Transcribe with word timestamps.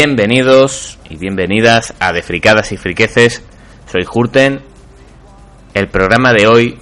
Bienvenidos 0.00 0.96
y 1.10 1.16
bienvenidas 1.16 1.92
a 1.98 2.12
De 2.12 2.22
Fricadas 2.22 2.70
y 2.70 2.76
Friqueces. 2.76 3.42
Soy 3.90 4.06
Hurten. 4.08 4.60
El 5.74 5.88
programa 5.88 6.32
de 6.32 6.46
hoy 6.46 6.78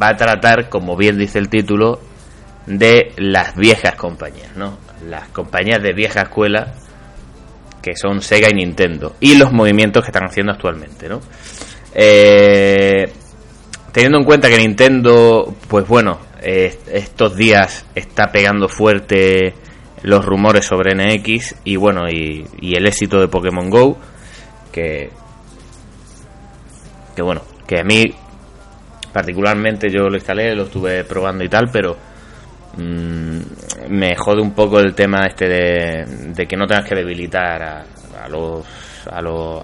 va 0.00 0.10
a 0.10 0.16
tratar, 0.16 0.68
como 0.68 0.96
bien 0.96 1.18
dice 1.18 1.40
el 1.40 1.48
título, 1.48 2.00
de 2.64 3.10
las 3.16 3.56
viejas 3.56 3.96
compañías, 3.96 4.56
¿no? 4.56 4.78
Las 5.08 5.30
compañías 5.30 5.82
de 5.82 5.92
vieja 5.92 6.22
escuela 6.22 6.74
que 7.82 7.96
son 7.96 8.22
Sega 8.22 8.48
y 8.48 8.54
Nintendo 8.54 9.16
y 9.18 9.34
los 9.34 9.52
movimientos 9.52 10.04
que 10.04 10.10
están 10.10 10.28
haciendo 10.28 10.52
actualmente, 10.52 11.08
¿no? 11.08 11.20
Eh, 11.92 13.12
teniendo 13.90 14.18
en 14.18 14.24
cuenta 14.24 14.48
que 14.48 14.58
Nintendo, 14.58 15.56
pues 15.66 15.88
bueno, 15.88 16.20
estos 16.40 17.34
días 17.34 17.84
está 17.96 18.28
pegando 18.30 18.68
fuerte 18.68 19.54
los 20.02 20.24
rumores 20.24 20.64
sobre 20.64 20.94
NX 20.94 21.56
y 21.64 21.76
bueno, 21.76 22.08
y, 22.08 22.46
el 22.60 22.86
éxito 22.86 23.20
de 23.20 23.28
Pokémon 23.28 23.68
Go, 23.70 23.98
que, 24.72 25.10
que 27.14 27.22
bueno, 27.22 27.42
que 27.66 27.80
a 27.80 27.84
mí 27.84 28.04
particularmente 29.12 29.88
yo 29.90 30.08
lo 30.08 30.14
instalé, 30.14 30.54
lo 30.54 30.64
estuve 30.64 31.04
probando 31.04 31.44
y 31.44 31.48
tal, 31.48 31.70
pero 31.72 31.96
mm, 32.76 33.38
me 33.88 34.16
jode 34.16 34.42
un 34.42 34.52
poco 34.52 34.78
el 34.78 34.94
tema 34.94 35.26
este 35.26 35.48
de, 35.48 36.46
que 36.46 36.56
no 36.56 36.66
tengas 36.66 36.88
que 36.88 36.94
debilitar 36.94 37.62
a, 37.62 37.84
a 38.24 38.28
los 38.28 38.64
a 39.10 39.22
los, 39.22 39.62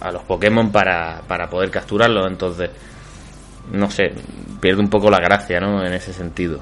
a, 0.00 0.10
los 0.10 0.22
Pokémon 0.24 0.72
para, 0.72 1.22
para 1.28 1.48
poder 1.48 1.70
capturarlos, 1.70 2.26
entonces 2.26 2.70
no 3.72 3.90
sé, 3.90 4.12
pierde 4.60 4.80
un 4.80 4.88
poco 4.88 5.10
la 5.10 5.20
gracia, 5.20 5.60
¿no? 5.60 5.84
En 5.84 5.92
ese 5.92 6.12
sentido. 6.12 6.60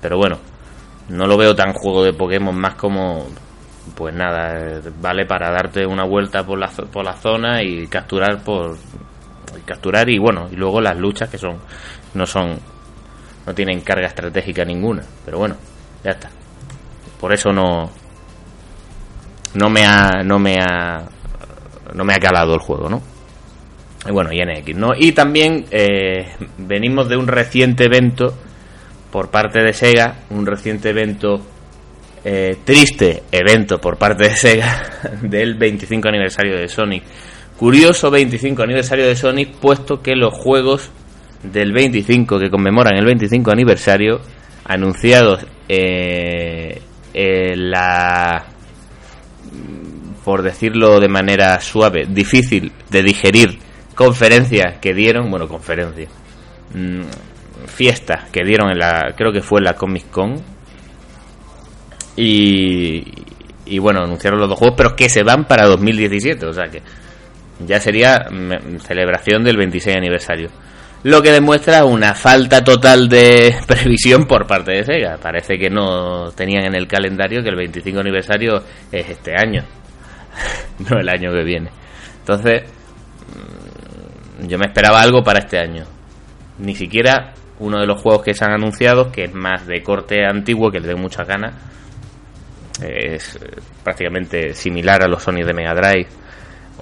Pero 0.00 0.16
bueno, 0.16 0.38
no 1.08 1.26
lo 1.26 1.36
veo 1.36 1.54
tan 1.54 1.72
juego 1.72 2.04
de 2.04 2.12
Pokémon 2.12 2.56
más 2.56 2.74
como 2.74 3.26
pues 3.94 4.14
nada, 4.14 4.80
vale 5.00 5.26
para 5.26 5.50
darte 5.50 5.86
una 5.86 6.04
vuelta 6.04 6.44
por 6.44 6.58
la, 6.58 6.68
por 6.68 7.04
la 7.04 7.14
zona 7.14 7.62
y 7.62 7.86
capturar 7.86 8.42
por 8.42 8.76
capturar 9.64 10.08
y 10.08 10.18
bueno, 10.18 10.48
y 10.50 10.56
luego 10.56 10.80
las 10.80 10.96
luchas 10.96 11.28
que 11.28 11.38
son 11.38 11.58
no 12.14 12.26
son 12.26 12.58
no 13.46 13.54
tienen 13.54 13.80
carga 13.80 14.08
estratégica 14.08 14.64
ninguna, 14.64 15.02
pero 15.24 15.38
bueno, 15.38 15.56
ya 16.02 16.12
está. 16.12 16.28
Por 17.20 17.32
eso 17.32 17.52
no 17.52 17.90
no 19.54 19.70
me 19.70 19.86
ha 19.86 20.22
no 20.24 20.38
me 20.38 20.58
ha 20.58 21.04
no 21.94 22.04
me 22.04 22.14
ha 22.14 22.18
calado 22.18 22.54
el 22.54 22.60
juego, 22.60 22.88
¿no? 22.88 23.02
Y 24.06 24.12
bueno, 24.12 24.32
y 24.32 24.40
NX, 24.44 24.76
¿no? 24.76 24.92
Y 24.96 25.12
también 25.12 25.66
eh, 25.70 26.36
venimos 26.58 27.08
de 27.08 27.16
un 27.16 27.26
reciente 27.26 27.84
evento 27.84 28.34
por 29.10 29.30
parte 29.30 29.60
de 29.60 29.72
Sega, 29.72 30.16
un 30.30 30.46
reciente 30.46 30.90
evento, 30.90 31.40
eh, 32.24 32.58
triste 32.64 33.22
evento 33.30 33.78
por 33.78 33.96
parte 33.96 34.24
de 34.24 34.36
Sega 34.36 34.82
del 35.22 35.54
25 35.54 36.08
aniversario 36.08 36.56
de 36.56 36.68
Sonic. 36.68 37.04
Curioso 37.56 38.10
25 38.10 38.62
aniversario 38.62 39.06
de 39.06 39.16
Sonic, 39.16 39.54
puesto 39.54 40.02
que 40.02 40.14
los 40.14 40.34
juegos 40.34 40.90
del 41.42 41.72
25 41.72 42.38
que 42.38 42.50
conmemoran 42.50 42.96
el 42.96 43.06
25 43.06 43.50
aniversario, 43.50 44.20
anunciados 44.64 45.46
eh, 45.68 46.80
la 47.14 48.46
por 50.26 50.42
decirlo 50.42 50.98
de 50.98 51.08
manera 51.08 51.60
suave, 51.60 52.04
difícil 52.08 52.72
de 52.90 53.02
digerir 53.04 53.60
conferencia 53.94 54.78
que 54.80 54.92
dieron, 54.92 55.30
bueno, 55.30 55.46
conferencia, 55.46 56.08
mm, 56.74 57.02
fiesta 57.66 58.26
que 58.32 58.44
dieron 58.44 58.70
en 58.70 58.78
la, 58.78 59.14
creo 59.16 59.32
que 59.32 59.42
fue 59.42 59.60
en 59.60 59.64
la 59.64 59.74
Comic 59.74 60.10
Con. 60.10 60.42
Y, 62.16 63.04
y 63.66 63.78
bueno, 63.78 64.02
anunciaron 64.02 64.40
los 64.40 64.48
dos 64.48 64.58
juegos, 64.58 64.76
pero 64.76 64.96
que 64.96 65.08
se 65.08 65.22
van 65.22 65.44
para 65.44 65.66
2017, 65.66 66.46
o 66.46 66.52
sea 66.52 66.64
que 66.64 66.82
ya 67.60 67.80
sería 67.80 68.26
celebración 68.80 69.44
del 69.44 69.56
26 69.56 69.96
aniversario. 69.96 70.50
Lo 71.02 71.22
que 71.22 71.30
demuestra 71.30 71.84
una 71.84 72.14
falta 72.14 72.64
total 72.64 73.08
de 73.08 73.54
previsión 73.66 74.26
por 74.26 74.46
parte 74.46 74.72
de 74.72 74.84
Sega. 74.84 75.18
Parece 75.18 75.58
que 75.58 75.70
no 75.70 76.30
tenían 76.32 76.64
en 76.64 76.74
el 76.74 76.88
calendario 76.88 77.42
que 77.42 77.50
el 77.50 77.56
25 77.56 78.00
aniversario 78.00 78.62
es 78.90 79.08
este 79.08 79.32
año, 79.36 79.62
no 80.90 80.98
el 80.98 81.08
año 81.08 81.30
que 81.32 81.44
viene. 81.44 81.70
Entonces, 82.20 82.62
mm, 84.42 84.48
yo 84.48 84.58
me 84.58 84.66
esperaba 84.66 85.00
algo 85.00 85.22
para 85.22 85.40
este 85.40 85.58
año. 85.58 85.84
Ni 86.58 86.74
siquiera 86.74 87.34
uno 87.58 87.80
de 87.80 87.86
los 87.86 88.00
juegos 88.00 88.22
que 88.22 88.34
se 88.34 88.44
han 88.44 88.52
anunciado, 88.52 89.10
que 89.10 89.24
es 89.24 89.34
más 89.34 89.66
de 89.66 89.82
corte 89.82 90.24
antiguo, 90.24 90.70
que 90.70 90.80
le 90.80 90.88
doy 90.88 91.00
muchas 91.00 91.26
ganas. 91.26 91.54
Es 92.82 93.36
eh, 93.36 93.60
prácticamente 93.82 94.52
similar 94.54 95.02
a 95.02 95.08
los 95.08 95.22
Sonic 95.22 95.46
de 95.46 95.54
Mega 95.54 95.74
Drive 95.74 96.08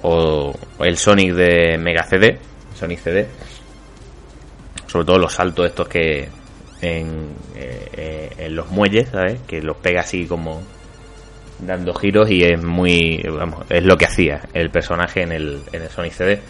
o 0.01 0.53
el 0.79 0.97
Sonic 0.97 1.33
de 1.33 1.77
Mega 1.77 2.03
CD, 2.03 2.37
Sonic 2.75 2.99
CD. 2.99 3.27
Sobre 4.87 5.05
todo 5.05 5.17
los 5.17 5.33
saltos 5.33 5.65
estos 5.67 5.87
que 5.87 6.29
en, 6.81 7.29
eh, 7.55 8.29
en 8.37 8.55
los 8.55 8.69
muelles, 8.69 9.09
¿sabes? 9.09 9.39
Que 9.47 9.61
los 9.61 9.77
pega 9.77 10.01
así 10.01 10.25
como 10.25 10.61
dando 11.59 11.93
giros 11.93 12.29
y 12.29 12.43
es 12.43 12.61
muy, 12.61 13.23
vamos, 13.23 13.65
es 13.69 13.83
lo 13.83 13.97
que 13.97 14.05
hacía 14.05 14.41
el 14.53 14.69
personaje 14.69 15.21
en 15.21 15.31
el, 15.31 15.61
en 15.71 15.81
el 15.83 15.89
Sonic 15.89 16.13
CD 16.13 16.41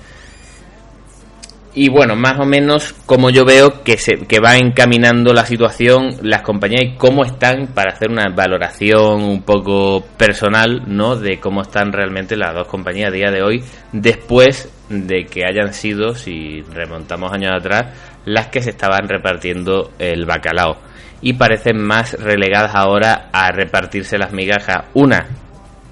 y 1.76 1.90
bueno, 1.90 2.16
más 2.16 2.40
o 2.40 2.46
menos 2.46 2.94
como 3.06 3.30
yo 3.30 3.44
veo 3.44 3.84
que 3.84 3.98
se 3.98 4.26
que 4.28 4.40
va 4.40 4.56
encaminando 4.56 5.34
la 5.34 5.46
situación 5.46 6.16
las 6.22 6.42
compañías 6.42 6.82
y 6.84 6.96
cómo 6.96 7.26
están 7.26 7.68
para 7.68 7.92
hacer 7.92 8.10
una 8.10 8.30
valoración 8.34 9.24
un 9.24 9.44
poco 9.44 10.02
personal, 10.18 10.84
¿no? 10.88 11.18
De 11.18 11.40
cómo 11.42 11.62
están 11.62 11.92
realmente 11.92 12.38
las 12.38 12.54
dos 12.54 12.70
compañías 12.70 13.10
a 13.10 13.12
día 13.12 13.30
de 13.30 13.44
hoy 13.44 13.64
después 13.92 14.72
de 14.88 15.26
que 15.26 15.42
hayan 15.46 15.74
sido, 15.74 16.16
si 16.16 16.62
remontamos 16.62 17.34
años 17.34 17.52
atrás, 17.54 17.94
las 18.24 18.48
que 18.48 18.62
se 18.62 18.70
estaban 18.70 19.10
repartiendo 19.10 19.92
el 20.00 20.26
bacalao 20.26 20.78
y 21.22 21.34
parecen 21.34 21.82
más 21.82 22.14
relegadas 22.14 22.74
ahora 22.74 23.30
a 23.34 23.52
repartirse 23.52 24.18
las 24.18 24.32
migajas. 24.32 24.86
Una, 24.94 25.28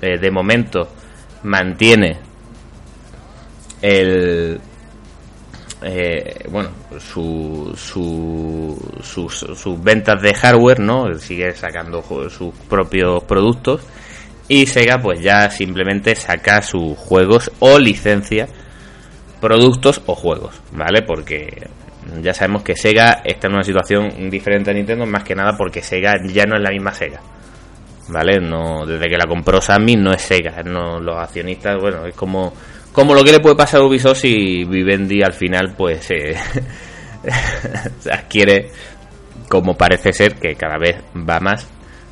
eh, 0.02 0.18
de 0.18 0.32
momento, 0.32 0.88
mantiene 1.44 2.20
el 3.82 4.62
eh, 5.86 6.46
bueno, 6.50 6.70
su, 7.00 7.74
su, 7.76 8.78
sus, 9.02 9.84
ventas 9.84 10.22
de 10.22 10.34
hardware, 10.34 10.80
¿no? 10.80 11.14
Sigue 11.20 11.54
sacando 11.54 12.04
sus 12.30 12.54
propios 12.70 13.24
productos 13.24 13.82
y 14.48 14.66
Sega 14.66 15.02
pues 15.02 15.22
ya 15.22 15.50
simplemente 15.50 16.16
saca 16.16 16.62
sus 16.62 16.98
juegos 16.98 17.52
o 17.60 17.80
licencia 17.80 18.48
productos 19.40 20.02
o 20.06 20.16
juegos, 20.16 20.62
¿vale? 20.72 21.02
Porque 21.02 21.68
ya 22.22 22.34
sabemos 22.34 22.64
que 22.64 22.76
Sega 22.76 23.22
está 23.24 23.48
en 23.48 23.54
una 23.54 23.64
situación 23.64 24.30
diferente 24.30 24.72
a 24.72 24.74
Nintendo 24.74 25.06
más 25.06 25.24
que 25.24 25.36
nada 25.36 25.58
porque 25.58 25.82
Sega 25.82 26.16
ya 26.26 26.46
no 26.46 26.56
es 26.56 26.62
la 26.62 26.72
misma 26.72 26.94
Sega. 26.94 27.22
¿Vale? 28.10 28.42
No, 28.42 28.86
desde 28.86 29.08
que 29.08 29.18
la 29.18 29.26
compró 29.26 29.62
Sammy 29.62 29.96
no 29.96 30.12
es 30.12 30.22
Sega, 30.22 30.62
no 30.64 31.00
los 31.00 31.18
accionistas, 31.18 31.78
bueno, 31.80 32.06
es 32.06 32.14
como 32.14 32.54
como 32.94 33.16
lo 33.16 33.24
que 33.24 33.32
le 33.32 33.40
puede 33.40 33.56
pasar 33.56 33.82
a 33.82 33.84
Ubisoft 33.84 34.20
si 34.20 34.64
Vivendi 34.64 35.22
al 35.24 35.34
final 35.34 35.74
pues 35.76 36.10
eh, 36.12 36.36
adquiere, 38.12 38.70
como 39.50 39.76
parece 39.76 40.14
ser 40.14 40.36
que 40.36 40.56
cada 40.56 40.78
vez 40.78 40.98
va 41.18 41.40
más, 41.40 41.68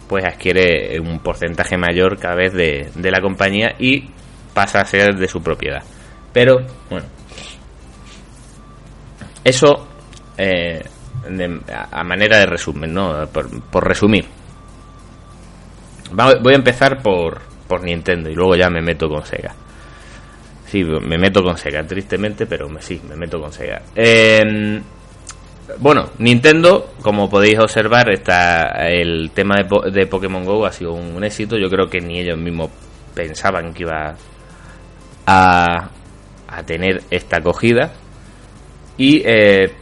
pues 0.07 0.25
adquiere 0.25 0.99
un 0.99 1.19
porcentaje 1.19 1.77
mayor 1.77 2.17
cada 2.19 2.35
vez 2.35 2.53
de, 2.53 3.11
la 3.11 3.21
compañía 3.21 3.75
y 3.79 4.09
pasa 4.53 4.81
a 4.81 4.85
ser 4.85 5.15
de 5.15 5.27
su 5.27 5.41
propiedad. 5.41 5.83
Pero 6.33 6.65
bueno, 6.89 7.05
eso 9.43 9.87
eh, 10.37 10.83
a 11.91 12.03
manera 12.03 12.39
de 12.39 12.45
resumen, 12.47 12.93
¿no? 12.93 13.27
Por, 13.27 13.87
resumir. 13.87 14.25
Voy 16.11 16.53
a 16.53 16.57
empezar 16.57 17.01
por, 17.03 17.41
por 17.67 17.83
Nintendo 17.83 18.29
y 18.29 18.35
luego 18.35 18.55
ya 18.55 18.69
me 18.69 18.81
meto 18.81 19.07
con 19.07 19.23
Sega. 19.23 19.53
Sí, 20.71 20.85
me 20.85 21.17
meto 21.17 21.43
con 21.43 21.57
Sega, 21.57 21.85
tristemente, 21.85 22.45
pero 22.45 22.69
sí, 22.79 23.01
me 23.09 23.17
meto 23.17 23.41
con 23.41 23.51
Sega. 23.51 23.81
Em, 23.93 24.81
bueno, 25.79 26.11
Nintendo, 26.19 26.93
como 27.01 27.29
podéis 27.29 27.59
observar, 27.59 28.09
está 28.09 28.87
el 28.87 29.31
tema 29.31 29.55
de, 29.91 30.07
Pokémon 30.07 30.45
Go 30.45 30.65
ha 30.65 30.71
sido 30.71 30.93
un, 30.93 31.21
éxito. 31.25 31.57
Yo 31.57 31.69
creo 31.69 31.89
que 31.89 31.99
ni 31.99 32.21
ellos 32.21 32.37
mismos 32.37 32.69
pensaban 33.13 33.73
que 33.73 33.83
iba 33.83 34.15
a, 35.25 35.89
a 36.47 36.63
tener 36.63 37.03
esta 37.11 37.39
acogida. 37.39 37.91
Y 38.95 39.23
eh, 39.25 39.73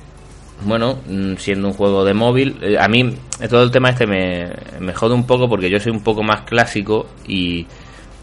bueno, 0.65 1.01
mm, 1.06 1.35
siendo 1.35 1.68
un 1.68 1.75
juego 1.75 2.03
de 2.03 2.15
móvil, 2.15 2.57
eh, 2.63 2.80
a 2.80 2.88
mí 2.88 3.15
todo 3.47 3.62
el 3.62 3.69
tema 3.69 3.92
este 3.92 4.07
me, 4.07 4.50
me 4.80 4.95
jode 4.95 5.13
un 5.13 5.27
poco 5.27 5.47
porque 5.47 5.69
yo 5.69 5.80
soy 5.80 5.92
un 5.92 6.01
poco 6.01 6.24
más 6.24 6.42
clásico 6.45 7.06
y 7.27 7.68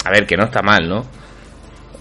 a 0.05 0.11
ver, 0.11 0.27
que 0.27 0.37
no 0.37 0.47
está 0.47 0.63
mal, 0.63 0.89
¿no? 0.89 1.05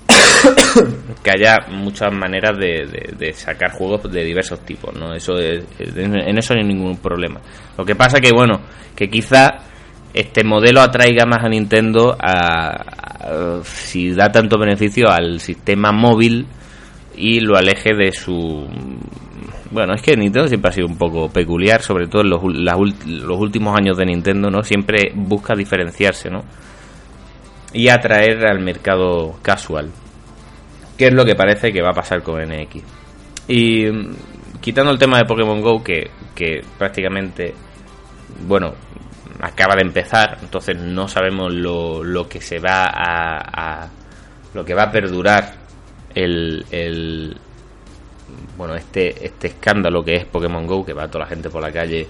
que 1.24 1.32
haya 1.32 1.68
muchas 1.70 2.14
maneras 2.14 2.58
de, 2.58 3.34
sacar 3.34 3.72
juegos 3.72 4.12
de 4.12 4.24
diversos 4.24 4.60
tipos, 4.62 4.94
¿no? 4.96 5.14
Eso 5.14 5.34
en 5.40 6.38
eso 6.38 6.54
no 6.54 6.62
hay 6.62 6.68
ningún 6.68 6.98
problema. 6.98 7.40
Lo 7.78 7.86
que 7.86 7.96
pasa 7.96 8.20
que, 8.20 8.32
bueno, 8.32 8.62
que 8.96 9.10
quizá 9.10 9.50
este 10.16 10.44
modelo 10.44 10.82
atraiga 10.82 11.26
más 11.26 11.44
a 11.44 11.50
Nintendo 11.50 12.16
a, 12.18 13.62
si 13.64 14.12
da 14.12 14.32
tanto 14.32 14.58
beneficio 14.58 15.10
al 15.10 15.42
sistema 15.42 15.92
móvil 15.92 16.48
y 17.18 17.42
lo 17.42 17.58
aleje 17.58 17.94
de 17.94 18.12
su 18.14 18.66
bueno 19.72 19.94
es 19.94 20.02
que 20.02 20.16
Nintendo 20.16 20.48
siempre 20.48 20.70
ha 20.70 20.74
sido 20.74 20.88
un 20.88 20.98
poco 20.98 21.30
peculiar 21.30 21.82
sobre 21.82 22.08
todo 22.08 22.22
en 22.22 22.30
los, 22.30 22.42
los 23.06 23.40
últimos 23.40 23.76
años 23.78 23.98
de 23.98 24.06
Nintendo 24.06 24.50
no 24.50 24.64
siempre 24.64 25.12
busca 25.16 25.54
diferenciarse 25.56 26.30
no 26.30 26.44
y 27.76 27.90
atraer 27.90 28.48
al 28.48 28.60
mercado 28.60 29.38
casual 29.42 29.92
que 30.98 31.08
es 31.08 31.14
lo 31.14 31.26
que 31.26 31.36
parece 31.36 31.74
que 31.74 31.82
va 31.82 31.90
a 31.90 31.94
pasar 31.94 32.24
con 32.24 32.42
NX 32.42 32.84
y 33.50 33.86
mm, 33.86 34.16
quitando 34.62 34.92
el 34.92 34.98
tema 34.98 35.18
de 35.18 35.26
Pokémon 35.26 35.62
Go 35.62 35.84
que, 35.84 36.10
que 36.34 36.62
prácticamente 36.78 37.54
bueno 38.48 38.74
acaba 39.42 39.76
de 39.76 39.82
empezar, 39.82 40.38
entonces 40.42 40.78
no 40.78 41.08
sabemos 41.08 41.54
lo, 41.54 42.04
lo 42.04 42.28
que 42.28 42.40
se 42.40 42.60
va 42.60 42.86
a, 42.88 43.90
lo 44.54 44.64
que 44.64 44.74
va 44.74 44.84
a 44.84 44.92
perdurar 44.92 45.54
el, 46.14 46.66
el 46.72 47.38
bueno 48.58 48.76
este 48.76 49.26
este 49.26 49.48
escándalo 49.48 50.04
que 50.04 50.16
es 50.16 50.26
Pokémon 50.26 50.66
Go 50.66 50.86
que 50.86 50.94
va 50.94 51.10
toda 51.10 51.26
la 51.26 51.30
gente 51.30 51.50
por 51.50 51.62
la 51.62 51.72
calle 51.72 52.08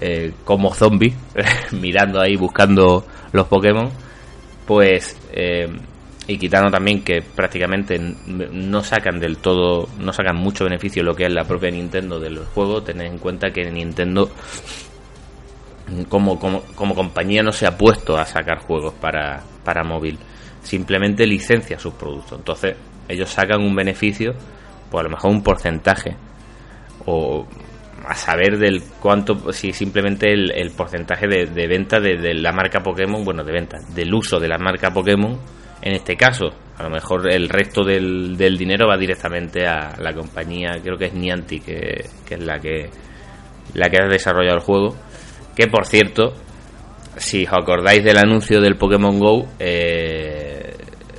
eh, 0.00 0.32
como 0.44 0.72
zombie 0.72 1.14
mirando 1.72 2.20
ahí 2.20 2.36
buscando 2.36 3.04
los 3.32 3.46
Pokémon 3.46 3.90
pues 4.66 5.18
eh, 5.32 5.68
y 6.26 6.38
quitando 6.38 6.70
también 6.70 7.02
que 7.02 7.20
prácticamente 7.20 7.98
no 7.98 8.82
sacan 8.82 9.20
del 9.20 9.38
todo 9.38 9.88
no 9.98 10.12
sacan 10.12 10.36
mucho 10.36 10.64
beneficio 10.64 11.02
lo 11.02 11.14
que 11.14 11.26
es 11.26 11.32
la 11.32 11.44
propia 11.44 11.70
Nintendo 11.70 12.18
del 12.18 12.38
juego 12.38 12.82
tened 12.82 13.06
en 13.06 13.18
cuenta 13.18 13.50
que 13.50 13.70
Nintendo 13.70 14.30
como, 16.08 16.38
como, 16.38 16.62
como 16.74 16.94
compañía 16.94 17.42
no 17.42 17.52
se 17.52 17.66
ha 17.66 17.76
puesto 17.76 18.16
a 18.16 18.24
sacar 18.24 18.58
juegos 18.58 18.94
para, 18.94 19.42
para 19.64 19.84
móvil, 19.84 20.18
simplemente 20.62 21.26
licencia 21.26 21.78
sus 21.78 21.94
productos. 21.94 22.38
Entonces, 22.38 22.76
ellos 23.08 23.30
sacan 23.30 23.60
un 23.60 23.74
beneficio, 23.74 24.34
pues 24.90 25.00
a 25.00 25.04
lo 25.04 25.10
mejor 25.10 25.30
un 25.30 25.42
porcentaje, 25.42 26.16
o 27.06 27.46
a 28.06 28.14
saber 28.14 28.58
del 28.58 28.82
cuánto, 29.00 29.52
si 29.52 29.72
simplemente 29.72 30.32
el, 30.32 30.70
porcentaje 30.76 31.26
de, 31.26 31.66
venta 31.66 32.00
de, 32.00 32.34
la 32.34 32.52
marca 32.52 32.82
Pokémon, 32.82 33.24
bueno, 33.24 33.44
de 33.44 33.52
venta, 33.52 33.78
del 33.94 34.12
uso 34.12 34.38
de 34.38 34.48
la 34.48 34.58
marca 34.58 34.92
Pokémon, 34.92 35.38
en 35.82 35.94
este 35.94 36.16
caso, 36.16 36.46
a 36.76 36.82
lo 36.82 36.90
mejor 36.90 37.30
el 37.30 37.48
resto 37.48 37.84
del, 37.84 38.36
del 38.36 38.56
dinero 38.56 38.88
va 38.88 38.96
directamente 38.96 39.66
a 39.66 39.94
la 39.98 40.12
compañía, 40.12 40.78
creo 40.82 40.96
que 40.96 41.06
es 41.06 41.14
Niantic, 41.14 41.64
que, 41.64 42.04
que 42.26 42.34
es 42.34 42.42
la 42.42 42.58
que, 42.58 42.90
la 43.74 43.88
que 43.88 44.02
ha 44.02 44.06
desarrollado 44.08 44.56
el 44.56 44.62
juego 44.62 44.96
que 45.54 45.68
por 45.68 45.86
cierto, 45.86 46.34
si 47.16 47.44
os 47.46 47.52
acordáis 47.52 48.02
del 48.04 48.18
anuncio 48.18 48.60
del 48.60 48.76
Pokémon 48.76 49.18
Go, 49.18 49.46
eh, 49.58 50.76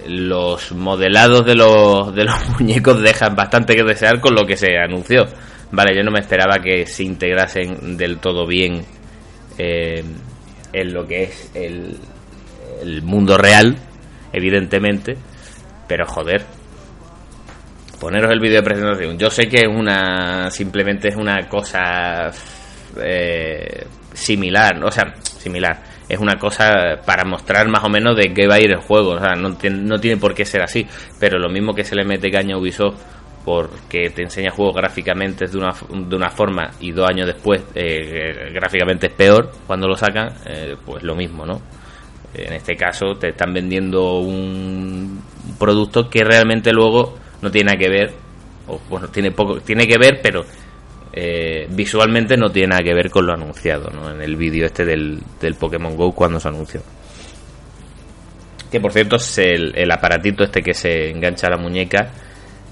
los 0.07 0.71
modelados 0.73 1.45
de 1.45 1.55
los, 1.55 2.13
de 2.13 2.25
los 2.25 2.49
muñecos 2.59 3.01
dejan 3.01 3.35
bastante 3.35 3.75
que 3.75 3.83
desear 3.83 4.19
con 4.19 4.35
lo 4.35 4.45
que 4.45 4.57
se 4.57 4.77
anunció. 4.77 5.25
Vale, 5.75 5.93
yo 5.93 6.03
no 6.03 6.11
me 6.11 6.19
esperaba 6.19 6.59
que 6.59 6.85
se 6.85 7.03
integrasen 7.03 7.97
del 7.97 8.19
todo 8.19 8.47
bien 8.47 8.81
eh, 9.57 10.01
en 10.71 10.93
lo 10.93 11.05
que 11.05 11.23
es 11.23 11.51
el, 11.53 11.99
mundo 13.03 13.37
real, 13.37 13.75
evidentemente, 14.31 15.17
pero 15.85 16.05
joder, 16.05 16.45
poneros 17.99 18.31
el 18.31 18.39
vídeo 18.39 18.57
de 18.57 18.63
presentación. 18.63 19.17
Yo 19.17 19.29
sé 19.29 19.49
que 19.49 19.61
es 19.61 19.67
una 19.67 20.49
simplemente 20.49 21.09
es 21.09 21.15
una 21.17 21.49
cosa 21.49 22.31
eh, 23.01 23.85
similar, 24.13 24.81
o 24.81 24.91
sea, 24.91 25.13
similar. 25.21 25.77
Es 26.07 26.19
una 26.19 26.37
cosa 26.37 27.01
para 27.05 27.25
mostrar 27.25 27.67
más 27.67 27.83
o 27.83 27.89
menos 27.89 28.15
de 28.15 28.33
qué 28.33 28.47
va 28.47 28.55
a 28.55 28.59
ir 28.59 28.71
el 28.71 28.81
juego. 28.81 29.11
O 29.11 29.19
sea, 29.19 29.35
no, 29.35 29.49
no 29.49 29.99
tiene 29.99 30.17
por 30.17 30.35
qué 30.35 30.45
ser 30.45 30.61
así. 30.61 30.85
Pero 31.19 31.39
lo 31.39 31.49
mismo 31.49 31.73
que 31.73 31.83
se 31.83 31.95
le 31.95 32.05
mete 32.05 32.29
caña 32.29 32.55
a 32.55 32.59
Ubisoft 32.59 32.99
porque 33.45 34.09
te 34.09 34.23
enseña 34.23 34.49
juegos 34.49 34.75
gráficamente 34.75 35.45
de 35.45 35.57
una, 35.57 35.71
de 35.71 36.15
una 36.15 36.29
forma 36.29 36.71
y 36.79 36.91
dos 36.91 37.07
años 37.07 37.27
después 37.27 37.63
eh, 37.75 38.49
gráficamente 38.51 39.07
es 39.07 39.13
peor 39.13 39.51
cuando 39.67 39.87
lo 39.87 39.95
sacan, 39.95 40.33
eh, 40.47 40.75
pues 40.83 41.03
lo 41.03 41.15
mismo, 41.15 41.45
¿no? 41.45 41.61
En 42.33 42.51
este 42.53 42.75
caso 42.75 43.13
te 43.17 43.29
están 43.29 43.53
vendiendo 43.53 44.19
un 44.19 45.21
producto 45.57 46.09
que 46.09 46.23
realmente 46.23 46.73
luego 46.73 47.17
no 47.41 47.51
tiene 47.51 47.71
nada 47.71 47.77
que 47.77 47.89
ver, 47.89 48.13
o 48.67 48.81
bueno, 48.89 49.07
tiene 49.07 49.31
poco, 49.31 49.61
tiene 49.61 49.87
que 49.87 49.97
ver, 49.97 50.19
pero 50.21 50.43
eh, 51.17 51.67
visualmente 51.69 52.35
no 52.35 52.49
tiene 52.49 52.69
nada 52.69 52.83
que 52.83 52.93
ver 52.93 53.09
con 53.09 53.25
lo 53.25 53.31
anunciado 53.33 53.89
¿no? 53.89 54.11
en 54.11 54.21
el 54.21 54.35
vídeo 54.35 54.65
este 54.65 54.83
del, 54.83 55.21
del, 55.39 55.55
Pokémon 55.55 55.95
Go 55.95 56.11
cuando 56.11 56.41
se 56.41 56.49
anunció. 56.49 56.81
Que 58.69 58.81
por 58.81 58.91
cierto 58.91 59.15
es 59.15 59.37
el, 59.37 59.89
aparatito 59.89 60.43
este 60.43 60.61
que 60.61 60.73
se 60.73 61.11
engancha 61.11 61.47
a 61.47 61.51
la 61.51 61.57
muñeca, 61.57 62.11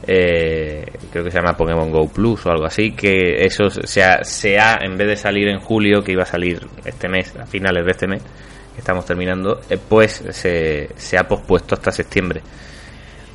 eh, 0.06 0.86
creo 1.12 1.24
que 1.24 1.32
se 1.32 1.38
llama 1.38 1.56
Pokémon 1.56 1.92
Go 1.92 2.08
Plus 2.08 2.46
o 2.46 2.52
algo 2.52 2.66
así, 2.66 2.92
que 2.92 3.46
eso 3.46 3.70
se 3.70 4.04
ha, 4.04 4.24
se 4.24 4.60
ha, 4.60 4.80
en 4.82 4.98
vez 4.98 5.08
de 5.08 5.16
salir 5.16 5.48
en 5.48 5.60
julio, 5.60 6.04
que 6.04 6.12
iba 6.12 6.24
a 6.24 6.28
salir 6.28 6.66
este 6.86 7.08
mes, 7.08 7.36
a 7.36 7.46
finales 7.46 7.86
de 7.86 7.92
este 7.92 8.08
mes, 8.08 8.22
que 8.22 8.80
estamos 8.80 9.06
terminando, 9.06 9.62
eh, 9.70 9.78
pues 9.78 10.24
se, 10.30 10.90
se 10.96 11.18
ha 11.18 11.28
pospuesto 11.28 11.76
hasta 11.76 11.92
septiembre. 11.92 12.42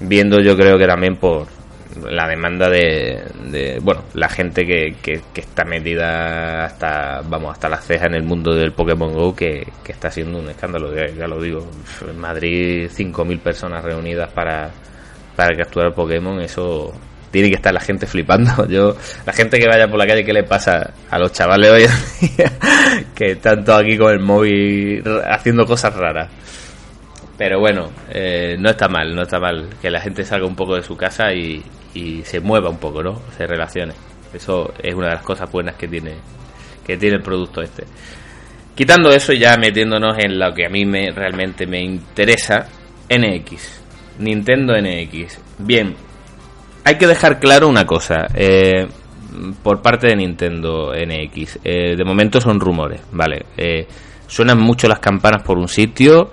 Viendo 0.01 0.41
yo 0.41 0.57
creo 0.57 0.79
que 0.79 0.87
también 0.87 1.17
por, 1.17 1.49
la 2.07 2.29
demanda 2.29 2.69
de, 2.69 3.79
bueno 3.83 4.05
la 4.15 4.29
gente 4.29 4.67
que, 4.67 4.97
que, 5.03 5.21
está 5.35 5.65
metida 5.65 6.65
hasta 6.65 7.23
vamos 7.23 7.53
hasta 7.53 7.69
las 7.69 7.85
cejas 7.85 8.09
en 8.09 8.15
el 8.15 8.23
mundo 8.23 8.55
del 8.55 8.73
Pokémon 8.73 9.13
Go 9.13 9.35
que, 9.35 9.67
está 9.87 10.11
siendo 10.11 10.39
un 10.39 10.49
escándalo 10.49 10.95
ya, 10.95 11.27
lo 11.27 11.41
digo 11.41 11.67
en 12.07 12.19
Madrid 12.19 12.91
5.000 12.91 13.41
personas 13.41 13.85
reunidas 13.85 14.31
para 14.33 14.71
para 15.39 15.57
capturar 15.57 15.95
Pokémon 15.95 16.41
eso 16.41 16.93
tiene 17.31 17.49
que 17.49 17.55
estar 17.55 17.73
la 17.73 17.79
gente 17.79 18.09
flipando 18.09 18.67
yo 18.69 18.97
la 19.25 19.33
gente 19.33 19.57
que 19.61 19.69
vaya 19.69 19.87
por 19.87 20.01
la 20.01 20.07
calle 20.07 20.25
qué 20.25 20.33
le 20.33 20.43
pasa 20.43 20.93
a 21.09 21.19
los 21.21 21.31
chavales 21.31 21.71
hoy 21.71 21.83
en 21.85 22.37
día 22.37 22.53
que 23.15 23.33
están 23.33 23.65
todos 23.65 23.85
aquí 23.85 23.97
con 23.97 24.11
el 24.11 24.19
móvil 24.19 25.05
haciendo 25.31 25.65
cosas 25.65 25.95
raras 25.95 26.29
pero 27.37 27.61
bueno, 27.61 27.91
eh, 28.11 28.57
no 28.59 28.71
está 28.71 28.89
mal, 28.89 29.15
no 29.15 29.23
está 29.23 29.39
mal 29.39 29.69
que 29.81 29.91
la 29.91 30.01
gente 30.01 30.25
salga 30.25 30.45
un 30.45 30.57
poco 30.57 30.75
de 30.75 30.83
su 30.83 30.97
casa 30.97 31.33
y, 31.33 31.63
y 31.95 32.23
se 32.25 32.41
mueva 32.41 32.69
un 32.69 32.79
poco, 32.79 33.01
¿no? 33.01 33.23
Se 33.37 33.47
relacione. 33.47 33.95
Eso 34.35 34.75
es 34.83 34.93
una 34.93 35.11
de 35.11 35.15
las 35.15 35.23
cosas 35.23 35.49
buenas 35.49 35.77
que 35.77 35.87
tiene 35.87 36.15
que 36.85 36.97
tiene 36.97 37.19
el 37.19 37.23
producto 37.23 37.63
este. 37.63 37.85
Quitando 38.75 39.11
eso 39.11 39.33
ya 39.35 39.57
metiéndonos 39.57 40.19
en 40.19 40.37
lo 40.37 40.53
que 40.53 40.67
a 40.67 40.69
mí 40.69 40.85
me 40.85 41.13
realmente 41.13 41.65
me 41.65 41.81
interesa, 41.81 42.67
NX, 43.09 43.83
Nintendo 44.19 44.75
NX. 44.75 45.41
Bien, 45.59 45.95
hay 46.85 46.99
que 46.99 47.07
dejar 47.07 47.39
claro 47.39 47.69
una 47.69 47.85
cosa. 47.85 48.27
Eh, 48.35 48.87
por 49.63 49.83
parte 49.83 50.09
de 50.09 50.17
Nintendo 50.17 50.93
NX, 50.95 51.61
eh, 51.65 51.97
de 51.97 52.05
momento 52.05 52.41
son 52.41 52.59
rumores, 52.59 53.01
¿vale? 53.13 53.47
Eh, 53.57 53.87
suenan 54.27 54.59
mucho 54.59 54.89
las 54.89 54.99
campanas 54.99 55.43
por 55.43 55.59
un 55.59 55.69
sitio 55.69 56.31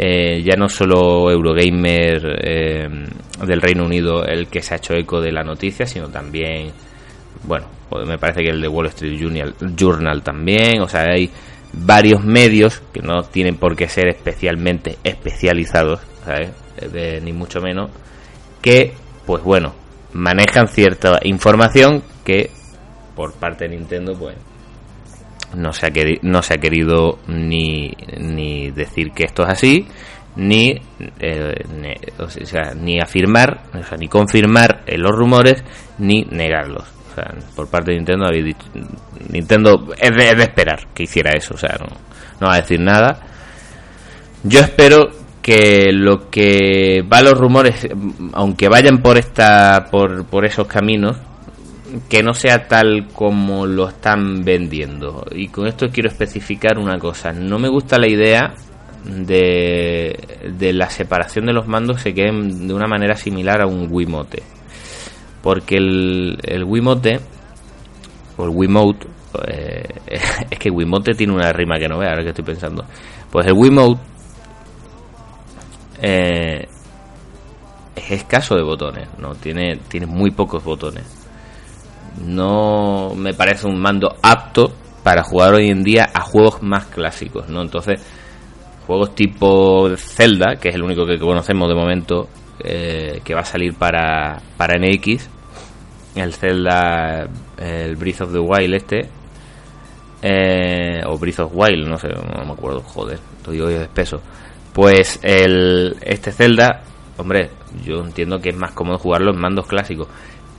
eh, 0.00 0.44
ya 0.44 0.54
no 0.56 0.68
solo 0.68 1.28
Eurogamer 1.28 2.38
eh, 2.40 2.88
del 3.44 3.60
Reino 3.60 3.84
Unido 3.84 4.24
el 4.24 4.46
que 4.46 4.62
se 4.62 4.74
ha 4.74 4.76
hecho 4.76 4.94
eco 4.94 5.20
de 5.20 5.32
la 5.32 5.42
noticia, 5.42 5.86
sino 5.86 6.08
también, 6.08 6.70
bueno, 7.42 7.66
pues 7.90 8.06
me 8.06 8.16
parece 8.16 8.42
que 8.44 8.50
el 8.50 8.60
de 8.60 8.68
Wall 8.68 8.86
Street 8.86 9.18
Journal, 9.76 10.22
también, 10.22 10.82
o 10.82 10.88
sea, 10.88 11.02
hay 11.02 11.28
varios 11.72 12.22
medios 12.22 12.80
que 12.92 13.02
no 13.02 13.22
tienen 13.24 13.56
por 13.56 13.74
qué 13.74 13.88
ser 13.88 14.06
especialmente 14.06 14.98
especializados, 15.02 15.98
ni 17.22 17.32
mucho 17.32 17.60
menos, 17.60 17.90
que, 18.60 18.94
pues 19.26 19.42
bueno, 19.42 19.74
manejan 20.12 20.68
cierta 20.68 21.18
información 21.22 22.02
que 22.24 22.50
por 23.14 23.32
parte 23.34 23.68
de 23.68 23.76
Nintendo, 23.76 24.16
pues 24.16 24.36
no 25.54 25.72
se 25.72 25.86
ha, 25.86 25.90
querido, 25.90 26.20
no 26.22 26.42
se 26.42 26.54
ha 26.54 26.58
querido 26.58 27.18
ni, 27.26 27.92
ni 28.18 28.70
decir 28.70 29.10
que 29.12 29.24
esto 29.24 29.42
es 29.42 29.48
así, 29.48 29.88
ni, 30.36 30.80
eh, 31.18 31.54
ni 32.76 33.00
afirmar, 33.00 33.62
o 33.74 33.82
sea, 33.82 33.98
ni 33.98 34.06
confirmar 34.06 34.84
los 34.86 35.12
rumores, 35.12 35.64
ni 35.98 36.24
negarlos. 36.30 36.84
Por 37.56 37.68
parte 37.68 37.90
de 37.90 37.96
Nintendo 37.96 38.26
habéis 38.26 38.44
dicho, 38.44 38.66
Nintendo 39.30 39.88
es 40.00 40.10
de, 40.14 40.44
esperar 40.44 40.86
que 40.94 41.02
hiciera 41.02 41.32
eso, 41.36 41.54
o 41.54 41.58
sea, 41.58 41.76
no, 41.80 41.86
no 42.40 42.46
va 42.46 42.54
a 42.54 42.60
decir 42.60 42.78
nada. 42.78 43.20
Yo 44.44 44.60
espero 44.60 45.10
que 45.48 45.92
lo 45.94 46.28
que 46.28 47.02
va 47.10 47.22
los 47.22 47.32
rumores, 47.32 47.88
aunque 48.34 48.68
vayan 48.68 48.98
por 48.98 49.16
esta, 49.16 49.86
por, 49.90 50.26
por 50.26 50.44
esos 50.44 50.66
caminos, 50.66 51.16
que 52.10 52.22
no 52.22 52.34
sea 52.34 52.68
tal 52.68 53.08
como 53.14 53.64
lo 53.64 53.88
están 53.88 54.44
vendiendo. 54.44 55.24
Y 55.30 55.48
con 55.48 55.66
esto 55.66 55.86
quiero 55.90 56.10
especificar 56.10 56.76
una 56.78 56.98
cosa. 56.98 57.32
No 57.32 57.58
me 57.58 57.70
gusta 57.70 57.96
la 57.96 58.08
idea 58.10 58.52
de, 59.06 60.52
de 60.54 60.72
la 60.74 60.90
separación 60.90 61.46
de 61.46 61.54
los 61.54 61.66
mandos 61.66 62.02
se 62.02 62.12
queden 62.12 62.68
de 62.68 62.74
una 62.74 62.86
manera 62.86 63.16
similar 63.16 63.62
a 63.62 63.66
un 63.66 63.88
Wiimote. 63.90 64.42
Porque 65.40 65.76
el, 65.76 66.36
el 66.42 66.64
Wiimote 66.64 67.20
o 68.36 68.44
el 68.44 68.50
Wiimote 68.50 69.06
eh, 69.46 69.88
es 70.50 70.58
que 70.58 70.68
Wiimote 70.68 71.12
tiene 71.14 71.32
una 71.32 71.54
rima 71.54 71.78
que 71.78 71.88
no 71.88 71.96
vea, 71.96 72.10
ahora 72.10 72.22
que 72.22 72.28
estoy 72.28 72.44
pensando. 72.44 72.84
Pues 73.30 73.46
el 73.46 73.54
Wiimote 73.54 74.17
eh, 76.00 76.68
es 77.96 78.10
escaso 78.10 78.54
de 78.54 78.62
botones, 78.62 79.08
no 79.18 79.34
tiene 79.34 79.76
tiene 79.88 80.06
muy 80.06 80.30
pocos 80.30 80.62
botones. 80.64 81.04
No 82.24 83.14
me 83.14 83.34
parece 83.34 83.66
un 83.66 83.78
mando 83.80 84.16
apto 84.22 84.72
para 85.02 85.22
jugar 85.22 85.54
hoy 85.54 85.68
en 85.68 85.82
día 85.84 86.10
a 86.12 86.20
juegos 86.20 86.62
más 86.62 86.86
clásicos, 86.86 87.48
¿no? 87.48 87.62
Entonces, 87.62 88.00
juegos 88.86 89.14
tipo 89.14 89.88
Zelda, 89.96 90.56
que 90.56 90.70
es 90.70 90.74
el 90.74 90.82
único 90.82 91.06
que 91.06 91.18
conocemos 91.18 91.68
de 91.68 91.74
momento, 91.74 92.28
eh, 92.60 93.20
que 93.24 93.34
va 93.34 93.40
a 93.40 93.44
salir 93.44 93.74
para, 93.74 94.40
para 94.56 94.78
NX, 94.78 95.28
el 96.16 96.32
Zelda, 96.32 97.28
el 97.56 97.96
Breath 97.96 98.22
of 98.22 98.32
the 98.32 98.38
Wild 98.38 98.74
este, 98.74 99.08
eh, 100.22 101.00
o 101.06 101.16
Breath 101.18 101.40
of 101.40 101.52
Wild, 101.54 101.86
no 101.86 101.96
sé, 101.98 102.08
no 102.08 102.44
me 102.44 102.52
acuerdo, 102.52 102.80
joder, 102.80 103.18
estoy 103.36 103.60
hoy 103.60 103.74
espeso. 103.74 104.20
Pues 104.78 105.18
el, 105.24 105.96
este 106.02 106.30
Zelda, 106.30 106.82
hombre, 107.16 107.50
yo 107.84 107.96
entiendo 107.96 108.38
que 108.38 108.50
es 108.50 108.56
más 108.56 108.70
cómodo 108.70 108.98
jugarlo 108.98 109.32
en 109.32 109.40
mandos 109.40 109.66
clásicos. 109.66 110.06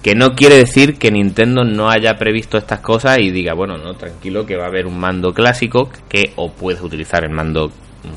Que 0.04 0.14
no 0.14 0.36
quiere 0.36 0.58
decir 0.58 1.00
que 1.00 1.10
Nintendo 1.10 1.64
no 1.64 1.90
haya 1.90 2.18
previsto 2.18 2.58
estas 2.58 2.82
cosas 2.82 3.20
y 3.20 3.32
diga, 3.32 3.54
bueno, 3.54 3.78
no, 3.78 3.94
tranquilo, 3.94 4.46
que 4.46 4.58
va 4.58 4.66
a 4.66 4.68
haber 4.68 4.88
un 4.88 5.00
mando 5.00 5.34
clásico 5.34 5.90
que 6.10 6.34
o 6.36 6.52
puedes 6.52 6.82
utilizar 6.82 7.24
el 7.24 7.30
mando 7.30 7.72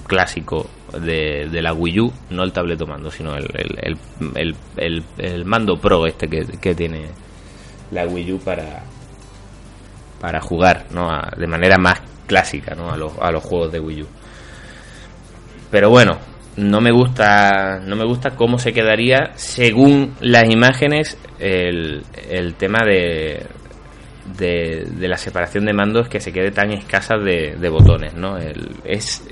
clásico 0.04 0.68
de, 1.00 1.46
la 1.62 1.72
Wii 1.72 2.00
U, 2.00 2.12
no 2.30 2.42
el 2.42 2.52
tableto 2.52 2.84
mando, 2.84 3.08
sino 3.08 3.36
el, 3.36 3.46
el, 4.34 4.56
el, 4.78 5.04
el 5.18 5.44
mando 5.44 5.76
pro 5.76 6.08
este 6.08 6.26
que, 6.26 6.44
que, 6.60 6.74
tiene 6.74 7.10
la 7.92 8.08
Wii 8.08 8.32
U 8.32 8.38
para, 8.40 8.82
para 10.20 10.40
jugar 10.40 10.84
¿no? 10.90 11.08
de 11.36 11.46
manera 11.46 11.78
más 11.78 12.02
clásica 12.26 12.74
¿no? 12.74 12.90
a, 12.90 12.96
los, 12.96 13.12
a 13.20 13.30
los 13.30 13.44
juegos 13.44 13.70
de 13.70 13.78
Wii 13.78 14.02
U. 14.02 14.06
Pero 15.72 15.90
bueno, 15.90 16.18
no 16.56 16.80
me 16.80 16.92
gusta 16.92 17.80
no 17.84 17.96
me 17.96 18.04
gusta 18.04 18.36
cómo 18.36 18.58
se 18.58 18.72
quedaría 18.72 19.32
según 19.34 20.14
las 20.20 20.48
imágenes 20.48 21.18
el, 21.40 22.04
el 22.28 22.54
tema 22.54 22.84
de, 22.86 23.44
de, 24.38 25.08
la 25.08 25.16
separación 25.16 25.64
de 25.64 25.72
mandos 25.72 26.08
que 26.08 26.20
se 26.20 26.32
quede 26.32 26.50
tan 26.50 26.70
escasa 26.72 27.16
de, 27.16 27.68
botones, 27.68 28.14
¿no? 28.14 28.36
es 28.84 29.24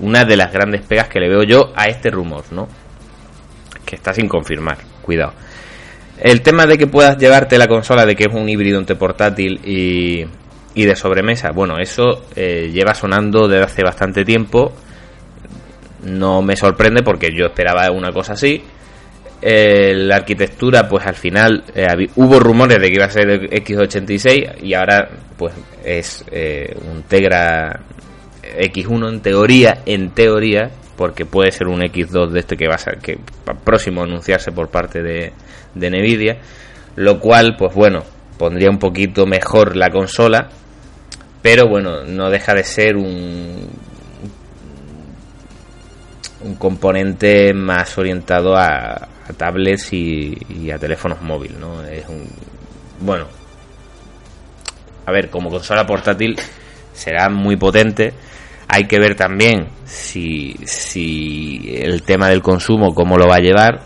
una 0.00 0.24
de 0.24 0.36
las 0.36 0.52
grandes 0.52 0.82
pegas 0.82 1.08
que 1.08 1.18
le 1.18 1.28
veo 1.28 1.42
yo 1.42 1.72
a 1.74 1.86
este 1.86 2.10
rumor, 2.10 2.44
¿no? 2.52 2.68
Que 3.84 3.96
está 3.96 4.14
sin 4.14 4.28
confirmar, 4.28 4.78
cuidado. 5.02 5.32
El 6.18 6.42
tema 6.42 6.66
de 6.66 6.78
que 6.78 6.86
puedas 6.86 7.18
llevarte 7.18 7.58
la 7.58 7.66
consola, 7.66 8.06
de 8.06 8.14
que 8.14 8.24
es 8.24 8.34
un 8.34 8.48
híbrido 8.48 8.78
entre 8.78 8.96
portátil 8.96 9.60
y, 9.64 10.24
y 10.74 10.84
de 10.84 10.94
sobremesa, 10.94 11.50
bueno, 11.50 11.78
eso 11.78 12.26
eh, 12.36 12.70
lleva 12.72 12.94
sonando 12.94 13.48
desde 13.48 13.64
hace 13.64 13.82
bastante 13.82 14.24
tiempo. 14.24 14.72
No 16.04 16.42
me 16.42 16.56
sorprende 16.56 17.02
porque 17.02 17.28
yo 17.34 17.46
esperaba 17.46 17.90
una 17.90 18.12
cosa 18.12 18.34
así. 18.34 18.62
La 19.42 20.16
arquitectura, 20.16 20.88
pues 20.88 21.06
al 21.06 21.16
final 21.16 21.64
eh, 21.74 21.86
hubo 22.16 22.40
rumores 22.40 22.78
de 22.78 22.88
que 22.88 22.94
iba 22.94 23.04
a 23.04 23.10
ser 23.10 23.50
X86 23.50 24.62
y 24.62 24.72
ahora 24.72 25.06
pues 25.36 25.52
es 25.84 26.24
eh, 26.30 26.74
un 26.90 27.02
Tegra 27.02 27.80
X1 28.58 29.08
en 29.08 29.20
teoría, 29.20 29.82
en 29.84 30.10
teoría, 30.10 30.70
porque 30.96 31.26
puede 31.26 31.50
ser 31.50 31.68
un 31.68 31.80
X2 31.80 32.30
de 32.30 32.40
este 32.40 32.56
que 32.56 32.68
va 32.68 32.76
a 32.76 32.78
ser 32.78 32.98
que 32.98 33.18
próximo 33.64 34.00
a 34.00 34.04
anunciarse 34.04 34.52
por 34.52 34.68
parte 34.68 35.02
de, 35.02 35.32
de 35.74 35.90
Nvidia, 35.90 36.38
lo 36.96 37.20
cual 37.20 37.56
pues 37.58 37.74
bueno, 37.74 38.02
pondría 38.38 38.70
un 38.70 38.78
poquito 38.78 39.26
mejor 39.26 39.76
la 39.76 39.90
consola, 39.90 40.48
pero 41.42 41.68
bueno, 41.68 42.04
no 42.04 42.30
deja 42.30 42.54
de 42.54 42.64
ser 42.64 42.96
un 42.96 43.68
un 46.44 46.54
componente 46.56 47.54
más 47.54 47.96
orientado 47.96 48.56
a, 48.56 49.08
tablets 49.36 49.92
y, 49.92 50.70
a 50.70 50.78
teléfonos 50.78 51.20
móviles, 51.22 51.58
¿no? 51.58 51.82
Es 51.82 52.06
un 52.08 52.28
bueno. 53.00 53.26
A 55.06 55.12
ver, 55.12 55.30
como 55.30 55.50
consola 55.50 55.86
portátil 55.86 56.36
será 56.92 57.28
muy 57.28 57.56
potente. 57.56 58.12
Hay 58.68 58.84
que 58.84 58.98
ver 58.98 59.14
también 59.14 59.68
si, 59.84 60.54
si 60.64 61.76
el 61.76 62.02
tema 62.02 62.28
del 62.28 62.42
consumo, 62.42 62.94
cómo 62.94 63.16
lo 63.16 63.26
va 63.26 63.36
a 63.36 63.40
llevar. 63.40 63.80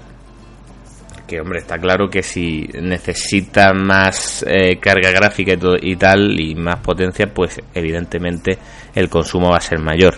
Que, 1.26 1.40
hombre, 1.40 1.58
está 1.58 1.78
claro 1.78 2.08
que 2.08 2.22
si 2.22 2.68
necesita 2.80 3.74
más 3.74 4.44
eh, 4.48 4.78
carga 4.80 5.10
gráfica 5.10 5.52
y, 5.52 5.92
y 5.92 5.96
tal, 5.96 6.40
y 6.40 6.54
más 6.54 6.80
potencia, 6.80 7.26
pues 7.32 7.60
evidentemente 7.74 8.58
el 8.94 9.08
consumo 9.08 9.50
va 9.50 9.58
a 9.58 9.60
ser 9.60 9.78
mayor. 9.78 10.14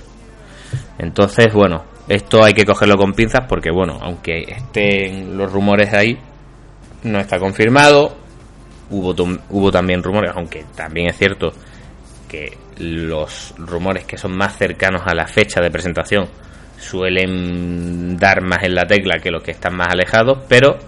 Entonces, 0.99 1.53
bueno, 1.53 1.85
esto 2.09 2.45
hay 2.45 2.55
que 2.55 2.65
cogerlo 2.65 2.97
con 2.97 3.13
pinzas 3.13 3.47
porque, 3.49 3.71
bueno, 3.71 3.99
aunque 4.01 4.43
estén 4.49 5.37
los 5.37 5.53
rumores 5.53 5.93
ahí, 5.93 6.19
no 7.05 7.19
está 7.19 7.39
confirmado. 7.39 8.17
Hubo, 8.91 9.15
hubo 9.51 9.71
también 9.71 10.03
rumores, 10.03 10.33
aunque 10.35 10.65
también 10.75 11.09
es 11.09 11.17
cierto 11.17 11.53
que 12.29 12.59
los 12.79 13.55
rumores 13.59 14.05
que 14.05 14.17
son 14.17 14.37
más 14.37 14.57
cercanos 14.57 15.03
a 15.05 15.15
la 15.15 15.27
fecha 15.27 15.61
de 15.61 15.71
presentación 15.71 16.29
suelen 16.79 18.17
dar 18.17 18.41
más 18.43 18.63
en 18.63 18.75
la 18.75 18.87
tecla 18.87 19.19
que 19.19 19.31
los 19.31 19.43
que 19.43 19.51
están 19.51 19.77
más 19.77 19.89
alejados, 19.89 20.39
pero 20.49 20.79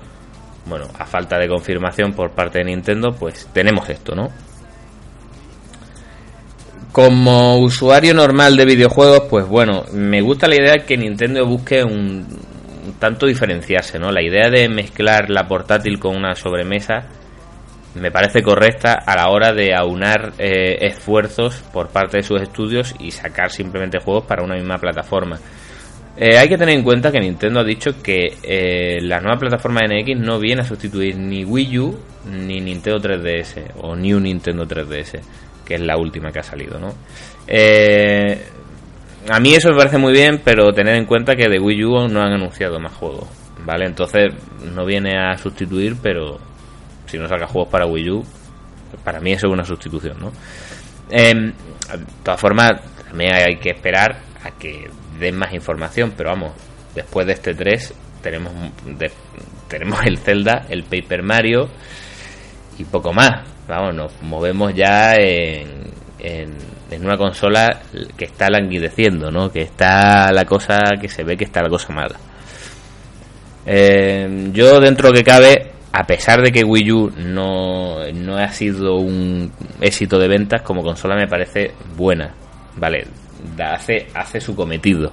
bueno, 0.66 0.87
a 0.99 1.04
falta 1.04 1.38
de 1.38 1.49
confirmación 1.49 2.12
por 2.12 2.31
parte 2.31 2.59
de 2.59 2.64
Nintendo, 2.64 3.12
pues 3.12 3.49
tenemos 3.52 3.88
esto, 3.88 4.14
¿no? 4.14 4.28
Como 6.92 7.58
usuario 7.58 8.12
normal 8.12 8.54
de 8.54 8.66
videojuegos, 8.66 9.22
pues 9.30 9.46
bueno, 9.49 9.84
me 9.94 10.20
gusta 10.20 10.46
la 10.46 10.56
idea 10.56 10.84
que 10.84 10.99
Nintendo 10.99 11.46
busque 11.46 11.82
un, 11.82 12.26
tanto 12.99 13.26
diferenciarse, 13.26 13.99
¿no? 13.99 14.12
La 14.12 14.22
idea 14.22 14.50
de 14.50 14.68
mezclar 14.68 15.30
la 15.30 15.49
portátil 15.49 15.99
con 15.99 16.14
una 16.14 16.34
sobremesa 16.34 17.08
me 17.94 18.11
parece 18.11 18.42
correcta 18.42 18.94
a 18.94 19.16
la 19.16 19.30
hora 19.30 19.52
de 19.52 19.75
aunar 19.75 20.34
eh, 20.38 20.78
esfuerzos 20.82 21.62
por 21.72 21.88
parte 21.88 22.18
de 22.18 22.22
sus 22.22 22.40
estudios 22.40 22.94
y 22.99 23.11
sacar 23.11 23.50
simplemente 23.50 23.99
juegos 23.99 24.25
para 24.25 24.42
una 24.42 24.54
misma 24.54 24.78
plataforma. 24.78 25.38
Eh, 26.16 26.37
hay 26.37 26.49
que 26.49 26.58
tener 26.58 26.76
en 26.76 26.84
cuenta 26.84 27.11
que 27.11 27.20
Nintendo 27.20 27.61
ha 27.61 27.64
dicho 27.64 28.02
que 28.02 28.37
eh, 28.42 29.00
la 29.00 29.18
nueva 29.20 29.38
plataforma 29.38 29.80
NX 29.80 30.20
no 30.20 30.38
viene 30.38 30.61
a 30.61 30.64
sustituir 30.64 31.16
ni 31.16 31.44
Wii 31.44 31.78
U 31.78 31.99
ni 32.30 32.61
Nintendo 32.61 33.00
3DS 33.00 33.72
o 33.78 33.96
New 33.96 34.20
Nintendo 34.20 34.66
3DS 34.66 35.20
que 35.64 35.75
es 35.75 35.81
la 35.81 35.97
última 35.97 36.31
que 36.33 36.40
ha 36.40 36.42
salido, 36.42 36.78
¿no? 36.78 36.95
Eh, 37.47 38.47
a 39.28 39.40
mí 39.40 39.54
eso 39.54 39.71
me 39.71 39.76
parece 39.76 39.99
muy 39.99 40.12
bien, 40.12 40.40
pero 40.45 40.73
tener 40.73 40.97
en 40.97 41.07
cuenta 41.07 41.37
que 41.37 41.49
de 41.49 41.59
Wii 41.59 41.85
U 41.85 42.09
no 42.09 42.23
han 42.23 42.33
anunciado 42.33 42.81
más 42.81 42.92
juegos, 42.92 43.28
¿vale? 43.64 43.87
Entonces 43.87 44.33
no 44.75 44.85
viene 44.85 45.16
a 45.16 45.37
sustituir, 45.38 45.97
pero 46.02 46.38
si 47.07 47.19
no 47.19 47.28
saca 47.28 47.47
juegos 47.47 47.71
para 47.71 47.87
Wii 47.87 48.11
U, 48.11 48.25
para 49.04 49.21
mí 49.21 49.33
eso 49.33 49.47
es 49.47 49.52
una 49.52 49.64
sustitución, 49.64 50.16
¿no? 50.21 50.33
Em, 51.11 51.52
de 51.52 52.07
todas 52.23 52.40
formas, 52.40 52.73
también 53.09 53.33
hay 53.35 53.57
que 53.57 53.71
esperar 53.71 54.21
a 54.42 54.50
que 54.52 54.90
den 55.21 55.37
más 55.37 55.52
información, 55.52 56.14
pero 56.16 56.31
vamos, 56.31 56.52
después 56.95 57.26
de 57.26 57.35
este 57.35 57.54
3 57.54 57.95
tenemos, 58.23 58.52
tenemos 59.69 60.00
el 60.04 60.19
Zelda, 60.19 60.66
el 60.69 60.85
Paper 60.85 61.23
Mario 61.23 61.69
y 62.78 62.85
poco 62.85 63.12
más 63.12 63.51
vamos, 63.69 63.95
nos 63.95 64.23
movemos 64.23 64.75
ya 64.75 65.14
en, 65.14 65.85
en, 66.19 66.73
una 67.00 67.16
consola 67.16 67.81
que 68.16 68.26
está 68.26 68.49
languideciendo, 68.50 69.31
¿no? 69.31 69.50
Que 69.50 69.62
está 69.62 70.31
la 70.33 70.45
cosa, 70.45 70.78
que 71.00 71.09
se 71.09 71.25
ve 71.25 71.37
que 71.37 71.45
está 71.45 71.62
la 71.62 71.69
cosa 71.69 71.92
mala. 71.92 72.16
Eh, 73.64 74.50
yo 74.52 74.81
dentro 74.81 75.11
de 75.11 75.19
que 75.19 75.25
cabe, 75.25 75.71
a 75.92 76.04
pesar 76.04 76.42
de 76.42 76.52
que 76.52 76.64
Wii 76.64 76.92
U 76.92 77.12
no, 77.16 78.04
no 78.12 78.37
ha 78.37 78.49
sido 78.49 78.97
un 78.97 79.52
éxito 79.81 80.19
de 80.19 80.28
ventas, 80.28 80.62
como 80.62 80.83
consola 80.83 81.16
me 81.16 81.28
parece 81.28 81.73
buena, 81.97 82.35
¿vale? 82.76 83.07
Hace, 83.59 84.09
hace 84.14 84.40
su 84.40 84.54
cometido. 84.54 85.12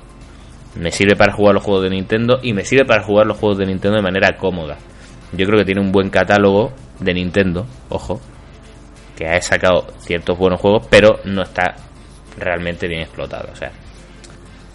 Me 0.76 0.92
sirve 0.92 1.16
para 1.16 1.34
jugar 1.34 1.56
los 1.56 1.64
juegos 1.64 1.84
de 1.84 1.90
Nintendo 1.90 2.40
y 2.44 2.54
me 2.54 2.64
sirve 2.64 2.86
para 2.86 3.04
jugar 3.04 3.26
los 3.26 3.38
juegos 3.38 3.58
de 3.58 3.66
Nintendo 3.66 3.98
de 3.98 4.04
manera 4.04 4.38
cómoda. 4.38 4.78
Yo 5.32 5.46
creo 5.46 5.60
que 5.60 5.66
tiene 5.66 5.82
un 5.82 5.92
buen 5.92 6.10
catálogo 6.10 6.74
de 7.00 7.14
Nintendo, 7.14 7.66
ojo, 7.90 8.20
que 9.20 9.28
ha 9.28 9.42
sacado 9.42 9.86
ciertos 9.98 10.38
buenos 10.38 10.62
juegos, 10.62 10.88
pero 10.90 11.20
no 11.26 11.42
está 11.42 11.76
realmente 12.38 12.88
bien 12.88 13.02
explotado. 13.02 13.50
O 13.52 13.56
sea, 13.56 13.70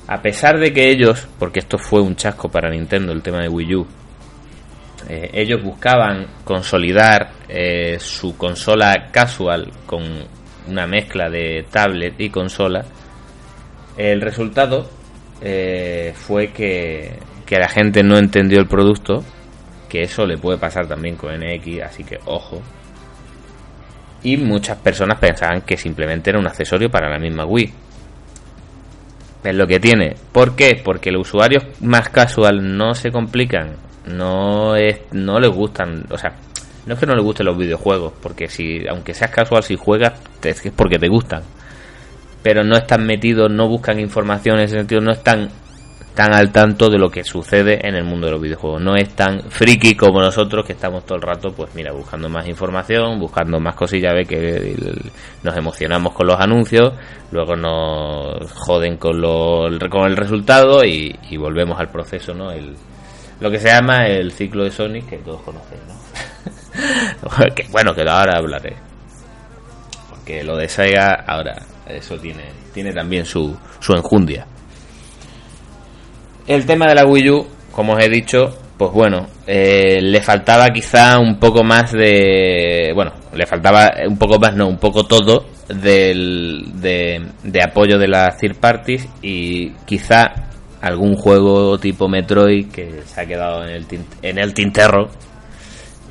a 0.06 0.20
pesar 0.20 0.58
de 0.58 0.70
que 0.70 0.90
ellos, 0.90 1.26
porque 1.38 1.60
esto 1.60 1.78
fue 1.78 2.02
un 2.02 2.14
chasco 2.14 2.50
para 2.50 2.68
Nintendo, 2.68 3.10
el 3.12 3.22
tema 3.22 3.40
de 3.40 3.48
Wii 3.48 3.74
U, 3.74 3.86
eh, 5.08 5.30
ellos 5.32 5.62
buscaban 5.62 6.26
consolidar 6.44 7.30
eh, 7.48 7.96
su 7.98 8.36
consola 8.36 9.08
casual 9.10 9.72
con 9.86 10.02
una 10.68 10.86
mezcla 10.86 11.30
de 11.30 11.64
tablet 11.70 12.14
y 12.18 12.28
consola, 12.28 12.84
el 13.96 14.20
resultado 14.20 14.90
eh, 15.40 16.12
fue 16.14 16.48
que, 16.48 17.18
que 17.46 17.56
la 17.56 17.68
gente 17.68 18.02
no 18.02 18.18
entendió 18.18 18.60
el 18.60 18.68
producto, 18.68 19.24
que 19.88 20.02
eso 20.02 20.26
le 20.26 20.36
puede 20.36 20.58
pasar 20.58 20.86
también 20.86 21.16
con 21.16 21.32
NX, 21.34 21.80
así 21.82 22.04
que 22.04 22.18
ojo, 22.26 22.60
Y 24.24 24.36
muchas 24.36 24.78
personas 24.78 25.18
pensaban 25.18 25.60
que 25.62 25.76
simplemente 25.76 26.30
era 26.30 26.38
un 26.38 26.46
accesorio 26.46 26.90
para 26.90 27.08
la 27.08 27.18
misma 27.18 27.44
Wii. 27.44 27.72
Es 29.44 29.54
lo 29.54 29.66
que 29.66 29.78
tiene. 29.78 30.16
¿Por 30.32 30.56
qué? 30.56 30.80
Porque 30.82 31.12
los 31.12 31.28
usuarios 31.28 31.64
más 31.80 32.08
casual 32.08 32.76
no 32.76 32.94
se 32.94 33.12
complican, 33.12 33.76
no 34.06 34.74
es, 34.74 35.00
no 35.12 35.38
les 35.38 35.50
gustan, 35.50 36.06
o 36.10 36.16
sea, 36.16 36.34
no 36.86 36.94
es 36.94 37.00
que 37.00 37.06
no 37.06 37.14
les 37.14 37.22
gusten 37.22 37.46
los 37.46 37.56
videojuegos, 37.56 38.14
porque 38.22 38.48
si, 38.48 38.86
aunque 38.88 39.14
seas 39.14 39.30
casual, 39.30 39.62
si 39.62 39.76
juegas, 39.76 40.14
es 40.42 40.62
porque 40.74 40.98
te 40.98 41.08
gustan. 41.08 41.42
Pero 42.42 42.64
no 42.64 42.76
están 42.76 43.06
metidos, 43.06 43.50
no 43.50 43.68
buscan 43.68 44.00
información 44.00 44.56
en 44.56 44.64
ese 44.64 44.76
sentido, 44.76 45.00
no 45.00 45.12
están 45.12 45.50
tan 46.14 46.32
al 46.32 46.52
tanto 46.52 46.88
de 46.88 46.96
lo 46.96 47.10
que 47.10 47.24
sucede 47.24 47.86
en 47.86 47.96
el 47.96 48.04
mundo 48.04 48.26
de 48.26 48.32
los 48.32 48.40
videojuegos. 48.40 48.80
No 48.80 48.94
es 48.94 49.14
tan 49.14 49.50
friki 49.50 49.96
como 49.96 50.20
nosotros 50.20 50.64
que 50.64 50.72
estamos 50.72 51.04
todo 51.04 51.16
el 51.16 51.22
rato, 51.22 51.52
pues 51.52 51.74
mira, 51.74 51.92
buscando 51.92 52.28
más 52.28 52.46
información, 52.46 53.18
buscando 53.18 53.58
más 53.58 53.74
cosillas, 53.74 54.14
ve 54.14 54.24
que 54.24 54.76
nos 55.42 55.56
emocionamos 55.56 56.12
con 56.12 56.28
los 56.28 56.38
anuncios, 56.38 56.92
luego 57.32 57.56
nos 57.56 58.50
joden 58.52 58.96
con, 58.96 59.20
lo, 59.20 59.68
con 59.90 60.06
el 60.06 60.16
resultado 60.16 60.84
y, 60.84 61.18
volvemos 61.36 61.78
al 61.78 61.90
proceso, 61.90 62.32
¿no? 62.32 62.52
El, 62.52 62.74
lo 63.40 63.50
que 63.50 63.58
se 63.58 63.68
llama 63.68 64.06
el 64.06 64.30
ciclo 64.30 64.62
de 64.64 64.70
Sonic 64.70 65.08
que 65.10 65.18
todos 65.18 65.42
conocen, 65.42 65.80
¿no? 65.88 65.94
que, 67.54 67.66
bueno, 67.70 67.92
que 67.92 68.02
ahora 68.02 68.38
hablaré. 68.38 68.76
Porque 70.08 70.44
lo 70.44 70.56
de 70.56 70.68
Sega 70.68 71.24
ahora 71.26 71.60
eso 71.86 72.16
tiene 72.16 72.44
tiene 72.72 72.92
también 72.92 73.26
su 73.26 73.54
su 73.80 73.92
enjundia. 73.92 74.46
El 76.46 76.66
tema 76.66 76.86
de 76.86 76.94
la 76.94 77.06
Wii 77.06 77.30
U, 77.30 77.46
como 77.72 77.94
os 77.94 78.04
he 78.04 78.08
dicho, 78.08 78.54
pues 78.76 78.92
bueno, 78.92 79.26
eh, 79.46 80.00
le 80.02 80.20
faltaba 80.20 80.68
quizá 80.70 81.18
un 81.18 81.38
poco 81.38 81.62
más 81.62 81.92
de. 81.92 82.92
Bueno, 82.94 83.12
le 83.34 83.46
faltaba 83.46 83.92
un 84.06 84.18
poco 84.18 84.38
más, 84.38 84.54
no, 84.54 84.66
un 84.68 84.78
poco 84.78 85.04
todo 85.04 85.46
del, 85.68 86.64
de, 86.74 87.62
apoyo 87.62 87.98
de 87.98 88.08
las 88.08 88.36
third 88.36 88.56
parties 88.56 89.08
y 89.22 89.70
quizá 89.86 90.26
algún 90.80 91.14
juego 91.14 91.78
tipo 91.78 92.08
Metroid 92.08 92.70
que 92.70 93.02
se 93.04 93.20
ha 93.20 93.26
quedado 93.26 93.62
en 93.64 93.70
el, 93.70 93.86
en 94.20 94.38
el 94.38 94.52
tinterro 94.52 95.08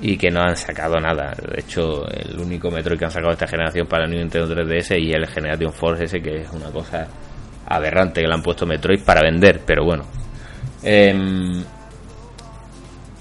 y 0.01 0.17
que 0.17 0.31
no 0.31 0.41
han 0.41 0.55
sacado 0.55 0.99
nada. 0.99 1.36
De 1.36 1.60
hecho, 1.60 2.08
el 2.08 2.39
único 2.39 2.71
Metroid 2.71 2.97
que 2.97 3.05
han 3.05 3.12
sacado 3.12 3.34
esta 3.34 3.47
generación 3.47 3.88
para 3.88 4.05
el 4.05 4.12
Nintendo 4.12 4.55
3DS 4.55 4.99
y 4.99 5.12
el 5.12 5.27
Generation 5.27 5.71
Force 5.73 6.05
ese 6.05 6.21
que 6.21 6.41
es 6.41 6.51
una 6.51 6.71
cosa 6.71 7.08
aberrante 7.67 8.21
que 8.21 8.27
le 8.27 8.34
han 8.34 8.41
puesto 8.41 8.65
Metroid 8.65 9.03
para 9.03 9.21
vender, 9.21 9.62
pero 9.65 9.84
bueno. 9.86 10.22
Em, 10.84 11.63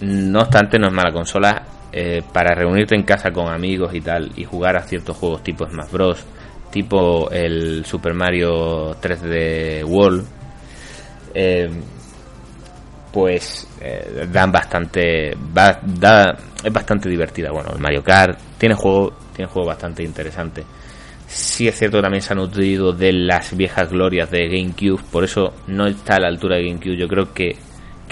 no 0.01 0.41
obstante, 0.41 0.79
no 0.79 0.89
es 0.89 0.93
mala 0.93 1.13
consola. 1.13 1.63
Eh, 1.95 2.23
para 2.33 2.55
reunirte 2.55 2.95
en 2.95 3.03
casa 3.03 3.31
con 3.31 3.53
amigos 3.53 3.95
y 3.95 4.01
tal 4.01 4.33
y 4.35 4.45
jugar 4.45 4.79
a 4.79 4.83
ciertos 4.83 5.15
juegos 5.15 5.43
tipo 5.43 5.69
Smash 5.69 5.91
Bros. 5.91 6.25
Tipo 6.71 7.31
el 7.31 7.85
Super 7.85 8.15
Mario 8.15 8.99
3D 8.99 9.85
World 9.85 10.25
eh, 11.35 11.71
pues 13.13 13.69
eh, 13.81 14.27
dan 14.33 14.51
bastante 14.51 15.33
es 15.33 16.73
bastante 16.73 17.09
divertida 17.11 17.51
bueno 17.51 17.73
el 17.75 17.79
Mario 17.79 18.03
Kart 18.03 18.39
tiene 18.57 18.75
juego 18.75 19.13
tiene 19.35 19.51
juego 19.51 19.69
bastante 19.69 20.03
interesante 20.03 20.65
sí 21.33 21.67
es 21.67 21.79
cierto 21.79 22.01
también 22.01 22.23
se 22.23 22.33
ha 22.33 22.37
nutrido 22.37 22.93
de 22.93 23.13
las 23.13 23.57
viejas 23.57 23.91
glorias 23.91 24.31
de 24.31 24.49
GameCube 24.49 25.03
por 25.11 25.25
eso 25.25 25.55
no 25.67 25.87
está 25.87 26.17
a 26.17 26.21
la 26.21 26.29
altura 26.29 26.57
de 26.57 26.65
GameCube 26.65 26.97
yo 26.97 27.09
creo 27.09 27.33
que 27.33 27.57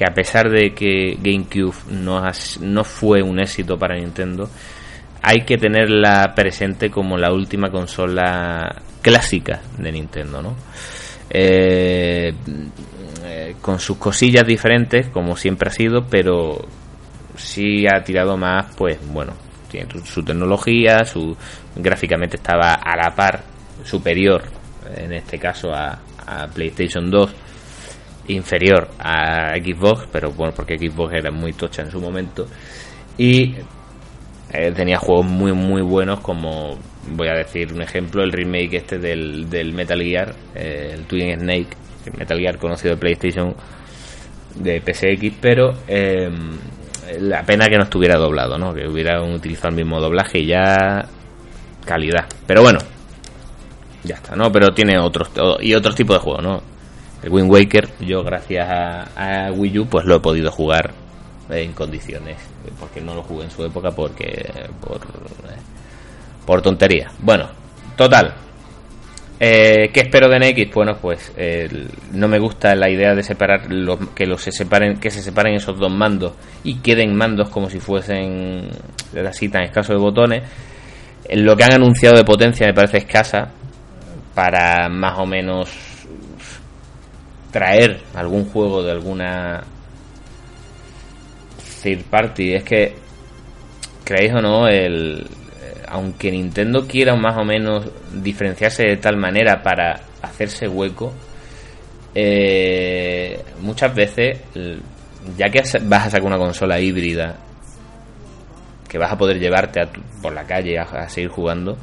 que 0.01 0.07
a 0.07 0.15
pesar 0.15 0.49
de 0.49 0.73
que 0.73 1.19
GameCube 1.21 1.75
no, 1.91 2.23
no 2.63 2.85
fue 2.85 3.23
un 3.23 3.39
éxito 3.39 3.79
para 3.79 3.97
Nintendo, 3.97 4.49
hay 5.21 5.45
que 5.45 5.59
tenerla 5.59 6.33
presente 6.35 6.91
como 6.91 7.19
la 7.19 7.31
última 7.31 7.71
consola 7.71 8.77
clásica 9.03 9.61
de 9.77 9.93
Nintendo, 9.93 10.41
¿no? 10.41 10.57
Eh, 11.29 12.33
eh, 13.25 13.57
con 13.61 13.79
sus 13.79 13.99
cosillas 13.99 14.47
diferentes, 14.47 15.09
como 15.09 15.37
siempre 15.37 15.69
ha 15.69 15.73
sido, 15.73 16.07
pero 16.07 16.65
sí 17.37 17.87
ha 17.87 18.03
tirado 18.03 18.39
más, 18.39 18.75
pues 18.77 18.99
bueno, 19.13 19.35
tiene 19.71 19.89
su 20.05 20.23
tecnología, 20.23 21.05
su 21.05 21.37
gráficamente 21.77 22.37
estaba 22.37 22.75
a 22.75 22.97
la 22.97 23.15
par, 23.15 23.43
superior, 23.85 24.43
en 24.97 25.13
este 25.13 25.39
caso 25.39 25.73
a, 25.73 25.99
PlayStation 26.55 27.11
2, 27.11 27.35
inferior 28.29 28.89
a 29.01 29.55
Xbox, 29.57 30.07
pero 30.13 30.31
bueno, 30.31 30.53
porque 30.55 30.79
Xbox 30.79 31.15
era 31.15 31.33
muy 31.33 31.53
tocha 31.55 31.83
en 31.83 31.91
su 31.91 32.01
momento, 32.01 32.47
y 33.19 33.57
eh, 34.53 34.73
tenía 34.73 34.99
juegos 34.99 35.27
muy 35.27 35.53
muy 35.53 35.83
buenos 35.83 36.21
como 36.21 36.79
voy 37.09 37.29
a 37.29 37.35
decir 37.35 37.73
un 37.73 37.83
ejemplo 37.83 38.23
el 38.23 38.33
remake 38.33 38.79
este 38.79 38.99
del, 38.99 39.73
Metal 39.75 40.01
Gear 40.01 40.35
eh, 40.55 40.93
el 40.95 41.05
Twin 41.05 41.39
Snake 41.39 41.69
Metal 42.17 42.39
Gear 42.39 42.59
conocido 42.59 42.95
de 42.95 43.01
PlayStation 43.01 43.55
de 44.55 44.81
PSX, 44.81 45.37
pero 45.41 45.75
em, 45.87 46.59
la 47.19 47.43
pena 47.43 47.67
que 47.67 47.77
no 47.77 47.85
estuviera 47.85 48.19
doblado, 48.19 48.59
¿no? 48.59 48.73
Que 48.73 48.87
hubieran 48.87 49.33
utilizado 49.33 49.69
el 49.71 49.77
mismo 49.77 50.01
doblaje 50.01 50.41
y 50.41 50.47
ya 50.47 51.07
calidad. 51.85 52.27
Pero 52.47 52.63
bueno, 52.63 52.79
ya 54.05 54.17
está, 54.17 54.37
¿no? 54.37 54.51
Pero 54.53 54.73
tiene 54.73 54.99
otros 54.99 55.31
y 55.61 55.75
otros 55.75 55.95
tipos 55.95 56.17
de 56.17 56.21
juegos, 56.21 56.43
¿no? 56.43 56.63
El 57.23 57.31
Wind 57.31 57.51
Waker, 57.51 57.89
yo 58.01 58.23
gracias 58.23 58.67
a, 58.69 59.51
Wii 59.53 59.81
U, 59.81 59.87
pues 59.87 60.07
lo 60.07 60.17
he 60.17 60.21
podido 60.21 60.51
jugar 60.51 60.93
en 61.51 61.73
condiciones, 61.73 62.39
porque 62.79 63.01
no 63.01 63.15
lo 63.15 63.23
jugué 63.23 63.45
en 63.45 63.51
su 63.51 63.65
época 63.65 63.91
porque 63.91 64.51
por 64.81 64.97
eh, 64.99 65.59
por 66.47 66.63
tontería. 66.63 67.11
Bueno, 67.19 67.49
total, 67.97 68.35
eh, 69.41 69.91
¿Qué 69.93 70.01
espero 70.01 70.29
de 70.29 70.39
NX? 70.39 70.75
Bueno, 70.75 70.99
pues 71.01 71.33
no 72.13 72.29
me 72.29 72.39
gusta 72.39 72.75
la 72.75 72.91
idea 72.91 73.15
de 73.15 73.23
separar 73.23 73.73
los, 73.73 73.99
que 74.11 74.27
los 74.27 74.43
se 74.43 74.53
separen, 74.53 75.01
que 75.01 75.11
se 75.11 75.23
separen 75.23 75.55
esos 75.55 75.79
dos 75.79 75.91
mandos 75.91 76.35
y 76.63 76.81
queden 76.81 77.17
mandos 77.17 77.49
como 77.49 77.71
si 77.71 77.81
fuesen 77.81 78.69
así 79.27 79.49
tan 79.49 79.63
escasos 79.63 79.97
de 79.97 80.03
botones. 80.03 80.43
Lo 81.33 81.57
que 81.57 81.65
han 81.65 81.73
anunciado 81.73 82.17
de 82.17 82.25
potencia 82.25 82.67
me 82.67 82.75
parece 82.75 82.99
escasa 82.99 83.51
para 84.35 84.89
más 84.91 85.19
o 85.19 85.25
menos 85.25 85.71
traer 87.51 88.01
algún 88.15 88.45
juego 88.45 88.83
de 88.83 88.93
alguna 88.93 89.63
third 91.83 92.05
party. 92.05 92.55
Es 92.55 92.65
que 92.65 92.95
creéis 94.05 94.35
o 94.35 94.43
no 94.43 94.69
el 94.69 95.27
aunque 95.91 96.31
Nintendo 96.31 96.87
quiera 96.87 97.17
más 97.17 97.37
o 97.37 97.45
menos 97.45 97.87
diferenciarse 98.13 98.85
de 98.85 98.97
tal 98.97 99.17
manera 99.17 99.63
para 99.63 100.01
hacerse 100.23 100.69
hueco, 100.69 101.13
eh, 102.15 103.43
muchas 103.61 103.95
veces, 103.95 104.41
ya 105.37 105.51
que 105.51 105.63
vas 105.83 106.07
a 106.07 106.11
sacar 106.11 106.27
una 106.27 106.39
consola 106.39 106.81
híbrida, 106.81 107.37
que 108.89 108.99
vas 108.99 109.13
a 109.13 109.19
poder 109.19 109.39
llevarte 109.39 109.81
por 110.23 110.33
la 110.33 110.45
calle 110.45 110.79
a, 110.79 111.09
seguir 111.09 111.31
jugando, 111.31 111.77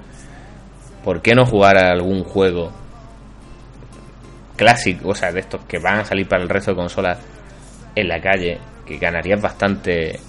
¿por 1.04 1.22
qué 1.22 1.36
no 1.36 1.46
jugar 1.46 1.78
a 1.78 1.91
algún 1.91 2.24
juego 2.24 2.72
clásico, 4.56 5.10
o 5.10 5.15
sea, 5.15 5.32
de 5.32 5.41
estos 5.41 5.63
que 5.65 5.80
van 5.80 6.00
a 6.00 6.06
salir 6.06 6.28
para 6.28 6.43
el 6.43 6.50
resto 6.50 6.72
de 6.72 6.78
consolas 6.78 7.20
en 7.96 8.08
la 8.08 8.20
calle, 8.22 8.60
que 8.86 8.98
ganarías 8.98 9.41
bastante 9.41 10.20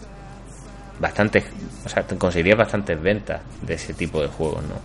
bastantes, 0.98 1.44
o 1.84 1.88
sea, 1.88 2.02
conseguirías 2.18 2.58
bastantes 2.58 3.00
ventas 3.00 3.42
de 3.62 3.74
ese 3.74 3.94
tipo 3.94 4.20
de 4.20 4.28
juegos, 4.28 4.62
¿no? 4.64 4.76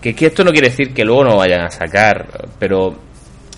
Que, 0.00 0.14
que 0.14 0.26
esto 0.26 0.44
no 0.44 0.50
quiere 0.50 0.68
decir 0.68 0.94
que 0.94 1.04
luego 1.04 1.24
no 1.24 1.36
vayan 1.36 1.62
a 1.62 1.70
sacar, 1.70 2.26
pero 2.58 2.96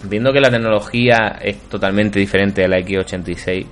viendo 0.05 0.33
que 0.33 0.41
la 0.41 0.51
tecnología 0.51 1.39
es 1.41 1.59
totalmente 1.69 2.19
diferente 2.19 2.65
a 2.65 2.69
la 2.69 2.79
X86, 2.79 3.67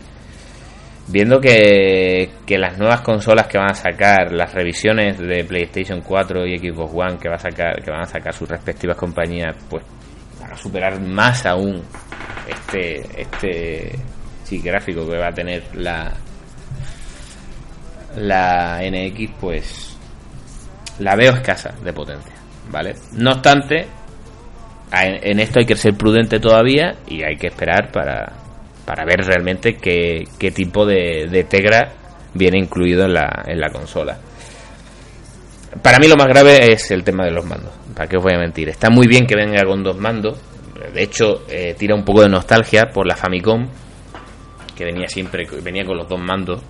viendo 1.09 1.41
que, 1.41 2.31
que 2.47 2.59
las 2.59 2.79
nuevas 2.79 3.01
consolas 3.01 3.49
que 3.49 3.59
van 3.59 3.73
a 3.73 3.75
sacar, 3.75 4.33
las 4.33 4.55
revisiones 4.55 5.19
de 5.19 5.45
PlayStation 5.45 6.01
4 6.01 6.47
y 6.47 6.59
Xbox 6.59 6.93
One 6.95 7.19
que 7.19 7.29
va 7.29 7.35
a 7.35 7.41
sacar, 7.41 7.83
que 7.83 7.91
van 7.91 8.03
a 8.03 8.07
sacar 8.07 8.33
sus 8.33 8.49
respectivas 8.49 8.97
compañías, 8.97 9.57
pues 9.69 9.85
van 10.41 10.53
a 10.53 10.57
superar 10.57 11.01
más 11.01 11.45
aún 11.47 11.83
este 12.49 13.21
este 13.21 13.99
sí, 14.45 14.61
gráfico 14.61 15.09
que 15.09 15.19
va 15.19 15.29
a 15.29 15.33
tener 15.33 15.63
la, 15.75 16.13
la 18.17 18.81
NX 18.83 19.31
pues 19.41 19.97
la 20.99 21.17
veo 21.17 21.33
escasa 21.33 21.75
de 21.83 21.93
potencia, 21.93 22.35
¿vale? 22.71 22.95
No 23.13 23.33
obstante, 23.33 23.87
en 24.93 25.41
esto 25.41 25.61
hay 25.61 25.67
que 25.67 25.77
ser 25.77 25.95
prudente 25.95 26.41
todavía 26.41 26.97
y 27.07 27.23
hay 27.23 27.37
que 27.37 27.49
esperar 27.49 27.91
para, 27.93 28.33
para 28.85 29.05
ver 29.05 29.25
realmente 29.25 29.77
qué, 29.77 30.25
qué 30.39 30.51
tipo 30.51 30.85
de, 30.85 31.29
de, 31.31 31.45
Tegra 31.45 31.93
viene 32.35 32.59
incluido 32.59 33.05
en 33.05 33.15
la, 33.15 33.45
en 33.47 33.61
la 33.61 33.71
consola. 33.71 34.19
Para 35.83 35.99
mí 35.99 36.09
lo 36.09 36.17
más 36.17 36.27
grave 36.27 36.73
es 36.73 36.91
el 36.91 37.05
tema 37.05 37.25
de 37.25 37.31
los 37.31 37.47
mandos, 37.47 37.73
para 37.95 38.09
qué 38.09 38.17
os 38.17 38.23
voy 38.23 38.35
a 38.35 38.39
mentir. 38.39 38.69
Está 38.69 38.91
muy 38.91 39.07
bien 39.07 39.27
que 39.27 39.37
venga 39.37 39.65
con 39.65 39.83
dos 39.85 39.97
mandos, 39.97 40.39
de 40.93 41.03
hecho 41.03 41.45
eh, 41.49 41.75
tira 41.79 41.95
un 41.95 42.05
poco 42.05 42.23
de 42.23 42.29
nostalgia 42.29 42.91
por 42.93 43.07
la 43.07 43.17
Famicom, 43.17 43.69
que 44.77 44.85
venía 44.85 45.09
siempre, 45.09 45.47
venía 45.63 45.85
con 45.85 45.97
los 45.97 46.09
dos 46.09 46.21
mandos 46.21 46.61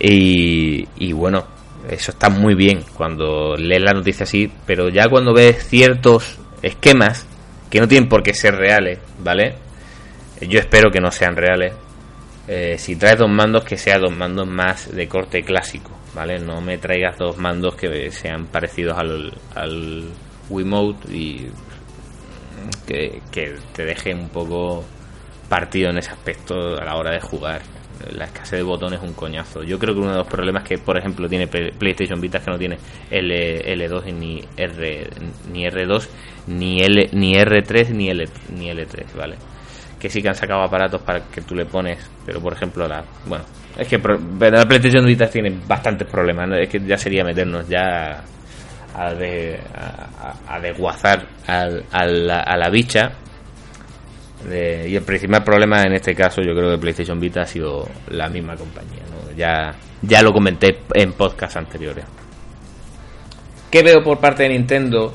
y, 0.00 1.12
bueno, 1.12 1.46
eso 1.88 2.12
está 2.12 2.30
muy 2.30 2.54
bien 2.54 2.82
cuando 2.94 3.56
lees 3.56 3.82
la 3.82 3.92
noticia 3.92 4.24
así, 4.24 4.50
pero 4.66 4.88
ya 4.88 5.08
cuando 5.08 5.34
ves 5.34 5.68
ciertos 5.68 6.38
esquemas 6.62 7.26
que 7.68 7.80
no 7.80 7.88
tienen 7.88 8.08
por 8.08 8.22
qué 8.22 8.32
ser 8.32 8.56
reales, 8.56 8.98
¿vale? 9.22 9.56
Yo 10.40 10.58
espero 10.58 10.90
que 10.90 11.00
no 11.00 11.10
sean 11.10 11.36
reales. 11.36 11.74
Eh, 12.48 12.76
si 12.78 12.96
traes 12.96 13.18
dos 13.18 13.30
mandos, 13.30 13.64
que 13.64 13.76
sean 13.76 14.00
dos 14.00 14.16
mandos 14.16 14.48
más 14.48 14.90
de 14.90 15.06
corte 15.06 15.42
clásico, 15.42 15.90
¿vale? 16.14 16.38
No 16.38 16.60
me 16.62 16.78
traigas 16.78 17.18
dos 17.18 17.36
mandos 17.36 17.76
que 17.76 18.10
sean 18.10 18.46
parecidos 18.46 18.98
al, 18.98 19.32
al 19.54 20.08
Wiimote 20.48 21.12
y 21.14 21.50
que, 22.86 23.20
que 23.30 23.56
te 23.74 23.84
dejen 23.84 24.18
un 24.18 24.28
poco 24.30 24.84
partido 25.48 25.90
en 25.90 25.98
ese 25.98 26.10
aspecto 26.10 26.54
a 26.54 26.84
la 26.84 26.96
hora 26.96 27.12
de 27.12 27.20
jugar 27.20 27.60
la 28.12 28.24
escasez 28.24 28.58
de 28.58 28.62
botones 28.62 29.00
es 29.00 29.06
un 29.06 29.14
coñazo. 29.14 29.62
Yo 29.62 29.78
creo 29.78 29.94
que 29.94 30.00
uno 30.00 30.12
de 30.12 30.18
los 30.18 30.26
problemas 30.26 30.64
que, 30.64 30.78
por 30.78 30.98
ejemplo, 30.98 31.28
tiene 31.28 31.46
PlayStation 31.46 32.20
Vita 32.20 32.38
es 32.38 32.44
que 32.44 32.50
no 32.50 32.58
tiene 32.58 32.78
L, 33.10 33.76
L2 33.76 34.12
ni 34.14 34.42
R 34.56 35.10
ni 35.52 35.64
R2 35.64 36.08
ni 36.48 36.82
L 36.82 37.10
ni 37.12 37.34
R3 37.34 37.90
ni 37.90 38.10
L 38.10 38.28
ni 38.56 38.70
L3, 38.70 39.14
¿vale? 39.16 39.36
Que 39.98 40.08
sí 40.08 40.22
que 40.22 40.28
han 40.28 40.34
sacado 40.34 40.62
aparatos 40.62 41.02
para 41.02 41.20
que 41.26 41.42
tú 41.42 41.54
le 41.54 41.66
pones, 41.66 41.98
pero 42.24 42.40
por 42.40 42.52
ejemplo 42.54 42.88
la 42.88 43.04
bueno, 43.26 43.44
es 43.76 43.86
que 43.86 43.98
la 43.98 44.66
PlayStation 44.66 45.04
Vita 45.04 45.28
tiene 45.28 45.58
bastantes 45.66 46.08
problemas, 46.08 46.48
es 46.58 46.68
que 46.68 46.80
ya 46.80 46.96
sería 46.96 47.22
meternos 47.22 47.68
ya 47.68 48.24
a, 48.94 49.14
de, 49.14 49.60
a, 50.48 50.58
desguazar 50.58 51.26
a 51.46 52.06
la 52.06 52.70
bicha 52.70 53.12
y 54.48 54.96
el 54.96 55.02
principal 55.02 55.44
problema 55.44 55.82
en 55.82 55.92
este 55.92 56.14
caso, 56.14 56.40
yo 56.40 56.54
creo 56.54 56.70
que 56.70 56.78
PlayStation 56.78 57.20
Vita 57.20 57.42
ha 57.42 57.46
sido 57.46 57.86
la 58.08 58.28
misma 58.28 58.56
compañía. 58.56 59.02
Ya, 59.36 59.74
ya 60.02 60.22
lo 60.22 60.32
comenté 60.32 60.80
en 60.94 61.12
podcast 61.12 61.56
anteriores. 61.56 62.04
¿Qué 63.70 63.82
veo 63.82 64.02
por 64.02 64.18
parte 64.18 64.44
de 64.44 64.50
Nintendo? 64.50 65.12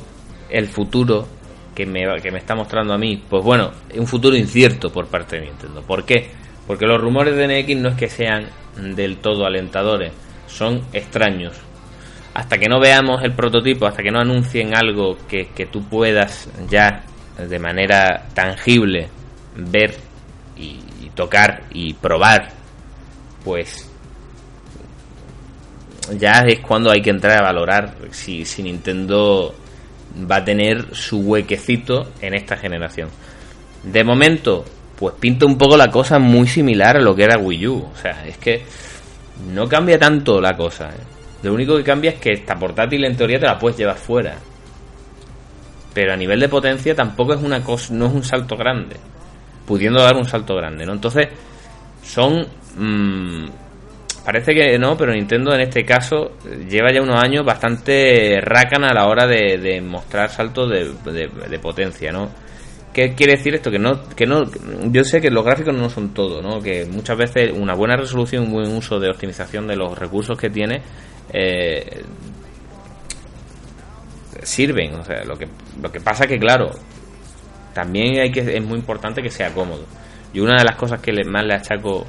El 0.49 0.67
futuro 0.67 1.27
que 1.75 1.85
me, 1.85 2.05
que 2.21 2.31
me 2.31 2.38
está 2.38 2.55
mostrando 2.55 2.93
a 2.93 2.97
mí. 2.97 3.21
Pues 3.29 3.43
bueno, 3.43 3.71
un 3.95 4.07
futuro 4.07 4.35
incierto 4.35 4.91
por 4.91 5.07
parte 5.07 5.38
de 5.38 5.47
Nintendo. 5.47 5.81
¿Por 5.81 6.05
qué? 6.05 6.29
Porque 6.65 6.85
los 6.85 7.01
rumores 7.01 7.35
de 7.35 7.47
NX 7.47 7.77
no 7.77 7.89
es 7.89 7.95
que 7.95 8.07
sean 8.07 8.47
del 8.95 9.17
todo 9.17 9.45
alentadores, 9.45 10.13
son 10.47 10.81
extraños. 10.93 11.53
Hasta 12.33 12.57
que 12.57 12.67
no 12.67 12.79
veamos 12.79 13.23
el 13.23 13.33
prototipo, 13.33 13.85
hasta 13.85 14.03
que 14.03 14.11
no 14.11 14.19
anuncien 14.19 14.75
algo 14.75 15.17
que, 15.27 15.49
que 15.55 15.65
tú 15.65 15.83
puedas 15.88 16.49
ya 16.69 17.03
de 17.38 17.59
manera 17.59 18.27
tangible 18.33 19.09
ver 19.55 19.95
y, 20.57 20.79
tocar 21.15 21.63
y 21.71 21.93
probar, 21.93 22.49
pues 23.43 23.89
ya 26.17 26.41
es 26.47 26.59
cuando 26.59 26.91
hay 26.91 27.01
que 27.01 27.09
entrar 27.09 27.39
a 27.39 27.45
valorar 27.45 27.95
si, 28.11 28.43
si 28.43 28.63
Nintendo 28.63 29.55
va 30.29 30.37
a 30.37 30.45
tener 30.45 30.93
su 30.93 31.19
huequecito 31.19 32.11
en 32.21 32.33
esta 32.33 32.57
generación. 32.57 33.09
De 33.83 34.03
momento, 34.03 34.65
pues 34.97 35.15
pinta 35.19 35.45
un 35.45 35.57
poco 35.57 35.77
la 35.77 35.89
cosa 35.89 36.19
muy 36.19 36.47
similar 36.47 36.97
a 36.97 37.01
lo 37.01 37.15
que 37.15 37.23
era 37.23 37.37
Wii 37.37 37.67
U. 37.67 37.89
O 37.93 37.95
sea, 37.95 38.25
es 38.25 38.37
que 38.37 38.63
no 39.53 39.67
cambia 39.69 39.97
tanto 39.97 40.41
la 40.41 40.55
cosa. 40.55 40.89
¿eh? 40.89 41.03
Lo 41.43 41.53
único 41.53 41.77
que 41.77 41.83
cambia 41.83 42.11
es 42.11 42.19
que 42.19 42.33
esta 42.33 42.55
portátil 42.55 43.05
en 43.05 43.15
teoría 43.15 43.39
te 43.39 43.45
la 43.45 43.57
puedes 43.57 43.77
llevar 43.77 43.97
fuera. 43.97 44.35
Pero 45.93 46.13
a 46.13 46.17
nivel 46.17 46.39
de 46.39 46.49
potencia 46.49 46.93
tampoco 46.93 47.33
es 47.33 47.41
una 47.41 47.63
cosa, 47.63 47.93
no 47.93 48.07
es 48.07 48.13
un 48.13 48.23
salto 48.23 48.57
grande 48.57 48.97
pudiendo 49.65 50.01
dar 50.01 50.15
un 50.15 50.25
salto 50.25 50.56
grande, 50.56 50.86
¿no? 50.86 50.93
Entonces, 50.93 51.28
son... 52.04 52.45
Mm, 52.78 53.47
parece 54.25 54.54
que 54.54 54.78
no, 54.80 54.97
pero 54.97 55.13
Nintendo 55.13 55.54
en 55.54 55.62
este 55.62 55.86
caso 55.86 56.32
lleva 56.67 56.91
ya 56.91 57.01
unos 57.01 57.21
años 57.21 57.45
bastante 57.45 58.41
rácana 58.41 58.88
a 58.89 58.93
la 58.93 59.08
hora 59.08 59.28
de, 59.28 59.82
mostrar 59.82 60.30
saltos 60.30 60.69
de, 60.69 61.60
potencia, 61.60 62.12
¿no? 62.12 62.30
¿Qué 62.91 63.13
quiere 63.13 63.34
decir 63.34 63.54
esto? 63.54 63.69
Que 63.69 63.78
no, 63.78 64.01
que 64.15 64.25
no, 64.25 64.43
yo 64.86 65.04
sé 65.04 65.19
que 65.19 65.30
los 65.30 65.43
gráficos 65.43 65.75
no 65.75 65.89
son 65.89 66.13
todo, 66.13 66.41
¿no? 66.41 66.62
Que 66.62 66.86
muchas 66.86 67.17
veces 67.17 67.51
una 67.54 67.75
buena 67.75 67.97
resolución, 67.97 68.45
un 68.45 68.54
buen 68.54 68.71
uso 68.71 68.99
de 68.99 69.10
optimización 69.10 69.67
de 69.67 69.75
los 69.75 69.97
recursos 69.97 70.38
que 70.38 70.49
tiene 70.49 70.82
eh, 71.32 72.04
sirven. 74.43 74.95
O 74.95 75.04
sea, 75.04 75.23
lo 75.25 75.38
que, 75.38 75.47
lo 75.82 75.91
que 75.91 75.99
pasa 75.99 76.25
que 76.25 76.39
claro, 76.39 76.71
también 77.75 78.21
hay 78.21 78.31
que 78.31 78.39
es 78.39 78.63
muy 78.63 78.79
importante 78.79 79.21
que 79.21 79.29
sea 79.29 79.53
cómodo. 79.53 79.85
Y 80.33 80.39
una 80.39 80.57
de 80.57 80.63
las 80.63 80.77
cosas 80.77 81.01
que 81.01 81.11
más 81.25 81.45
le 81.45 81.55
achaco 81.55 82.05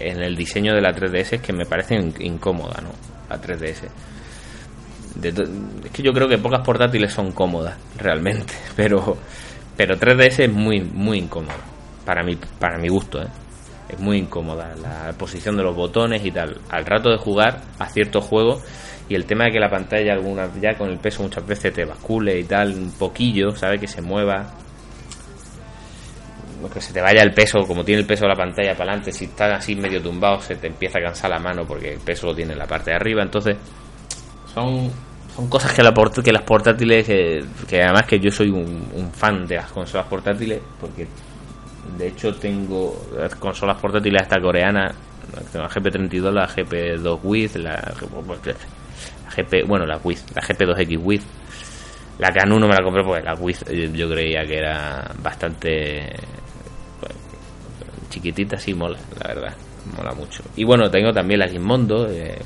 en 0.00 0.20
el 0.20 0.36
diseño 0.36 0.74
de 0.74 0.80
la 0.80 0.90
3DS 0.90 1.34
es 1.34 1.40
que 1.40 1.52
me 1.52 1.64
parece 1.64 1.94
incómoda, 2.18 2.80
¿no? 2.82 2.90
La 3.28 3.40
3DS. 3.40 3.88
es 5.22 5.90
que 5.92 6.02
yo 6.02 6.12
creo 6.12 6.28
que 6.28 6.36
pocas 6.38 6.62
portátiles 6.62 7.12
son 7.12 7.30
cómodas, 7.30 7.78
realmente, 7.96 8.52
pero 8.76 9.16
pero 9.76 9.94
3DS 9.94 10.40
es 10.40 10.52
muy 10.52 10.80
muy 10.80 11.18
incómoda 11.18 11.56
para 12.04 12.24
mi 12.24 12.36
para 12.58 12.76
mi 12.76 12.88
gusto, 12.88 13.22
¿eh? 13.22 13.28
Es 13.88 14.00
muy 14.00 14.18
incómoda 14.18 14.74
la 14.76 15.12
posición 15.16 15.56
de 15.56 15.64
los 15.64 15.74
botones 15.74 16.24
y 16.24 16.30
tal. 16.30 16.60
Al 16.70 16.86
rato 16.86 17.10
de 17.10 17.18
jugar 17.18 17.60
a 17.78 17.88
ciertos 17.88 18.24
juegos 18.24 18.62
y 19.10 19.16
el 19.16 19.26
tema 19.26 19.46
de 19.46 19.50
que 19.50 19.58
la 19.58 19.68
pantalla 19.68 20.12
alguna 20.12 20.48
ya 20.60 20.78
con 20.78 20.88
el 20.88 20.98
peso 20.98 21.24
muchas 21.24 21.44
veces 21.44 21.72
te 21.72 21.84
bascule 21.84 22.38
y 22.38 22.44
tal 22.44 22.72
un 22.72 22.92
poquillo, 22.92 23.54
¿sabes? 23.56 23.80
Que 23.80 23.88
se 23.88 24.00
mueva 24.00 24.54
que 26.72 26.80
se 26.80 26.92
te 26.92 27.00
vaya 27.00 27.22
el 27.22 27.32
peso, 27.32 27.66
como 27.66 27.84
tiene 27.84 28.02
el 28.02 28.06
peso 28.06 28.24
de 28.24 28.28
la 28.28 28.36
pantalla 28.36 28.72
para 28.72 28.90
adelante, 28.90 29.12
si 29.12 29.24
estás 29.24 29.58
así 29.58 29.74
medio 29.74 30.00
tumbado 30.00 30.40
se 30.40 30.54
te 30.56 30.68
empieza 30.68 30.98
a 30.98 31.02
cansar 31.02 31.30
la 31.30 31.38
mano 31.38 31.64
porque 31.66 31.94
el 31.94 31.98
peso 31.98 32.26
lo 32.26 32.34
tiene 32.34 32.52
en 32.52 32.58
la 32.58 32.66
parte 32.66 32.90
de 32.90 32.96
arriba, 32.96 33.22
entonces 33.22 33.56
son 34.54 34.90
son 35.34 35.48
cosas 35.48 35.72
que, 35.72 35.82
la 35.82 35.92
que 35.92 36.32
las 36.32 36.42
portátiles, 36.42 37.06
que, 37.06 37.82
además 37.82 38.04
que 38.04 38.20
yo 38.20 38.30
soy 38.30 38.50
un, 38.50 39.10
fan 39.12 39.46
de 39.46 39.56
las 39.56 39.72
consolas 39.72 40.06
portátiles, 40.06 40.60
porque 40.80 41.06
de 41.96 42.08
hecho 42.08 42.34
tengo 42.34 43.06
las 43.16 43.34
consolas 43.36 43.76
portátiles 43.78 44.22
hasta 44.22 44.40
coreanas, 44.40 44.94
la 45.54 45.68
GP32, 45.68 46.32
la 46.32 46.48
GP2 46.48 47.20
With, 47.22 47.56
la, 47.56 47.94
GP, 49.30 49.66
bueno, 49.66 49.86
la 49.86 49.98
Wiz, 50.02 50.24
la 50.34 50.42
GP2X 50.42 50.98
Wiz. 51.02 51.22
La 52.18 52.30
Canon 52.32 52.60
no 52.60 52.68
me 52.68 52.74
la 52.74 52.82
compré 52.82 53.02
porque 53.02 53.22
la 53.22 53.34
Wiz 53.34 53.64
eh, 53.68 53.90
yo 53.94 54.10
creía 54.10 54.44
que 54.44 54.58
era 54.58 55.10
bastante 55.22 56.14
chiquitita, 58.10 58.58
sí 58.58 58.74
mola, 58.74 58.98
la 59.22 59.34
verdad, 59.34 59.56
mola 59.96 60.12
mucho. 60.12 60.42
Y 60.56 60.64
bueno, 60.64 60.90
tengo 60.90 61.12
también 61.12 61.40
la 61.40 61.48
Gizmondo, 61.48 62.10
eh, 62.10 62.38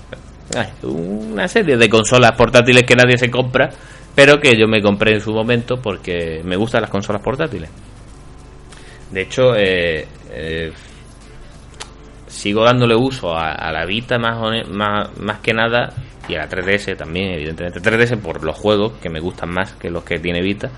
una 0.82 1.48
serie 1.48 1.76
de 1.76 1.88
consolas 1.88 2.32
portátiles 2.32 2.84
que 2.84 2.94
nadie 2.94 3.16
se 3.16 3.30
compra, 3.30 3.70
pero 4.14 4.38
que 4.38 4.56
yo 4.56 4.68
me 4.68 4.80
compré 4.80 5.14
en 5.14 5.20
su 5.20 5.32
momento 5.32 5.80
porque 5.80 6.42
me 6.44 6.54
gustan 6.54 6.82
las 6.82 6.90
consolas 6.90 7.22
portátiles. 7.22 7.70
De 9.10 9.22
hecho, 9.22 9.54
eh, 9.56 10.06
sigo 12.34 12.64
dándole 12.64 12.96
uso 12.96 13.34
a, 13.36 13.70
la 13.70 13.86
Vita 13.86 14.18
más, 14.18 14.36
más, 14.68 15.16
más 15.18 15.38
que 15.38 15.54
nada 15.54 15.94
y 16.28 16.34
a 16.34 16.38
la 16.38 16.48
3DS 16.48 16.96
también, 16.96 17.32
evidentemente. 17.32 17.80
3DS 17.80 18.20
por 18.20 18.42
los 18.42 18.56
juegos 18.58 18.94
que 19.00 19.08
me 19.08 19.20
gustan 19.20 19.50
más 19.50 19.72
que 19.74 19.90
los 19.90 20.04
que 20.04 20.18
tiene 20.18 20.42
Vita. 20.42 20.70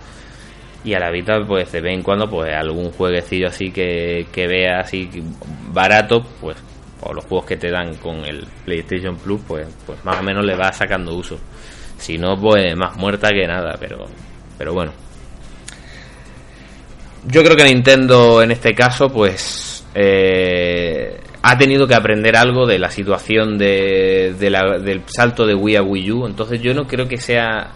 Y 0.85 0.95
a 0.95 1.01
la 1.01 1.11
Vita, 1.11 1.40
pues 1.47 1.73
de 1.73 1.81
vez 1.81 1.95
en 1.95 2.03
cuando, 2.03 2.29
pues 2.29 2.53
algún 2.55 2.92
jueguecillo 2.92 3.49
así 3.49 3.71
que, 3.73 4.27
que 4.31 4.47
vea 4.47 4.81
así 4.81 5.09
barato, 5.73 6.25
pues, 6.40 6.57
o 7.01 7.12
los 7.12 7.25
juegos 7.25 7.47
que 7.47 7.57
te 7.57 7.71
dan 7.71 7.97
con 7.97 8.25
el 8.25 8.47
PlayStation 8.64 9.16
Plus, 9.16 9.40
pues, 9.49 9.66
pues 9.87 10.05
más 10.05 10.21
o 10.21 10.23
menos 10.23 10.45
le 10.45 10.55
va 10.55 10.73
sacando 10.73 11.14
uso. 11.14 11.38
Si 11.99 12.19
no, 12.19 12.38
pues 12.38 12.77
más 12.77 12.97
muerta 12.97 13.31
que 13.31 13.47
nada, 13.47 13.77
pero, 13.81 14.07
pero 14.59 14.75
bueno. 14.75 14.92
Yo 17.27 17.42
creo 17.42 17.57
que 17.57 17.64
Nintendo 17.64 18.42
en 18.42 18.53
este 18.53 18.75
caso, 18.75 19.09
pues, 19.09 19.85
eh, 19.95 21.19
ha 21.49 21.57
tenido 21.57 21.87
que 21.87 21.95
aprender 21.95 22.37
algo 22.37 22.67
de 22.67 22.77
la 22.81 22.91
situación 22.91 23.57
de, 23.57 24.35
del 24.37 25.03
salto 25.07 25.47
de 25.47 25.55
Wii 25.55 25.77
a 25.77 25.83
Wii 25.83 26.11
U. 26.11 26.27
Entonces 26.27 26.61
yo 26.61 26.75
no 26.75 26.89
creo 26.89 27.07
que 27.07 27.19
sea 27.19 27.71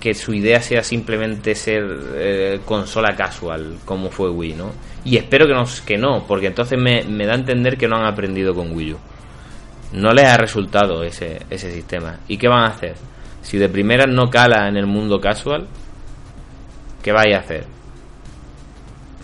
que 0.00 0.14
su 0.14 0.32
idea 0.32 0.62
sea 0.62 0.82
simplemente 0.82 1.54
ser 1.54 1.84
eh, 2.14 2.60
consola 2.64 3.14
casual 3.14 3.76
como 3.84 4.10
fue 4.10 4.30
Wii, 4.30 4.54
¿no? 4.54 4.72
Y 5.04 5.18
espero 5.18 5.46
que 5.46 5.52
no, 5.52 5.64
que 5.84 5.98
no 5.98 6.24
porque 6.26 6.46
entonces 6.46 6.78
me, 6.80 7.04
me, 7.04 7.26
da 7.26 7.32
a 7.32 7.36
entender 7.36 7.76
que 7.76 7.88
no 7.88 7.96
han 7.96 8.06
aprendido 8.06 8.54
con 8.54 8.74
Wii 8.74 8.92
U. 8.94 8.98
No 9.92 10.12
les 10.12 10.24
ha 10.24 10.38
resultado 10.38 11.02
ese, 11.02 11.42
ese 11.50 11.70
sistema. 11.72 12.20
¿Y 12.26 12.38
qué 12.38 12.48
van 12.48 12.64
a 12.64 12.68
hacer? 12.68 12.94
Si 13.42 13.58
de 13.58 13.68
primera 13.68 14.06
no 14.06 14.30
cala 14.30 14.66
en 14.66 14.78
el 14.78 14.86
mundo 14.86 15.20
casual, 15.20 15.66
¿qué 17.02 17.12
vais 17.12 17.34
a 17.34 17.40
hacer? 17.40 17.66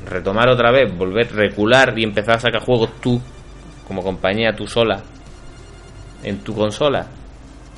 Retomar 0.06 0.50
otra 0.50 0.70
vez, 0.70 0.94
volver, 0.94 1.32
recular 1.32 1.98
y 1.98 2.04
empezar 2.04 2.36
a 2.36 2.40
sacar 2.40 2.60
juegos 2.60 2.90
tú 3.00 3.18
como 3.90 4.04
compañía 4.04 4.54
tú 4.54 4.68
sola 4.68 5.02
en 6.22 6.38
tu 6.44 6.54
consola 6.54 7.08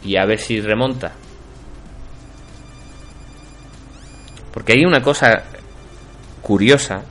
y 0.05 0.17
a 0.17 0.27
ver 0.27 0.39
si 0.39 0.61
remonta. 0.61 1.11
Porque 4.53 4.75
hay 4.75 4.85
una 4.85 5.01
cosa 5.01 5.43
curiosa 6.43 7.03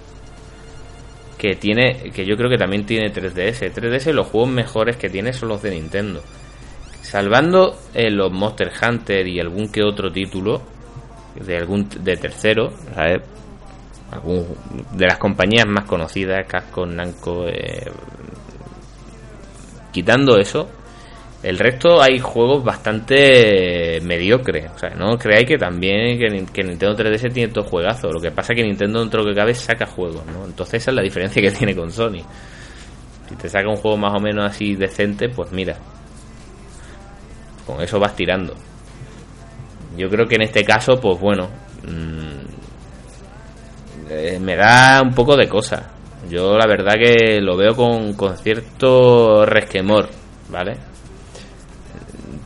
que 1.35 1.55
tiene 1.55 2.11
que 2.11 2.27
yo 2.27 2.37
creo 2.37 2.47
que 2.47 2.59
también 2.59 2.85
tiene 2.85 3.11
3DS. 3.11 3.73
3DS 3.73 4.13
los 4.13 4.27
juegos 4.27 4.51
mejores 4.51 4.97
que 4.97 5.09
tiene 5.09 5.33
son 5.33 5.49
los 5.49 5.63
de 5.63 5.71
Nintendo. 5.71 6.21
salvando 7.01 7.79
eh, 7.95 8.11
los 8.11 8.31
Monster 8.31 8.71
Hunter 8.87 9.27
y 9.27 9.39
algún 9.39 9.71
que 9.71 9.81
otro 9.81 10.11
título 10.11 10.61
de 11.43 11.57
algún 11.57 11.89
de 11.89 12.17
tercero, 12.17 12.71
¿sabes? 12.93 13.23
Algún, 14.11 14.45
de 14.91 15.07
las 15.07 15.17
compañías 15.17 15.65
más 15.65 15.85
conocidas, 15.85 16.45
Casco, 16.45 16.85
Namco, 16.85 17.47
eh, 17.47 17.89
quitando 19.91 20.37
eso, 20.37 20.69
el 21.43 21.57
resto 21.57 22.01
hay 22.01 22.19
juegos 22.19 22.63
bastante 22.63 23.99
mediocres. 24.01 24.69
O 24.75 24.77
sea, 24.77 24.91
no 24.91 25.17
creáis 25.17 25.47
que 25.47 25.57
también 25.57 26.19
que, 26.19 26.63
Nintendo 26.63 26.95
3DS 26.95 27.33
tiene 27.33 27.51
todo 27.51 27.65
juegazos. 27.65 28.13
Lo 28.13 28.21
que 28.21 28.31
pasa 28.31 28.53
es 28.53 28.57
que 28.57 28.63
Nintendo 28.63 28.99
dentro 28.99 29.25
que 29.25 29.33
cabe 29.33 29.55
saca 29.55 29.87
juegos, 29.87 30.25
¿no? 30.27 30.45
Entonces 30.45 30.81
esa 30.81 30.91
es 30.91 30.95
la 30.95 31.01
diferencia 31.01 31.41
que 31.41 31.51
tiene 31.57 31.75
con 31.75 31.91
Sony. 31.91 32.21
Si 33.27 33.35
te 33.35 33.49
saca 33.49 33.67
un 33.69 33.77
juego 33.77 33.97
más 33.97 34.13
o 34.13 34.19
menos 34.19 34.49
así 34.49 34.75
decente, 34.75 35.29
pues 35.29 35.51
mira. 35.51 35.77
Con 37.65 37.81
eso 37.81 37.99
vas 37.99 38.15
tirando. 38.15 38.53
Yo 39.97 40.09
creo 40.09 40.27
que 40.27 40.35
en 40.35 40.43
este 40.43 40.63
caso, 40.63 40.99
pues 40.99 41.19
bueno. 41.19 41.49
Mmm, 41.87 42.31
eh, 44.09 44.39
me 44.39 44.55
da 44.55 45.01
un 45.01 45.13
poco 45.13 45.35
de 45.35 45.47
cosa. 45.47 45.89
Yo 46.29 46.57
la 46.57 46.67
verdad 46.67 46.93
que 46.93 47.41
lo 47.41 47.57
veo 47.57 47.75
con, 47.75 48.13
con 48.13 48.37
cierto 48.37 49.45
resquemor, 49.45 50.09
¿vale? 50.49 50.77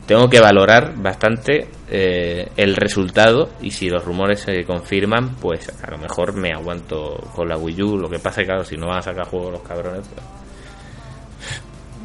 Tengo 0.06 0.28
que 0.28 0.40
valorar 0.40 0.94
bastante 0.96 1.68
eh, 1.88 2.48
el 2.56 2.76
resultado 2.76 3.50
y 3.60 3.70
si 3.72 3.90
los 3.90 4.04
rumores 4.04 4.40
se 4.40 4.64
confirman, 4.64 5.34
pues 5.36 5.68
a 5.82 5.90
lo 5.90 5.98
mejor 5.98 6.34
me 6.34 6.52
aguanto 6.52 7.16
con 7.34 7.48
la 7.48 7.56
Wii 7.56 7.82
U. 7.82 7.98
Lo 7.98 8.08
que 8.08 8.18
pasa 8.18 8.40
es 8.40 8.46
que, 8.46 8.52
claro, 8.52 8.64
si 8.64 8.76
no 8.76 8.86
van 8.86 8.98
a 8.98 9.02
sacar 9.02 9.26
juegos 9.26 9.52
los 9.52 9.62
cabrones, 9.62 10.06
pues... 10.08 10.24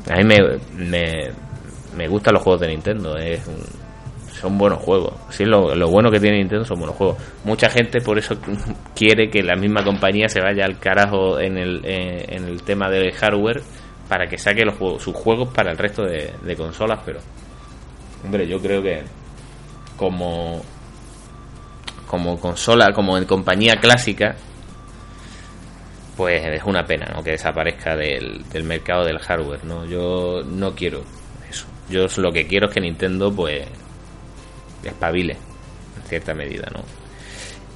A 0.10 0.18
mí 0.18 0.24
me, 0.24 0.38
me, 0.76 1.30
me 1.96 2.08
gustan 2.08 2.34
los 2.34 2.44
juegos 2.44 2.62
de 2.62 2.70
Nintendo. 2.70 3.16
Es 3.18 3.46
un, 3.48 3.64
son 4.42 4.58
buenos 4.58 4.80
juegos. 4.80 5.14
Sí, 5.30 5.46
lo, 5.46 5.76
lo, 5.76 5.90
bueno 5.90 6.10
que 6.10 6.20
tiene 6.20 6.40
Nintendo 6.40 6.66
son 6.66 6.80
buenos 6.80 6.96
juegos. 6.96 7.18
Mucha 7.44 7.70
gente 7.70 8.02
por 8.02 8.18
eso 8.18 8.36
quiere 8.96 9.30
que 9.30 9.44
la 9.44 9.56
misma 9.56 9.84
compañía 9.84 10.28
se 10.28 10.42
vaya 10.42 10.66
al 10.66 10.80
carajo 10.80 11.40
en 11.40 11.58
el, 11.58 11.82
eh, 11.86 12.26
en 12.30 12.46
el 12.46 12.64
tema 12.64 12.90
del 12.90 13.12
hardware 13.14 13.62
para 14.10 14.28
que 14.28 14.38
saque 14.38 14.66
los 14.66 14.76
juegos, 14.76 15.04
sus 15.04 15.16
juegos 15.16 15.54
para 15.54 15.72
el 15.72 15.78
resto 15.78 16.04
de, 16.04 16.34
de 16.42 16.56
consolas, 16.56 17.00
pero 17.06 17.20
hombre, 18.26 18.48
yo 18.48 18.60
creo 18.60 18.82
que 18.82 19.04
como 19.96 20.62
como 22.08 22.38
consola, 22.38 22.92
como 22.92 23.18
en 23.18 23.24
compañía 23.24 23.78
clásica, 23.78 24.36
pues 26.18 26.44
es 26.46 26.64
una 26.66 26.84
pena 26.84 27.06
¿no? 27.16 27.24
que 27.24 27.32
desaparezca 27.32 27.96
del, 27.96 28.44
del 28.52 28.64
mercado 28.66 29.06
del 29.06 29.18
hardware. 29.18 29.64
¿no? 29.64 29.86
Yo 29.86 30.42
no 30.44 30.76
quiero 30.76 31.04
eso. 31.50 31.68
Yo 31.90 32.08
lo 32.18 32.34
que 32.34 32.48
quiero 32.48 32.68
es 32.68 32.74
que 32.74 32.82
Nintendo 32.82 33.34
pues 33.34 33.66
espabile, 34.84 35.38
en 35.98 36.04
cierta 36.04 36.34
medida, 36.34 36.68
¿no? 36.74 36.84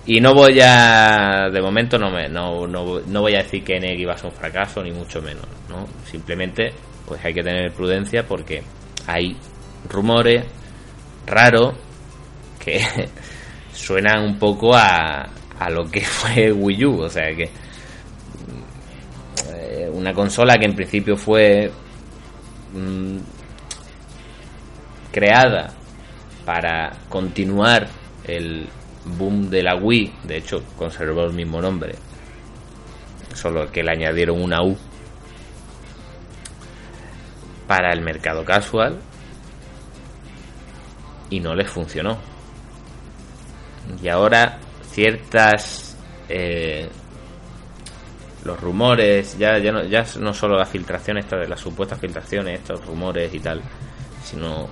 Y 0.07 0.21
no 0.21 0.35
voy 0.35 0.59
a, 0.61 1.49
de 1.51 1.61
momento 1.61 1.97
no, 1.97 2.11
me, 2.11 2.29
no, 2.29 2.67
no, 2.67 2.99
no 2.99 3.21
voy 3.21 3.33
a 3.33 3.39
decir 3.39 3.63
que 3.63 3.79
NX 3.79 3.99
iba 3.99 4.13
a 4.13 4.17
ser 4.17 4.27
un 4.27 4.35
fracaso, 4.37 4.83
ni 4.83 4.91
mucho 4.91 5.19
menos, 5.21 5.45
¿no? 5.67 5.87
Simplemente, 6.05 6.73
pues 7.07 7.23
hay 7.25 7.33
que 7.33 7.41
tener 7.41 7.71
prudencia 7.71 8.23
porque 8.23 8.61
hay 9.07 9.35
rumores 9.89 10.45
raros 11.25 11.73
que 12.63 12.85
suenan 13.73 14.23
un 14.23 14.37
poco 14.37 14.75
a, 14.75 15.27
a 15.59 15.69
lo 15.71 15.89
que 15.89 16.01
fue 16.01 16.51
Wii 16.51 16.85
U, 16.85 17.01
o 17.01 17.09
sea 17.09 17.33
que 17.35 17.49
eh, 19.55 19.89
una 19.91 20.13
consola 20.13 20.55
que 20.57 20.65
en 20.65 20.75
principio 20.75 21.17
fue 21.17 21.71
mmm, 22.73 23.17
creada 25.11 25.73
para 26.45 26.93
continuar 27.09 27.87
el 28.23 28.67
boom 29.17 29.49
de 29.49 29.63
la 29.63 29.75
Wii, 29.75 30.13
de 30.23 30.37
hecho 30.37 30.63
conservó 30.77 31.25
el 31.25 31.33
mismo 31.33 31.61
nombre, 31.61 31.95
solo 33.33 33.71
que 33.71 33.83
le 33.83 33.91
añadieron 33.91 34.41
una 34.41 34.63
U 34.63 34.77
para 37.67 37.91
el 37.91 38.01
mercado 38.01 38.45
casual 38.45 38.99
y 41.29 41.39
no 41.39 41.55
les 41.55 41.69
funcionó. 41.69 42.17
Y 44.01 44.07
ahora 44.07 44.59
ciertas 44.91 45.97
eh, 46.29 46.87
los 48.43 48.59
rumores, 48.59 49.37
ya, 49.37 49.57
ya, 49.57 49.71
no, 49.71 49.83
ya 49.83 50.05
no 50.19 50.33
solo 50.33 50.57
la 50.57 50.65
filtración, 50.65 51.17
esta 51.17 51.37
de 51.37 51.47
las 51.47 51.59
supuestas 51.59 51.99
filtraciones, 51.99 52.59
estos 52.59 52.85
rumores 52.85 53.33
y 53.33 53.39
tal, 53.39 53.61
sino 54.23 54.69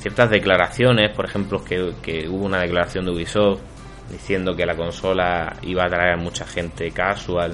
ciertas 0.00 0.30
declaraciones, 0.30 1.14
por 1.14 1.26
ejemplo, 1.26 1.62
que, 1.62 2.26
hubo 2.28 2.46
una 2.46 2.60
declaración 2.60 3.04
de 3.04 3.12
Ubisoft 3.12 3.60
diciendo 4.10 4.56
que 4.56 4.66
la 4.66 4.74
consola 4.74 5.56
iba 5.62 5.84
a 5.84 5.88
traer 5.88 6.14
a 6.14 6.16
mucha 6.16 6.44
gente 6.46 6.90
casual 6.90 7.52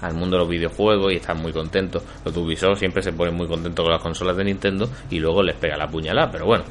al 0.00 0.14
mundo 0.14 0.36
de 0.36 0.40
los 0.42 0.48
videojuegos 0.48 1.12
y 1.12 1.16
están 1.16 1.38
muy 1.38 1.52
contentos. 1.52 2.02
Los 2.24 2.34
de 2.34 2.40
Ubisoft 2.40 2.78
siempre 2.78 3.02
se 3.02 3.12
ponen 3.12 3.34
muy 3.34 3.46
contentos 3.46 3.84
con 3.84 3.92
las 3.92 4.02
consolas 4.02 4.36
de 4.36 4.44
Nintendo 4.44 4.88
y 5.10 5.18
luego 5.18 5.42
les 5.42 5.56
pega 5.56 5.76
la 5.76 5.88
puñalada, 5.88 6.30
pero 6.30 6.46
bueno, 6.46 6.64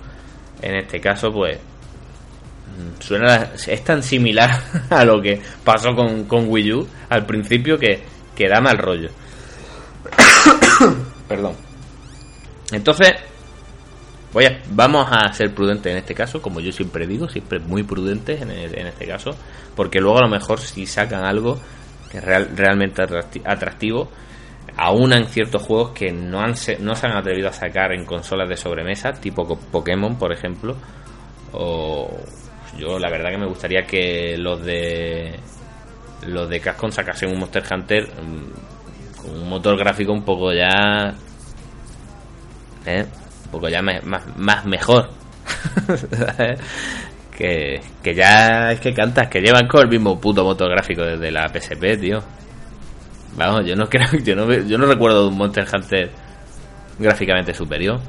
en 0.62 0.76
este 0.76 1.00
caso 1.00 1.32
pues 1.32 1.58
mm, 1.58 3.02
suena 3.02 3.52
es 3.68 3.84
tan 3.84 4.02
similar 4.02 4.50
a 4.90 5.06
lo 5.06 5.22
que 5.22 5.42
pasó 5.64 5.94
con, 5.94 6.24
con 6.24 6.50
Wii 6.50 6.74
U 6.74 6.88
al 7.10 7.26
principio 7.26 7.78
que, 7.78 8.02
que 8.36 8.48
da 8.48 8.60
mal 8.60 8.78
rollo. 8.78 9.10
Perdón. 11.28 11.54
Entonces, 12.72 13.14
Voy 14.34 14.46
vamos 14.70 15.08
a 15.12 15.32
ser 15.34 15.54
prudentes 15.54 15.92
en 15.92 15.98
este 15.98 16.14
caso, 16.14 16.42
como 16.42 16.62
yo 16.62 16.72
siempre 16.72 17.06
digo, 17.06 17.28
siempre 17.28 17.60
muy 17.60 17.84
prudentes 17.84 18.42
en, 18.42 18.50
en 18.50 18.88
este 18.88 19.06
caso, 19.06 19.36
porque 19.76 20.00
luego 20.00 20.20
a 20.20 20.22
lo 20.22 20.30
mejor 20.30 20.60
si 20.60 20.86
sacan 20.86 21.26
algo 21.26 21.60
que 22.12 22.18
es 22.18 22.24
real, 22.24 22.50
realmente 22.56 23.02
atractivo, 23.46 24.10
aún 24.78 25.14
en 25.14 25.26
ciertos 25.28 25.62
juegos 25.62 25.92
que 25.92 26.12
no, 26.12 26.42
han 26.42 26.56
se, 26.56 26.78
no 26.80 26.96
se 26.96 27.08
han 27.08 27.18
atrevido 27.18 27.50
a 27.50 27.54
sacar 27.54 27.94
en 27.94 28.06
consolas 28.06 28.50
de 28.50 28.58
sobremesa, 28.58 29.14
tipo 29.14 29.58
Pokémon, 29.72 30.18
por 30.18 30.32
ejemplo, 30.32 30.76
o 31.54 32.10
yo 32.78 33.00
la 33.00 33.10
verdad 33.10 33.32
que 33.32 33.38
me 33.38 33.48
gustaría 33.48 33.86
que 33.86 34.38
los 34.38 34.64
de 34.64 35.40
los 36.28 36.50
de 36.50 36.60
Capcom 36.60 36.92
sacasen 36.92 37.32
un 37.32 37.40
Monster 37.40 37.64
Hunter 37.70 38.08
mm, 38.08 39.22
con 39.22 39.42
un 39.42 39.50
motor 39.50 39.78
gráfico 39.78 40.14
un 40.14 40.24
poco 40.24 40.54
ya 40.54 41.16
¿eh? 42.86 43.06
Poco 43.52 43.70
ya 43.70 43.82
me, 43.82 44.02
más, 44.02 44.24
más 44.38 44.66
mejor. 44.66 45.10
que, 47.38 47.82
que 48.02 48.16
ya 48.16 48.72
es 48.72 48.80
que 48.80 48.94
cantas, 48.94 49.28
que 49.28 49.42
llevan 49.42 49.68
con 49.68 49.82
el 49.82 49.90
mismo 49.90 50.20
puto 50.20 50.44
motográfico 50.44 51.04
desde 51.04 51.32
la 51.32 51.48
PSP, 51.50 52.00
tío. 52.00 52.24
Vamos, 53.36 53.66
yo 53.66 53.76
no 53.76 53.86
creo, 53.90 54.12
yo 54.24 54.36
no, 54.36 54.52
yo 54.52 54.78
no 54.78 54.88
recuerdo 54.88 55.24
de 55.24 55.30
un 55.30 55.38
Monster 55.38 55.68
Hunter 55.72 56.12
gráficamente 56.98 57.54
superior. 57.54 58.00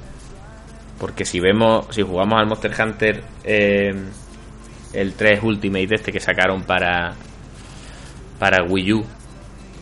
Porque 0.98 1.24
si 1.24 1.40
vemos, 1.40 1.86
si 1.90 2.02
jugamos 2.02 2.38
al 2.38 2.46
Monster 2.46 2.72
Hunter 2.80 3.24
eh, 3.42 3.92
el 4.92 5.14
3 5.14 5.42
Ultimate 5.42 5.94
este 5.94 6.12
que 6.12 6.20
sacaron 6.20 6.62
para 6.62 7.14
para 8.38 8.64
Wii 8.64 8.92
U, 8.92 9.04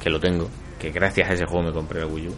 que 0.02 0.10
lo 0.10 0.20
tengo, 0.20 0.48
que 0.78 0.90
gracias 0.90 1.30
a 1.30 1.32
ese 1.32 1.46
juego 1.46 1.66
me 1.66 1.72
compré 1.72 2.00
el 2.00 2.06
Wii 2.06 2.28
U 2.28 2.34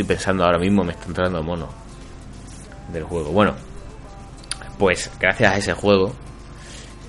estoy 0.00 0.16
pensando 0.16 0.44
ahora 0.44 0.58
mismo, 0.58 0.82
me 0.82 0.92
está 0.92 1.06
entrando 1.06 1.42
mono 1.42 1.68
del 2.92 3.04
juego. 3.04 3.30
Bueno, 3.32 3.54
pues 4.78 5.10
gracias 5.20 5.52
a 5.52 5.56
ese 5.58 5.72
juego 5.74 6.12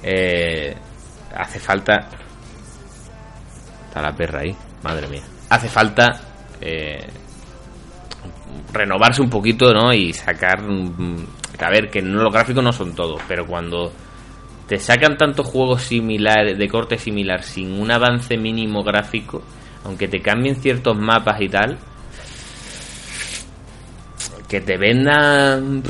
eh, 0.03 0.75
hace 1.35 1.59
falta... 1.59 2.09
Está 3.87 4.01
la 4.01 4.13
perra 4.13 4.41
ahí, 4.41 4.55
madre 4.83 5.07
mía. 5.07 5.23
Hace 5.49 5.67
falta 5.67 6.21
eh, 6.61 7.07
renovarse 8.71 9.21
un 9.21 9.29
poquito, 9.29 9.73
¿no? 9.73 9.93
Y 9.93 10.13
sacar... 10.13 10.59
A 11.59 11.69
ver, 11.69 11.89
que 11.89 12.01
no, 12.01 12.23
los 12.23 12.33
gráficos 12.33 12.63
no 12.63 12.73
son 12.73 12.95
todos, 12.95 13.21
pero 13.27 13.45
cuando 13.45 13.91
te 14.67 14.79
sacan 14.79 15.17
tantos 15.17 15.45
juegos 15.45 15.83
similares, 15.83 16.57
de 16.57 16.67
corte 16.67 16.97
similar, 16.97 17.43
sin 17.43 17.79
un 17.79 17.91
avance 17.91 18.37
mínimo 18.37 18.83
gráfico, 18.83 19.43
aunque 19.85 20.07
te 20.07 20.21
cambien 20.21 20.55
ciertos 20.55 20.97
mapas 20.97 21.39
y 21.41 21.49
tal, 21.49 21.77
que 24.51 24.59
te 24.59 24.77
vendan 24.77 25.81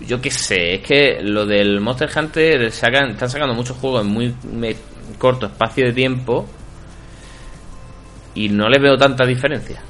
yo 0.00 0.20
qué 0.20 0.30
sé, 0.30 0.74
es 0.74 0.82
que 0.82 1.18
lo 1.22 1.44
del 1.44 1.80
Monster 1.80 2.08
Hunter 2.14 2.70
sacan, 2.70 3.10
están 3.10 3.28
sacando 3.28 3.52
muchos 3.52 3.76
juegos 3.78 4.02
en 4.02 4.12
muy 4.12 4.76
corto 5.18 5.46
espacio 5.46 5.86
de 5.86 5.92
tiempo 5.92 6.46
y 8.34 8.48
no 8.48 8.68
les 8.68 8.80
veo 8.80 8.96
tanta 8.96 9.26
diferencia. 9.26 9.82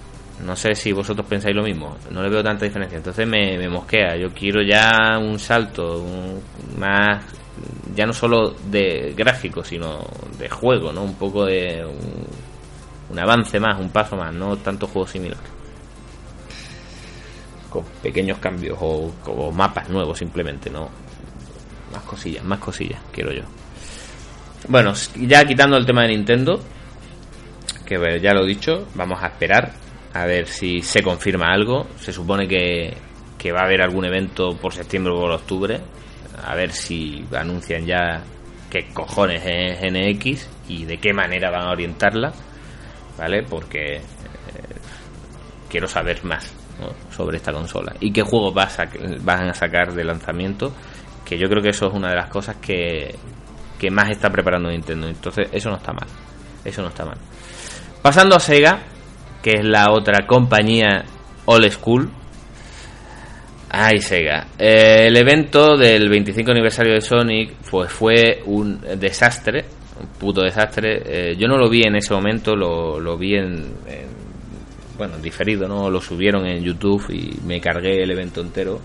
No 0.45 0.57
sé 0.57 0.75
si 0.75 0.93
vosotros 0.93 1.27
pensáis 1.27 1.55
lo 1.55 1.63
mismo, 1.63 1.99
no 2.11 2.23
le 2.23 2.31
veo 2.31 2.43
tanta 2.43 2.65
diferencia. 2.65 2.97
Entonces 2.97 3.27
me, 3.27 3.59
me 3.59 3.69
mosquea, 3.69 4.17
yo 4.17 4.33
quiero 4.33 4.63
ya 4.63 5.19
un 5.19 5.39
salto 5.39 6.03
más, 6.79 7.23
ya 7.95 8.07
no 8.07 8.15
solo 8.15 8.55
de 8.71 9.13
gráfico, 9.15 9.63
sino 9.63 10.07
de 10.39 10.49
juego, 10.49 10.93
¿no? 10.93 11.03
Un 11.03 11.15
poco 11.15 11.45
de 11.45 11.85
un, 11.85 12.27
un 13.11 13.19
avance 13.19 13.61
más, 13.61 13.79
un 13.79 13.91
paso 13.91 14.17
más, 14.17 14.33
no 14.33 14.57
tanto 14.57 14.87
juego 14.87 15.07
similar. 15.07 15.57
Con 17.71 17.85
pequeños 18.03 18.39
cambios 18.39 18.79
o, 18.81 19.13
o 19.27 19.53
mapas 19.53 19.89
nuevos 19.89 20.19
simplemente, 20.19 20.71
¿no? 20.71 20.89
Más 21.93 22.03
cosillas, 22.03 22.45
más 22.45 22.59
cosillas, 22.59 23.01
quiero 23.13 23.33
yo. 23.33 23.43
Bueno, 24.69 24.95
ya 25.17 25.45
quitando 25.45 25.77
el 25.77 25.87
tema 25.87 26.03
de 26.03 26.09
Nintendo, 26.09 26.61
que 27.85 28.21
ya 28.21 28.35
lo 28.35 28.45
he 28.45 28.49
dicho, 28.49 28.89
vamos 28.95 29.23
a 29.23 29.29
esperar 29.29 29.73
a 30.17 30.25
ver 30.25 30.47
si 30.47 30.81
se 30.81 31.03
confirma 31.03 31.53
algo. 31.53 31.87
Se 31.99 32.13
supone 32.13 32.49
que, 32.49 32.95
que 33.39 33.53
va 33.53 33.61
a 33.61 33.65
haber 33.65 33.83
algún 33.83 34.05
evento 34.07 34.57
por 34.57 34.73
septiembre 34.73 35.13
o 35.13 35.21
por 35.21 35.31
octubre. 35.31 35.81
A 36.43 36.55
ver 36.55 36.73
si 36.73 37.25
anuncian 37.37 37.85
ya 37.87 38.23
qué 38.71 38.89
cojones 38.93 39.43
es 39.45 39.81
NX 39.81 40.49
y 40.69 40.85
de 40.85 40.99
qué 40.99 41.13
manera 41.13 41.51
van 41.51 41.69
a 41.69 41.71
orientarla. 41.71 42.33
¿Vale? 43.19 43.43
Porque 43.43 43.97
eh, 43.97 44.03
quiero 45.69 45.87
saber 45.87 46.25
más 46.25 46.55
sobre 47.11 47.39
esta 47.39 47.53
consola. 47.53 47.95
Y 48.01 48.13
qué 48.13 48.23
juegos 48.23 48.55
van 48.55 49.49
a 49.49 49.55
sacar 49.55 49.93
de 49.93 50.05
lanzamiento. 50.05 50.73
Que 51.25 51.39
yo 51.39 51.49
creo 51.49 51.63
que 51.63 51.71
eso 51.71 51.89
es 51.89 51.95
una 51.95 52.11
de 52.11 52.17
las 52.17 52.29
cosas 52.29 52.57
que, 52.57 53.15
que 53.79 53.91
más 53.91 54.11
está 54.11 54.31
preparando 54.31 54.71
Nintendo. 54.71 55.09
Entonces, 55.09 55.49
eso 55.53 55.71
no 55.71 55.77
está 55.77 55.93
mal. 55.93 56.07
Eso 56.65 56.83
no 56.83 56.89
está 56.89 57.05
mal. 57.05 57.19
Pasando 58.03 58.37
a 58.37 58.41
Sega, 58.41 58.81
que 59.43 59.53
es 59.59 59.65
la 59.65 59.91
otra 59.91 60.27
compañía 60.27 61.05
old 61.47 61.71
school. 61.71 62.11
Ay, 63.71 64.01
Sega. 64.01 64.49
Eh, 64.59 65.07
el 65.07 65.17
evento 65.17 65.77
del 65.77 66.09
25 66.09 66.51
aniversario 66.51 66.95
de 66.95 67.01
Sonic 67.01 67.55
pues 67.71 67.91
fue 67.91 68.43
un 68.47 68.81
desastre, 68.99 69.65
un 70.01 70.07
puto 70.19 70.43
desastre. 70.43 71.03
Eh, 71.05 71.37
yo 71.37 71.49
no 71.49 71.57
lo 71.57 71.69
vi 71.69 71.83
en 71.85 71.97
ese 71.97 72.15
momento, 72.15 72.55
lo, 72.55 73.01
lo 73.01 73.17
vi 73.17 73.35
en, 73.35 73.75
bueno, 74.97 75.19
diferido, 75.19 75.69
¿no? 75.69 75.91
Lo 75.91 76.01
subieron 76.01 76.47
en 76.47 76.63
YouTube 76.63 77.11
y 77.11 77.39
me 77.45 77.61
cargué 77.61 78.03
el 78.03 78.11
evento 78.11 78.41
entero. 78.41 78.81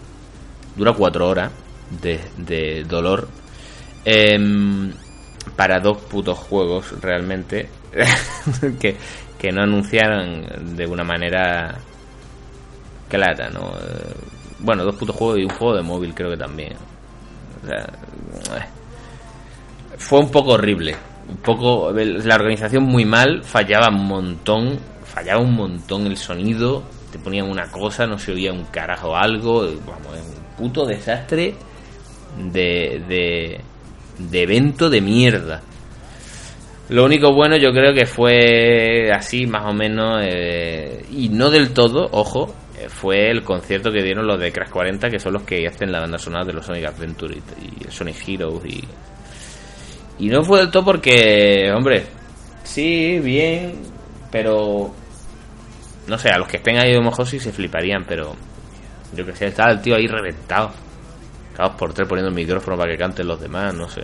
Dura 0.76 0.94
cuatro 0.94 1.28
horas 1.28 1.52
de, 2.02 2.84
dolor. 2.88 3.28
Em, 4.04 4.92
para 5.56 5.80
dos 5.80 5.98
putos 6.04 6.38
juegos 6.38 7.00
realmente 7.02 7.70
que, 8.80 8.96
que 9.38 9.52
no 9.52 9.64
anunciaron 9.64 10.76
de 10.76 10.86
una 10.86 11.04
manera 11.04 11.78
clara, 13.10 13.50
¿no? 13.50 13.72
Eh, 13.78 14.14
bueno, 14.60 14.84
dos 14.84 14.96
putos 14.96 15.16
juegos 15.16 15.40
y 15.40 15.44
un 15.44 15.50
juego 15.50 15.76
de 15.76 15.84
móvil 15.84 16.14
creo 16.14 16.32
que 16.32 16.38
también. 16.38 16.74
Eh, 17.68 17.86
fue 19.98 20.20
un 20.20 20.32
poco 20.32 20.52
horrible. 20.54 20.96
Un 21.28 21.38
poco 21.38 21.92
la 21.92 22.36
organización 22.36 22.84
muy 22.84 23.06
mal, 23.06 23.44
fallaba 23.44 23.90
un 23.90 24.06
montón, 24.06 24.80
fallaba 25.14 25.42
un 25.42 25.54
montón 25.54 26.08
el 26.08 26.18
sonido, 26.18 26.84
te 27.12 27.20
ponían 27.20 27.50
una 27.50 27.70
cosa, 27.70 28.08
no 28.08 28.18
se 28.18 28.32
oía 28.32 28.54
un 28.54 28.66
carajo 28.66 29.16
algo, 29.16 29.64
vamos, 29.86 30.08
un 30.08 30.56
puto 30.58 30.86
desastre 30.86 31.56
de, 32.38 33.04
de, 33.08 33.62
de 34.18 34.42
evento 34.42 34.90
de 34.90 35.02
mierda. 35.02 35.62
Lo 36.90 37.06
único 37.06 37.34
bueno 37.34 37.58
yo 37.58 37.72
creo 37.72 37.94
que 37.94 38.06
fue 38.06 39.12
así 39.14 39.46
más 39.46 39.66
o 39.66 39.74
menos, 39.74 40.22
eh, 40.24 41.06
y 41.12 41.30
no 41.30 41.50
del 41.50 41.74
todo, 41.74 42.08
ojo, 42.12 42.54
eh, 42.78 42.88
fue 42.88 43.30
el 43.30 43.44
concierto 43.44 43.92
que 43.92 44.04
dieron 44.04 44.26
los 44.26 44.40
de 44.40 44.52
Crash 44.52 44.70
40, 44.70 45.10
que 45.10 45.20
son 45.20 45.34
los 45.34 45.44
que 45.44 45.68
hacen 45.68 45.92
la 45.92 46.00
banda 46.00 46.18
sonora 46.18 46.46
de 46.46 46.54
los 46.54 46.66
Sonic 46.66 46.86
Adventure 46.86 47.36
y, 47.36 47.92
Sonic 47.92 48.28
Heroes. 48.28 48.66
Y, 48.66 48.84
y 50.20 50.28
no 50.30 50.44
fue 50.44 50.60
del 50.60 50.72
todo 50.72 50.86
porque, 50.86 51.72
hombre, 51.74 52.04
sí, 52.64 53.20
bien, 53.20 53.74
pero 54.32 54.94
no 56.08 56.18
sé, 56.18 56.30
a 56.30 56.38
los 56.38 56.48
que 56.48 56.58
estén 56.58 56.78
ahí 56.78 57.00
mejor 57.00 57.28
sí 57.28 57.40
se 57.40 57.52
fliparían, 57.52 58.06
pero 58.06 58.36
yo 59.14 59.26
que 59.26 59.36
sé, 59.36 59.48
estaba 59.48 59.72
el 59.72 59.82
tío 59.82 59.96
ahí 59.96 60.08
reventado. 60.08 60.72
Acabas 61.54 61.78
por 61.78 61.94
tres 61.94 62.08
poniendo 62.08 62.30
el 62.30 62.36
micrófono 62.36 62.78
para 62.78 62.92
que 62.92 62.98
canten 62.98 63.28
los 63.28 63.40
demás, 63.40 63.74
no 63.74 63.88
sé. 63.90 64.02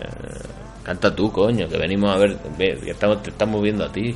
Canta 0.82 1.14
tú, 1.14 1.32
coño, 1.32 1.68
que 1.68 1.76
venimos 1.76 2.14
a 2.14 2.18
ver, 2.18 2.36
que 2.56 2.90
estamos, 2.90 3.22
te 3.22 3.30
estamos 3.30 3.62
viendo 3.62 3.84
a 3.84 3.92
ti. 3.92 4.14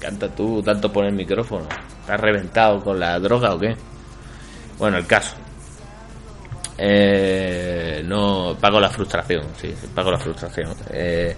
Canta 0.00 0.28
tú, 0.28 0.62
tanto 0.62 0.92
por 0.92 1.04
el 1.04 1.14
micrófono. 1.14 1.66
¿Estás 2.00 2.20
reventado 2.20 2.80
con 2.80 2.98
la 2.98 3.18
droga 3.18 3.54
o 3.54 3.58
qué? 3.58 3.76
Bueno, 4.78 4.98
el 4.98 5.06
caso. 5.06 5.36
Eh, 6.76 8.02
no 8.04 8.56
pago 8.60 8.80
la 8.80 8.90
frustración, 8.90 9.44
sí, 9.56 9.72
pago 9.94 10.10
la 10.10 10.18
frustración. 10.18 10.74
Eh, 10.90 11.36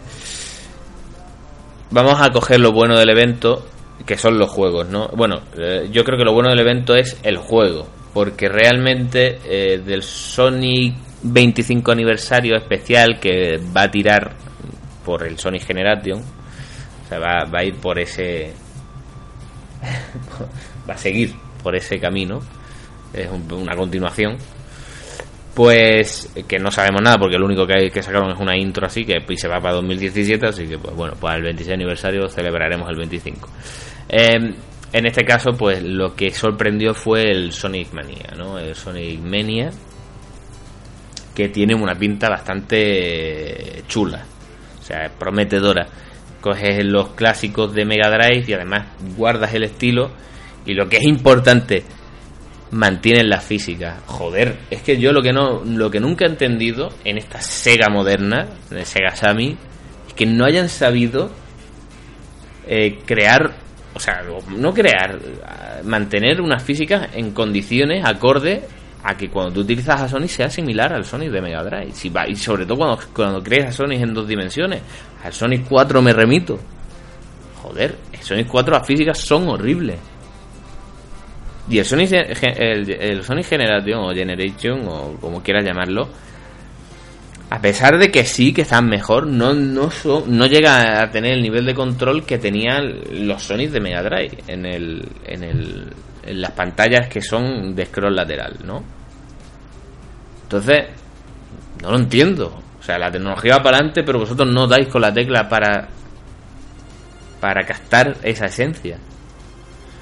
vamos 1.90 2.20
a 2.20 2.30
coger 2.30 2.60
lo 2.60 2.72
bueno 2.72 2.96
del 2.96 3.10
evento, 3.10 3.66
que 4.06 4.16
son 4.16 4.38
los 4.38 4.50
juegos, 4.50 4.88
¿no? 4.88 5.08
Bueno, 5.08 5.40
eh, 5.56 5.88
yo 5.90 6.04
creo 6.04 6.18
que 6.18 6.24
lo 6.24 6.32
bueno 6.32 6.50
del 6.50 6.60
evento 6.60 6.94
es 6.94 7.18
el 7.22 7.36
juego, 7.36 7.88
porque 8.12 8.48
realmente 8.48 9.38
del 9.84 10.02
Sonic 10.02 10.94
25 11.22 11.90
aniversario 11.90 12.54
especial 12.56 13.18
que 13.18 13.58
va 13.74 13.82
a 13.82 13.90
tirar 13.90 14.32
por 15.04 15.26
el 15.26 15.38
Sonic 15.38 15.62
Generation. 15.66 16.20
O 16.20 17.08
sea, 17.08 17.18
va, 17.18 17.44
va 17.44 17.60
a 17.60 17.64
ir 17.64 17.76
por 17.76 17.98
ese. 17.98 18.52
va 20.88 20.94
a 20.94 20.98
seguir 20.98 21.34
por 21.62 21.74
ese 21.74 21.98
camino. 21.98 22.40
Es 23.12 23.28
una 23.30 23.76
continuación. 23.76 24.36
Pues 25.54 26.32
que 26.48 26.58
no 26.58 26.70
sabemos 26.70 27.00
nada 27.02 27.16
porque 27.16 27.38
lo 27.38 27.46
único 27.46 27.66
que 27.66 27.74
hay 27.74 27.90
que 27.90 28.02
sacaron 28.02 28.32
es 28.32 28.40
una 28.40 28.56
intro 28.56 28.86
así 28.86 29.04
que 29.04 29.22
se 29.36 29.48
va 29.48 29.60
para 29.60 29.74
2017. 29.74 30.46
Así 30.46 30.66
que, 30.66 30.78
pues 30.78 30.96
bueno, 30.96 31.14
para 31.14 31.36
el 31.36 31.42
26 31.42 31.74
aniversario 31.74 32.28
celebraremos 32.28 32.88
el 32.88 32.96
25. 32.96 33.48
Em, 34.08 34.54
en 34.92 35.06
este 35.06 35.24
caso, 35.24 35.52
pues 35.52 35.82
lo 35.82 36.14
que 36.14 36.30
sorprendió 36.32 36.94
fue 36.94 37.22
el 37.30 37.52
Sonic 37.52 37.92
Mania, 37.92 38.32
¿no? 38.36 38.58
El 38.58 38.74
Sonic 38.74 39.20
Mania 39.20 39.70
que 41.34 41.48
tiene 41.48 41.74
una 41.74 41.94
pinta 41.94 42.28
bastante 42.28 43.82
chula. 43.88 44.24
O 44.80 44.82
sea, 44.82 45.10
prometedora. 45.18 45.86
Coges 46.40 46.84
los 46.84 47.10
clásicos 47.10 47.74
de 47.74 47.84
Mega 47.84 48.10
Drive 48.10 48.44
y 48.46 48.52
además 48.52 48.86
guardas 49.16 49.52
el 49.54 49.64
estilo. 49.64 50.10
Y 50.64 50.74
lo 50.74 50.88
que 50.88 50.98
es 50.98 51.04
importante, 51.04 51.84
mantienes 52.74 53.24
la 53.26 53.40
física. 53.40 54.00
Joder, 54.06 54.56
es 54.70 54.82
que 54.82 54.98
yo 54.98 55.12
lo 55.12 55.22
que 55.22 55.32
no, 55.32 55.64
lo 55.64 55.90
que 55.90 56.00
nunca 56.00 56.26
he 56.26 56.28
entendido 56.28 56.90
en 57.04 57.18
esta 57.18 57.40
Sega 57.40 57.88
moderna, 57.88 58.48
de 58.68 58.84
Sega 58.84 59.14
Sammy, 59.14 59.56
es 60.08 60.14
que 60.14 60.26
no 60.26 60.44
hayan 60.44 60.68
sabido 60.68 61.30
eh, 62.66 62.98
crear, 63.06 63.54
o 63.94 64.00
sea, 64.00 64.22
no 64.48 64.74
crear, 64.74 65.18
mantener 65.84 66.40
unas 66.40 66.62
físicas 66.62 67.08
en 67.14 67.30
condiciones 67.30 68.04
acorde 68.04 68.62
a 69.04 69.16
que 69.16 69.28
cuando 69.28 69.52
tú 69.52 69.60
utilizas 69.60 70.00
a 70.00 70.08
Sonic 70.08 70.30
sea 70.30 70.50
similar 70.50 70.92
al 70.92 71.04
Sonic 71.04 71.30
de 71.30 71.40
Mega 71.40 71.62
Drive. 71.62 71.92
Y 72.28 72.36
sobre 72.36 72.66
todo 72.66 72.78
cuando, 72.78 72.98
cuando 73.14 73.42
crees 73.42 73.66
a 73.66 73.72
Sonic 73.72 74.00
en 74.00 74.14
dos 74.14 74.26
dimensiones. 74.26 74.80
Al 75.22 75.32
Sonic 75.32 75.66
4 75.68 76.02
me 76.02 76.12
remito. 76.12 76.58
Joder, 77.62 77.96
el 78.12 78.20
Sonic 78.20 78.48
4 78.48 78.74
las 78.74 78.86
físicas 78.86 79.18
son 79.18 79.48
horribles. 79.48 79.98
Y 81.68 81.78
el 81.78 81.84
Sonic, 81.84 82.12
el, 82.12 82.90
el 82.90 83.24
Sonic 83.24 83.46
Generation 83.46 84.00
o 84.00 84.14
Generation 84.14 84.86
o 84.86 85.16
como 85.20 85.42
quieras 85.42 85.64
llamarlo, 85.64 86.08
a 87.50 87.60
pesar 87.60 87.98
de 87.98 88.10
que 88.10 88.24
sí 88.24 88.52
que 88.52 88.62
están 88.62 88.88
mejor, 88.88 89.26
no, 89.26 89.54
no, 89.54 89.90
no 90.26 90.46
llega 90.46 91.02
a 91.02 91.10
tener 91.10 91.32
el 91.32 91.42
nivel 91.42 91.64
de 91.64 91.74
control 91.74 92.24
que 92.24 92.38
tenían 92.38 93.26
los 93.26 93.42
Sonic 93.42 93.70
de 93.70 93.80
Mega 93.80 94.02
Drive 94.02 94.44
en 94.48 94.66
el, 94.66 95.08
en 95.26 95.42
el 95.42 95.92
en 96.26 96.40
las 96.40 96.52
pantallas 96.52 97.08
que 97.08 97.20
son 97.20 97.74
de 97.74 97.86
scroll 97.86 98.16
lateral, 98.16 98.56
¿no? 98.64 98.82
Entonces, 100.44 100.86
no 101.82 101.90
lo 101.90 101.98
entiendo. 101.98 102.62
O 102.78 102.82
sea, 102.82 102.98
la 102.98 103.10
tecnología 103.10 103.56
va 103.56 103.62
para 103.62 103.76
adelante, 103.78 104.02
pero 104.02 104.18
vosotros 104.20 104.48
no 104.48 104.66
dais 104.66 104.88
con 104.88 105.02
la 105.02 105.12
tecla 105.12 105.48
para 105.48 105.88
para 107.40 107.64
captar 107.66 108.16
esa 108.22 108.46
esencia. 108.46 108.98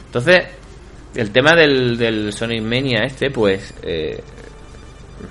Entonces, 0.07 0.45
el 1.15 1.31
tema 1.31 1.55
del, 1.55 1.97
del 1.97 2.33
Sonic 2.33 2.63
Mania 2.63 3.05
este, 3.05 3.31
pues 3.31 3.75
eh, 3.83 4.23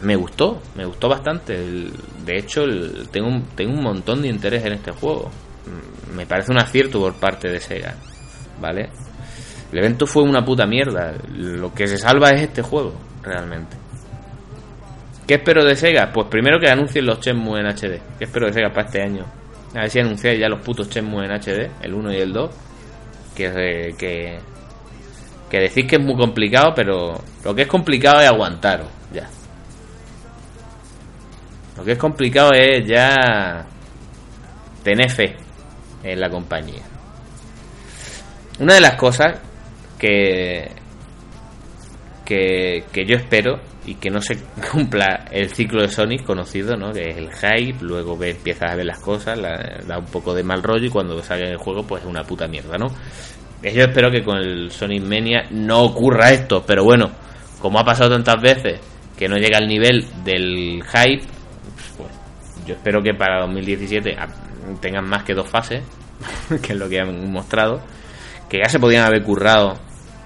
me 0.02 0.16
gustó, 0.16 0.62
me 0.76 0.86
gustó 0.86 1.10
bastante. 1.10 1.54
de 1.56 2.38
hecho, 2.38 2.64
tengo, 3.12 3.28
un, 3.28 3.44
tengo 3.56 3.74
un 3.74 3.84
montón 3.84 4.22
de 4.22 4.30
interés 4.30 4.66
en 4.66 4.74
este 4.74 4.92
juego. 4.92 5.30
Mm, 5.66 6.16
me 6.16 6.26
parece 6.26 6.52
un 6.52 6.60
acierto 6.60 7.00
por 7.00 7.14
parte 7.16 7.50
de 7.50 7.60
Sega, 7.60 7.96
¿vale? 8.60 8.90
El 9.72 9.80
evento 9.80 10.06
fue 10.06 10.24
una 10.24 10.44
puta 10.44 10.66
mierda. 10.66 11.14
Lo 11.34 11.74
que 11.74 11.88
se 11.88 11.98
salva 11.98 12.30
es 12.30 12.42
este 12.42 12.62
juego, 12.62 12.94
realmente. 13.22 13.78
¿Qué 15.28 15.36
espero 15.36 15.64
de 15.64 15.76
Sega? 15.76 16.12
Pues 16.12 16.28
primero 16.28 16.60
que 16.60 16.70
anuncien 16.70 17.06
los 17.06 17.20
Shenmue 17.20 17.60
en 17.60 17.68
HD. 17.68 18.02
¿Qué 18.18 18.26
espero 18.26 18.48
de 18.48 18.54
Sega 18.54 18.70
para 18.70 18.88
este 18.88 19.02
año? 19.02 19.26
A 19.74 19.82
ver 19.82 19.90
si 19.90 20.00
anunciáis 20.00 20.40
ya 20.40 20.50
los 20.50 20.62
putos 20.62 20.90
Shenmue 20.90 21.26
en 21.26 21.32
HD, 21.32 21.72
el 21.82 21.94
1 21.94 22.14
y 22.14 22.18
el 22.18 22.34
2. 22.34 22.52
Que, 23.36 23.96
que, 23.98 24.40
que 25.52 25.60
decís 25.60 25.86
que 25.86 25.98
es 25.98 26.02
muy 26.02 26.16
complicado, 26.16 26.72
pero 26.74 27.22
lo 27.44 27.54
que 27.54 27.64
es 27.64 27.68
complicado 27.68 28.22
es 28.22 28.28
aguantaros, 28.28 28.88
ya. 29.12 29.28
Lo 31.76 31.84
que 31.84 31.92
es 31.92 31.98
complicado 31.98 32.52
es 32.54 32.88
ya 32.88 33.66
tener 34.82 35.12
fe 35.12 35.36
en 36.04 36.22
la 36.22 36.30
compañía. 36.30 36.84
Una 38.62 38.76
de 38.76 38.82
las 38.82 38.96
cosas 38.96 39.42
que 40.00 40.72
que, 42.24 42.86
que 42.94 43.06
yo 43.06 43.18
espero 43.18 43.60
y 43.86 43.96
que 43.96 44.10
no 44.10 44.22
se 44.22 44.38
cumpla 44.72 45.26
el 45.32 45.50
ciclo 45.50 45.82
de 45.82 45.90
Sonic 45.90 46.24
conocido, 46.24 46.78
¿no? 46.78 46.94
Que 46.94 47.10
es 47.10 47.18
el 47.18 47.30
hype, 47.34 47.80
luego 47.82 48.16
ve, 48.16 48.30
empiezas 48.30 48.72
a 48.72 48.76
ver 48.76 48.86
las 48.86 49.00
cosas, 49.00 49.38
da 49.86 49.98
un 49.98 50.06
poco 50.06 50.34
de 50.34 50.44
mal 50.44 50.64
rollo 50.64 50.86
y 50.86 50.90
cuando 50.90 51.22
salga 51.22 51.48
en 51.48 51.52
el 51.52 51.58
juego 51.58 51.84
pues 51.86 52.04
es 52.04 52.10
una 52.10 52.24
puta 52.24 52.48
mierda, 52.48 52.78
¿no? 52.78 52.88
Yo 53.64 53.84
espero 53.84 54.10
que 54.10 54.24
con 54.24 54.38
el 54.38 54.72
Sonic 54.72 55.04
Mania 55.04 55.46
no 55.52 55.84
ocurra 55.84 56.32
esto, 56.32 56.64
pero 56.66 56.84
bueno, 56.84 57.12
como 57.60 57.80
ha 57.80 57.86
pasado 57.86 58.10
tantas 58.10 58.42
veces 58.42 58.80
que 59.16 59.28
no 59.28 59.38
llega 59.38 59.60
al 59.60 59.68
nivel 59.68 60.08
del 60.24 60.84
hype, 60.84 61.24
pues 61.96 62.10
yo 62.66 62.74
espero 62.74 63.04
que 63.04 63.14
para 63.14 63.42
2017 63.42 64.18
tengan 64.82 65.08
más 65.08 65.24
que 65.24 65.36
dos 65.36 65.48
fases, 65.48 65.84
que 66.62 66.74
es 66.74 66.80
lo 66.80 66.90
que 66.90 67.00
han 67.00 67.32
mostrado, 67.32 67.82
que 68.50 68.58
ya 68.58 68.70
se 68.70 68.80
podían 68.80 69.06
haber 69.06 69.22
currado 69.22 69.80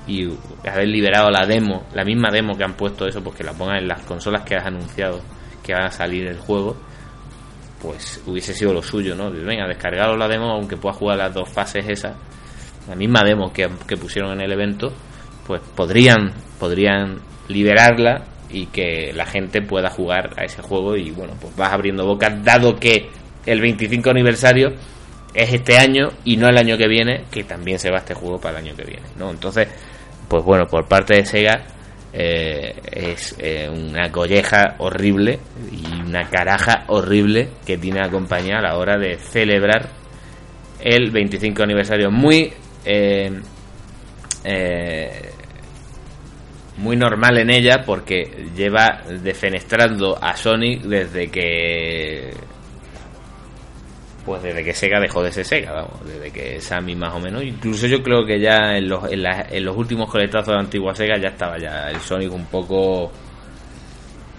y 0.08 0.30
haber 0.66 0.88
liberado 0.88 1.30
la 1.30 1.46
demo, 1.46 1.88
la 1.94 2.06
misma 2.06 2.30
demo 2.32 2.56
que 2.56 2.64
han 2.64 2.76
puesto 2.76 3.06
eso, 3.06 3.22
pues 3.22 3.36
que 3.36 3.44
la 3.44 3.54
pongan 3.54 3.78
en 3.78 3.88
las 3.88 4.02
consolas 4.04 4.44
que 4.44 4.56
has 4.56 4.66
anunciado 4.66 5.22
que 5.62 5.74
van 5.74 5.86
a 5.86 5.92
salir 5.92 6.28
el 6.28 6.38
juego, 6.38 6.78
pues 7.82 8.22
hubiese 8.28 8.54
sido 8.54 8.72
lo 8.72 8.84
suyo, 8.84 9.16
¿no? 9.16 9.32
Venga, 9.32 9.68
descargaros 9.68 10.18
la 10.18 10.28
demo, 10.28 10.52
aunque 10.52 10.78
pueda 10.78 10.94
jugar 10.94 11.18
las 11.18 11.34
dos 11.34 11.50
fases 11.50 11.86
esas, 11.90 12.16
la 12.88 12.96
misma 12.96 13.22
demo 13.24 13.52
que, 13.52 13.70
que 13.88 13.98
pusieron 13.98 14.32
en 14.34 14.42
el 14.42 14.52
evento, 14.52 14.94
pues 15.46 15.62
podrían, 15.76 16.34
podrían 16.60 17.20
liberarla 17.48 18.26
y 18.50 18.68
que 18.68 19.12
la 19.14 19.26
gente 19.26 19.62
pueda 19.62 19.90
jugar 19.90 20.32
a 20.38 20.44
ese 20.44 20.62
juego 20.62 20.96
y 20.96 21.12
bueno, 21.12 21.34
pues 21.40 21.56
vas 21.56 21.74
abriendo 21.74 22.06
boca, 22.06 22.30
dado 22.30 22.76
que 22.76 23.10
el 23.46 23.62
25 23.62 24.10
aniversario 24.10 24.74
es 25.34 25.54
este 25.54 25.78
año 25.78 26.10
y 26.24 26.38
no 26.38 26.48
el 26.48 26.58
año 26.58 26.78
que 26.78 26.88
viene, 26.88 27.26
que 27.30 27.44
también 27.44 27.78
se 27.78 27.92
va 27.92 27.98
este 27.98 28.14
juego 28.14 28.40
para 28.40 28.60
el 28.60 28.66
año 28.66 28.76
que 28.76 28.86
viene, 28.86 29.06
¿no? 29.18 29.30
Entonces, 29.30 29.68
pues 30.28 30.44
bueno, 30.44 30.66
por 30.66 30.88
parte 30.88 31.16
de 31.16 31.26
Sega 31.26 31.64
eh, 32.14 32.74
es 32.92 33.36
eh, 33.40 33.70
una 33.70 34.10
colleja 34.12 34.76
horrible 34.78 35.40
y 35.72 36.02
una 36.02 36.30
caraja 36.30 36.86
horrible 36.88 37.50
que 37.66 37.78
tiene 37.78 38.00
la 38.00 38.10
compañía 38.10 38.60
a 38.60 38.62
la 38.62 38.78
hora 38.78 38.98
de 38.98 39.18
celebrar 39.18 39.90
el 40.80 41.12
25 41.12 41.64
aniversario. 41.64 42.10
Muy 42.10 42.54
eh, 42.86 43.42
muy 46.78 46.96
normal 46.96 47.38
en 47.38 47.50
ella 47.50 47.84
porque 47.86 48.50
lleva 48.56 49.02
defenestrando 49.22 50.18
a 50.22 50.36
Sonic 50.36 50.82
desde 50.84 51.30
que 51.30 52.34
pues 54.26 54.42
desde 54.42 54.64
que 54.64 54.74
Sega 54.74 55.00
dejó 55.00 55.22
de 55.22 55.32
ser 55.32 55.46
Sega, 55.46 55.72
vamos, 55.72 56.04
desde 56.04 56.32
que 56.32 56.60
Sammy 56.60 56.96
más 56.96 57.14
o 57.14 57.20
menos. 57.20 57.44
Incluso 57.44 57.86
yo 57.86 58.02
creo 58.02 58.26
que 58.26 58.40
ya 58.40 58.76
en 58.76 58.90
los, 58.90 59.04
en, 59.12 59.64
los 59.64 59.78
últimos 59.78 60.10
coletazos 60.10 60.48
de 60.48 60.60
antigua 60.60 60.96
Sega 60.96 61.18
ya 61.20 61.30
estaba 61.30 61.60
ya 61.60 61.92
el 61.92 62.00
Sonic 62.00 62.34
un 62.34 62.46
poco 62.48 63.12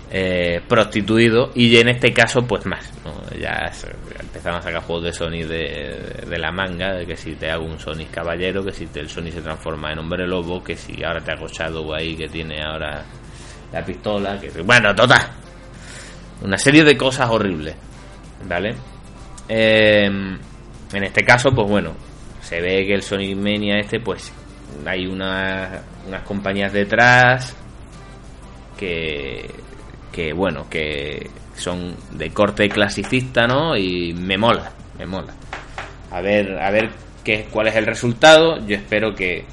eh, 0.09 0.61
prostituido 0.69 1.51
y 1.55 1.77
en 1.77 1.89
este 1.89 2.13
caso 2.13 2.47
pues 2.47 2.65
más, 2.65 2.93
ya 3.41 3.73
empezaron 4.21 4.61
a 4.61 4.63
sacar 4.63 4.83
juegos 4.83 5.05
de 5.07 5.13
Sonic 5.13 5.47
de, 5.47 6.39
la 6.39 6.53
manga, 6.53 6.95
de 6.95 7.07
que 7.07 7.17
si 7.17 7.35
te 7.35 7.51
hago 7.51 7.65
un 7.65 7.79
Sonic 7.79 8.11
caballero, 8.13 8.65
que 8.65 8.73
si 8.73 8.89
el 8.95 9.09
Sonic 9.09 9.35
se 9.35 9.43
transforma 9.43 9.93
en 9.93 9.99
hombre 9.99 10.27
lobo, 10.27 10.63
que 10.63 10.77
si 10.77 11.03
ahora 11.03 11.21
te 11.21 11.33
hago 11.33 11.49
Shadow 11.49 11.93
ahí 11.93 12.15
que 12.15 12.29
tiene 12.29 12.63
ahora 12.63 13.05
la 13.73 13.85
pistola, 13.85 14.39
que 14.39 14.51
bueno, 14.63 14.95
total. 14.95 15.23
Una 16.43 16.59
serie 16.59 16.85
de 16.85 16.97
cosas 16.97 17.29
horribles, 17.29 17.75
¿vale? 18.45 18.77
Em, 19.49 20.39
en 20.93 21.05
este 21.05 21.25
caso, 21.25 21.51
pues 21.51 21.69
bueno, 21.69 21.95
se 22.43 22.61
ve 22.61 22.87
que 22.87 22.95
el 22.95 23.03
Sonic 23.03 23.37
Mania 23.37 23.79
este, 23.79 23.99
pues 23.99 24.33
hay 24.85 25.07
unas 25.07 25.83
compañías 26.25 26.73
detrás 26.73 27.57
que, 28.77 29.51
que 30.17 30.33
bueno, 30.33 30.67
que 30.71 31.29
son 31.57 31.95
de 32.13 32.31
corte 32.31 32.71
clasicista, 32.71 33.47
¿no? 33.47 33.77
Y 33.77 34.15
me 34.15 34.39
mola, 34.39 34.73
me 34.99 35.05
mola. 35.05 35.35
A 36.11 36.23
ver, 36.23 36.59
a 36.59 36.71
ver 36.71 36.89
qué, 37.23 37.47
cuál 37.51 37.67
es 37.67 37.77
el 37.77 37.85
resultado. 37.85 38.67
Yo 38.67 38.77
espero 38.77 39.15
que, 39.15 39.45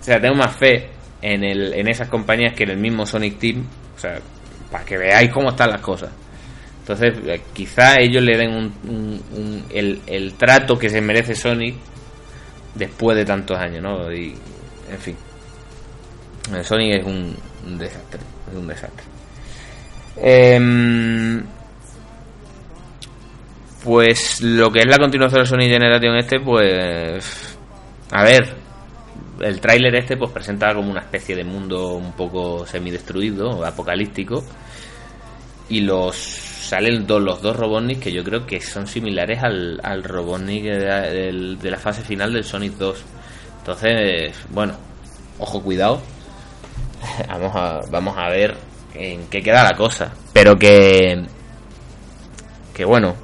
o 0.00 0.02
sea, 0.02 0.18
tengo 0.18 0.36
más 0.36 0.56
fe 0.56 0.88
en, 1.20 1.44
el, 1.44 1.74
en 1.74 1.88
esas 1.88 2.08
compañías 2.08 2.54
que 2.54 2.62
en 2.62 2.70
el 2.70 2.78
mismo 2.78 3.04
Sonic 3.04 3.38
Team, 3.38 3.66
o 3.94 3.98
sea, 3.98 4.18
para 4.72 4.86
que 4.86 4.96
veáis 4.96 5.30
cómo 5.30 5.50
están 5.50 5.68
las 5.68 5.82
cosas. 5.82 6.08
Entonces, 6.80 7.12
eh, 7.26 7.42
quizá 7.52 8.00
ellos 8.00 8.22
le 8.22 8.38
den 8.38 8.72
un, 8.88 9.64
el, 9.68 10.32
trato 10.38 10.78
que 10.78 10.88
se 10.88 11.02
merece 11.02 11.34
Sonic 11.34 11.74
después 12.74 13.18
de 13.18 13.26
tantos 13.26 13.58
años, 13.58 13.82
¿no? 13.82 14.10
Y, 14.10 14.34
en 14.90 14.98
fin. 14.98 15.16
Sonic 16.62 17.00
es 17.00 17.04
un, 17.04 17.36
desastre, 17.78 18.20
es 18.50 18.56
un 18.56 18.66
desastre. 18.66 19.09
Em, 20.16 21.42
pues 23.84 24.40
lo 24.42 24.70
que 24.70 24.80
es 24.80 24.86
la 24.86 24.98
continuación 24.98 25.42
de 25.42 25.46
Sonic 25.48 25.70
Generation 25.70 26.16
este, 26.16 26.40
pues... 26.40 27.56
A 28.10 28.24
ver, 28.24 28.56
el 29.40 29.60
tráiler 29.60 29.94
este 29.94 30.16
pues 30.16 30.30
presenta 30.30 30.74
como 30.74 30.90
una 30.90 31.00
especie 31.00 31.34
de 31.36 31.44
mundo 31.44 31.94
un 31.94 32.12
poco 32.12 32.66
semidestruido, 32.66 33.64
apocalíptico. 33.64 34.44
Y 35.68 35.80
los 35.80 36.16
salen 36.16 37.06
dos, 37.06 37.22
los 37.22 37.40
dos 37.40 37.56
Robotnik 37.56 38.00
que 38.00 38.12
yo 38.12 38.24
creo 38.24 38.44
que 38.46 38.60
son 38.60 38.86
similares 38.86 39.42
al, 39.42 39.80
al 39.82 40.02
Robotnik 40.02 40.64
de, 40.64 41.58
la 41.62 41.78
fase 41.78 42.02
final 42.02 42.32
del 42.32 42.44
Sonic 42.44 42.74
2. 42.74 43.04
Entonces, 43.58 44.36
bueno, 44.50 44.74
ojo, 45.38 45.62
cuidado. 45.62 46.02
vamos, 47.28 47.52
a, 47.54 47.80
vamos 47.90 48.16
a 48.18 48.28
ver 48.28 48.69
en 48.94 49.26
qué 49.28 49.42
queda 49.42 49.64
la 49.64 49.76
cosa. 49.76 50.12
Pero 50.32 50.56
que. 50.56 51.22
Que 52.74 52.84
bueno. 52.84 53.14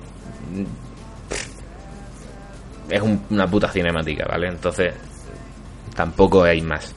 Es 2.89 3.03
una 3.03 3.47
puta 3.49 3.69
cinemática, 3.69 4.27
¿vale? 4.29 4.49
Entonces, 4.49 4.95
tampoco 5.95 6.45
hay 6.45 6.61
más. 6.61 6.95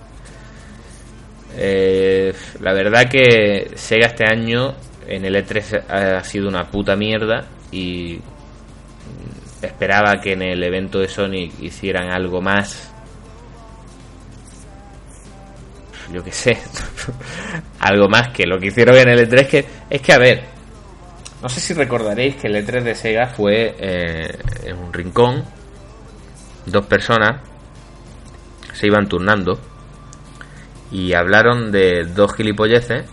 Eh, 1.58 2.34
la 2.60 2.74
verdad 2.74 3.10
que 3.10 3.72
Sega 3.76 4.08
este 4.08 4.24
año 4.26 4.76
en 5.08 5.26
el 5.26 5.36
E3 5.36 5.90
ha 5.90 6.24
sido 6.24 6.48
una 6.48 6.70
puta 6.70 6.96
mierda 6.96 7.48
y 7.72 8.20
esperaba 9.62 10.22
que 10.22 10.34
en 10.34 10.44
el 10.44 10.64
evento 10.64 11.00
de 11.00 11.08
Sonic 11.08 11.60
hicieran 11.62 12.12
algo 12.12 12.42
más. 12.42 12.94
Yo 16.12 16.24
qué 16.24 16.32
sé, 16.32 16.58
algo 17.80 18.10
más 18.10 18.30
que 18.30 18.46
lo 18.46 18.60
que 18.60 18.68
hicieron 18.68 18.96
en 18.96 19.10
el 19.10 19.30
E3. 19.30 19.48
Que, 19.48 19.66
es 19.90 20.02
que, 20.02 20.14
a 20.14 20.18
ver, 20.18 20.44
no 21.42 21.50
sé 21.50 21.60
si 21.60 21.74
recordaréis 21.74 22.36
que 22.36 22.48
el 22.48 22.56
E3 22.56 22.84
de 22.84 22.96
Sega 22.96 23.28
fue 23.28 23.76
eh, 23.80 24.38
en 24.64 24.78
un 24.78 24.92
rincón, 24.92 25.46
dos 26.66 26.86
personas 26.86 27.42
se 28.74 28.88
iban 28.88 29.08
turnando 29.08 29.60
y 30.92 31.14
hablaron 31.14 31.72
de 31.72 32.06
dos 32.06 32.34
gilipolleces 32.34 33.06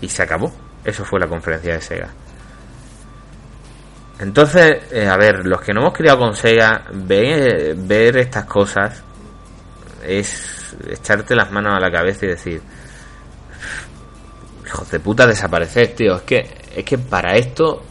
y 0.00 0.08
se 0.08 0.22
acabó. 0.22 0.52
Eso 0.84 1.04
fue 1.04 1.20
la 1.20 1.26
conferencia 1.26 1.74
de 1.74 1.80
Sega. 1.80 2.08
Entonces, 4.20 4.82
eh, 4.92 5.06
a 5.06 5.16
ver, 5.16 5.46
los 5.46 5.60
que 5.60 5.72
no 5.72 5.80
hemos 5.80 5.92
criado 5.92 6.18
con 6.18 6.34
Sega, 6.34 6.84
ver, 6.92 7.74
ver 7.76 8.16
estas 8.16 8.44
cosas 8.44 9.04
es 10.06 10.76
echarte 10.90 11.34
las 11.34 11.50
manos 11.50 11.74
a 11.76 11.80
la 11.80 11.90
cabeza 11.90 12.26
y 12.26 12.28
decir, 12.28 12.60
hijos 14.66 14.90
de 14.90 15.00
puta, 15.00 15.26
desaparecer, 15.26 15.94
tío. 15.94 16.16
Es 16.16 16.22
que, 16.22 16.50
es 16.76 16.84
que 16.84 16.98
para 16.98 17.36
esto 17.36 17.82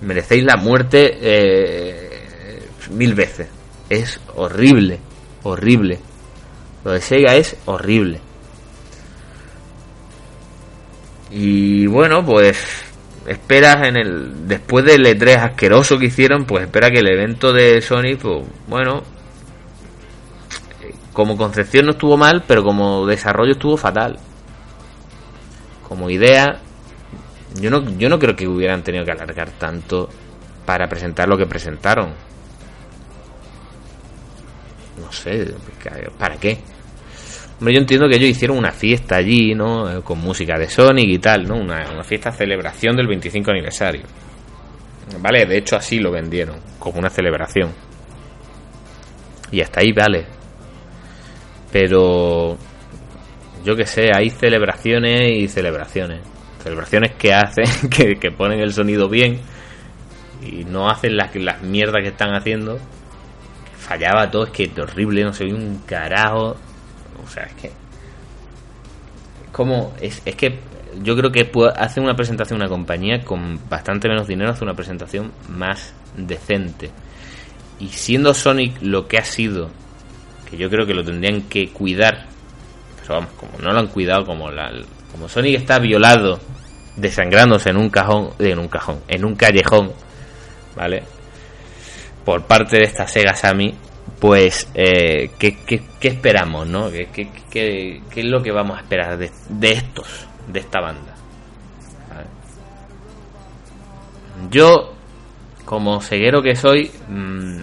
merecéis 0.00 0.44
la 0.44 0.56
muerte 0.56 1.18
eh, 1.20 2.62
mil 2.90 3.14
veces. 3.14 3.48
Es 3.88 4.20
horrible, 4.36 4.98
horrible. 5.42 5.98
Lo 6.84 6.92
de 6.92 7.00
Sega 7.00 7.34
es 7.36 7.56
horrible. 7.66 8.20
Y 11.30 11.86
bueno, 11.86 12.24
pues 12.24 12.84
esperas 13.26 13.88
en 13.88 13.96
el 13.96 14.46
después 14.46 14.84
del 14.84 15.04
E3 15.04 15.36
asqueroso 15.38 15.98
que 15.98 16.06
hicieron, 16.06 16.44
pues 16.44 16.64
espera 16.64 16.90
que 16.90 17.00
el 17.00 17.08
evento 17.08 17.52
de 17.52 17.80
Sony, 17.80 18.16
pues 18.20 18.44
bueno, 18.68 19.02
como 21.14 21.36
concepción 21.36 21.86
no 21.86 21.92
estuvo 21.92 22.16
mal, 22.16 22.42
pero 22.46 22.62
como 22.62 23.06
desarrollo 23.06 23.52
estuvo 23.52 23.76
fatal. 23.76 24.18
Como 25.88 26.10
idea, 26.10 26.60
yo 27.54 27.70
no, 27.70 27.88
yo 27.96 28.08
no 28.08 28.18
creo 28.18 28.34
que 28.34 28.48
hubieran 28.48 28.82
tenido 28.82 29.04
que 29.04 29.12
alargar 29.12 29.50
tanto 29.52 30.10
para 30.66 30.88
presentar 30.88 31.28
lo 31.28 31.38
que 31.38 31.46
presentaron. 31.46 32.12
No 35.00 35.12
sé, 35.12 35.54
¿para 36.18 36.36
qué? 36.36 36.58
Hombre, 37.60 37.74
yo 37.74 37.80
entiendo 37.80 38.08
que 38.08 38.16
ellos 38.16 38.30
hicieron 38.30 38.58
una 38.58 38.72
fiesta 38.72 39.16
allí, 39.16 39.54
¿no? 39.54 39.88
Eh, 39.90 40.02
con 40.02 40.18
música 40.18 40.58
de 40.58 40.68
Sonic 40.68 41.08
y 41.08 41.18
tal, 41.18 41.46
¿no? 41.46 41.54
Una, 41.54 41.92
una 41.92 42.02
fiesta 42.02 42.32
celebración 42.32 42.96
del 42.96 43.06
25 43.06 43.52
aniversario. 43.52 44.02
Vale, 45.20 45.46
de 45.46 45.58
hecho 45.58 45.76
así 45.76 46.00
lo 46.00 46.10
vendieron, 46.10 46.56
como 46.80 46.98
una 46.98 47.10
celebración. 47.10 47.72
Y 49.52 49.60
hasta 49.60 49.80
ahí 49.80 49.92
vale. 49.92 50.26
Pero 51.74 52.56
yo 53.64 53.74
que 53.74 53.84
sé, 53.84 54.12
hay 54.14 54.30
celebraciones 54.30 55.32
y 55.32 55.48
celebraciones. 55.48 56.20
Celebraciones 56.62 57.16
que 57.16 57.34
hacen, 57.34 57.64
que, 57.90 58.14
que 58.14 58.30
ponen 58.30 58.60
el 58.60 58.72
sonido 58.72 59.08
bien 59.08 59.40
y 60.40 60.64
no 60.64 60.88
hacen 60.88 61.16
las, 61.16 61.34
las 61.34 61.62
mierdas 61.62 62.00
que 62.02 62.10
están 62.10 62.32
haciendo. 62.32 62.78
Fallaba 63.76 64.30
todo, 64.30 64.44
es 64.44 64.50
que 64.50 64.64
es 64.64 64.78
horrible, 64.78 65.24
no 65.24 65.32
se 65.32 65.46
ve 65.46 65.52
un 65.52 65.78
carajo. 65.84 66.54
O 67.24 67.28
sea, 67.28 67.42
es 67.42 67.54
que. 67.54 67.72
Como. 69.50 69.94
Es, 70.00 70.22
es 70.24 70.36
que 70.36 70.60
yo 71.02 71.16
creo 71.16 71.32
que 71.32 71.50
hace 71.76 72.00
una 72.00 72.14
presentación 72.14 72.60
una 72.60 72.68
compañía 72.68 73.24
con 73.24 73.58
bastante 73.68 74.08
menos 74.08 74.28
dinero, 74.28 74.52
hace 74.52 74.62
una 74.62 74.74
presentación 74.74 75.32
más 75.48 75.92
decente. 76.16 76.92
Y 77.80 77.88
siendo 77.88 78.32
Sonic 78.32 78.80
lo 78.80 79.08
que 79.08 79.18
ha 79.18 79.24
sido, 79.24 79.70
yo 80.56 80.68
creo 80.70 80.86
que 80.86 80.94
lo 80.94 81.04
tendrían 81.04 81.42
que 81.42 81.68
cuidar, 81.68 82.26
pero 83.00 83.14
vamos, 83.14 83.30
como 83.36 83.58
no 83.58 83.72
lo 83.72 83.78
han 83.78 83.88
cuidado, 83.88 84.24
como, 84.24 84.50
la, 84.50 84.72
como 85.12 85.28
Sonic 85.28 85.56
está 85.56 85.78
violado, 85.78 86.40
desangrándose 86.96 87.70
en 87.70 87.76
un 87.76 87.90
cajón, 87.90 88.30
en 88.38 88.58
un 88.58 88.68
cajón, 88.68 89.00
en 89.08 89.24
un 89.24 89.34
callejón, 89.34 89.92
¿vale? 90.76 91.02
Por 92.24 92.46
parte 92.46 92.78
de 92.78 92.84
esta 92.84 93.06
Sega 93.06 93.34
Sammy, 93.34 93.74
pues, 94.20 94.68
eh, 94.74 95.30
¿qué, 95.38 95.58
qué, 95.66 95.82
esperamos, 96.08 96.66
no? 96.66 96.90
¿Qué, 96.90 97.08
¿Qué, 97.12 97.28
qué, 97.50 98.20
es 98.20 98.24
lo 98.24 98.42
que 98.42 98.52
vamos 98.52 98.78
a 98.78 98.80
esperar 98.80 99.18
de, 99.18 99.30
de 99.48 99.72
estos, 99.72 100.26
de 100.48 100.60
esta 100.60 100.80
banda? 100.80 101.14
Yo, 104.50 104.94
como 105.64 106.00
ceguero 106.00 106.42
que 106.42 106.56
soy, 106.56 106.90
mmm, 107.08 107.60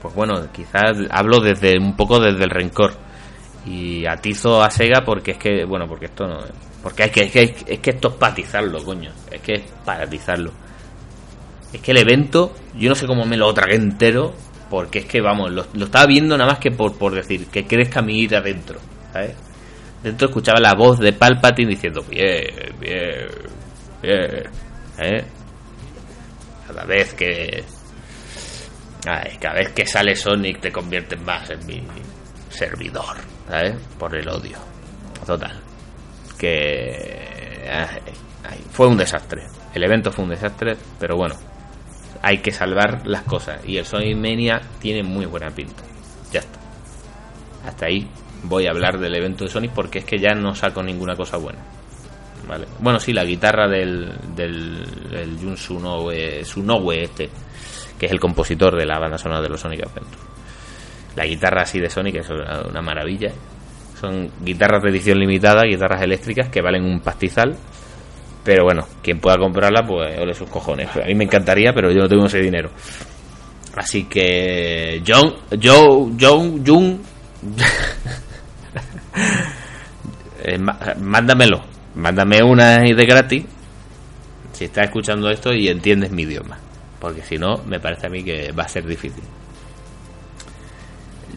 pues 0.00 0.14
bueno, 0.14 0.34
quizás 0.52 0.96
hablo 1.10 1.40
desde 1.40 1.78
un 1.78 1.96
poco 1.96 2.20
desde 2.20 2.44
el 2.44 2.50
rencor 2.50 2.92
y 3.66 4.06
atizo 4.06 4.62
a 4.62 4.70
Sega 4.70 5.02
porque 5.04 5.32
es 5.32 5.38
que, 5.38 5.64
bueno, 5.64 5.86
porque 5.86 6.06
esto 6.06 6.26
no, 6.26 6.38
porque 6.82 7.04
es 7.04 7.10
que, 7.10 7.20
es 7.22 7.32
que, 7.32 7.54
es 7.66 7.80
que 7.80 7.90
esto 7.90 8.08
es 8.08 8.14
patizarlo, 8.14 8.82
coño, 8.84 9.10
es 9.30 9.40
que 9.40 9.54
es 9.54 9.62
patizarlo. 9.84 10.52
Es 11.72 11.80
que 11.80 11.90
el 11.90 11.98
evento, 11.98 12.54
yo 12.74 12.88
no 12.88 12.94
sé 12.94 13.06
cómo 13.06 13.24
me 13.26 13.36
lo 13.36 13.52
tragué 13.52 13.74
entero, 13.74 14.32
porque 14.70 15.00
es 15.00 15.04
que, 15.06 15.20
vamos, 15.20 15.50
lo, 15.50 15.66
estaba 15.84 16.06
viendo 16.06 16.36
nada 16.38 16.52
más 16.52 16.60
que 16.60 16.70
por, 16.70 16.96
por 16.96 17.14
decir, 17.14 17.46
que 17.46 17.66
crezca 17.66 18.00
mi 18.00 18.20
ira 18.20 18.38
adentro, 18.38 18.78
¿sabes? 19.12 19.34
Dentro 20.02 20.28
escuchaba 20.28 20.60
la 20.60 20.74
voz 20.74 20.98
de 21.00 21.12
Palpatine 21.12 21.70
diciendo, 21.70 22.02
bien, 22.08 22.46
bien, 22.80 23.28
bien, 24.00 24.44
¿eh? 24.98 25.24
Cada 26.68 26.84
vez 26.84 27.14
que 27.14 27.64
cada 29.40 29.54
vez 29.54 29.72
que 29.72 29.86
sale 29.86 30.14
Sonic 30.14 30.60
te 30.60 30.72
conviertes 30.72 31.20
más 31.22 31.48
en 31.50 31.66
mi 31.66 31.82
servidor, 32.50 33.16
¿sabes? 33.48 33.76
Por 33.98 34.14
el 34.16 34.28
odio. 34.28 34.58
Total. 35.24 35.60
Que 36.38 37.28
fue 38.70 38.86
un 38.86 38.96
desastre. 38.96 39.46
El 39.74 39.84
evento 39.84 40.10
fue 40.10 40.24
un 40.24 40.30
desastre, 40.30 40.76
pero 40.98 41.16
bueno, 41.16 41.34
hay 42.22 42.38
que 42.38 42.50
salvar 42.50 43.06
las 43.06 43.22
cosas. 43.22 43.60
Y 43.66 43.76
el 43.76 43.84
Sonic 43.84 44.16
Mania 44.16 44.60
tiene 44.80 45.02
muy 45.02 45.26
buena 45.26 45.50
pinta. 45.50 45.82
Ya 46.32 46.40
está. 46.40 46.58
Hasta 47.66 47.86
ahí 47.86 48.08
voy 48.44 48.66
a 48.66 48.70
hablar 48.70 48.98
del 48.98 49.14
evento 49.14 49.44
de 49.44 49.50
Sonic 49.50 49.72
porque 49.72 50.00
es 50.00 50.04
que 50.04 50.18
ya 50.18 50.34
no 50.34 50.54
saco 50.54 50.82
ninguna 50.82 51.16
cosa 51.16 51.36
buena. 51.36 51.58
¿Vale? 52.48 52.66
Bueno, 52.78 52.98
sí, 52.98 53.12
la 53.12 53.24
guitarra 53.24 53.68
del, 53.68 54.10
del, 54.34 55.10
del 55.10 55.38
Jun 55.38 55.56
Sunoue 55.56 57.02
este 57.02 57.28
que 57.98 58.06
es 58.06 58.12
el 58.12 58.20
compositor 58.20 58.76
de 58.76 58.86
la 58.86 58.98
banda 58.98 59.18
sonora 59.18 59.42
de 59.42 59.48
los 59.48 59.60
Sonic 59.60 59.82
Adventure. 59.82 60.22
La 61.16 61.26
guitarra 61.26 61.62
así 61.62 61.80
de 61.80 61.90
Sonic 61.90 62.16
es 62.16 62.30
una 62.30 62.80
maravilla. 62.80 63.32
Son 64.00 64.30
guitarras 64.40 64.82
de 64.82 64.90
edición 64.90 65.18
limitada, 65.18 65.64
guitarras 65.64 66.02
eléctricas 66.02 66.48
que 66.48 66.62
valen 66.62 66.84
un 66.84 67.00
pastizal. 67.00 67.56
Pero 68.44 68.64
bueno, 68.64 68.86
quien 69.02 69.18
pueda 69.18 69.36
comprarla, 69.36 69.82
pues 69.84 70.16
ole 70.16 70.32
sus 70.32 70.48
cojones. 70.48 70.88
A 70.96 71.06
mí 71.06 71.14
me 71.16 71.24
encantaría, 71.24 71.72
pero 71.72 71.90
yo 71.90 72.02
no 72.02 72.08
tengo 72.08 72.26
ese 72.26 72.38
dinero. 72.38 72.70
Así 73.74 74.04
que. 74.04 75.02
John. 75.06 75.34
Joe. 75.60 76.12
John. 76.18 76.64
Jung. 76.64 76.98
Eh, 80.40 80.56
mándamelo. 80.56 81.60
Mándame 81.96 82.40
una 82.44 82.78
de 82.78 83.04
gratis. 83.04 83.44
Si 84.52 84.66
estás 84.66 84.84
escuchando 84.84 85.28
esto 85.30 85.52
y 85.52 85.68
entiendes 85.68 86.12
mi 86.12 86.22
idioma 86.22 86.58
porque 87.00 87.22
si 87.22 87.38
no, 87.38 87.58
me 87.66 87.80
parece 87.80 88.06
a 88.06 88.10
mí 88.10 88.22
que 88.22 88.52
va 88.52 88.64
a 88.64 88.68
ser 88.68 88.86
difícil. 88.86 89.24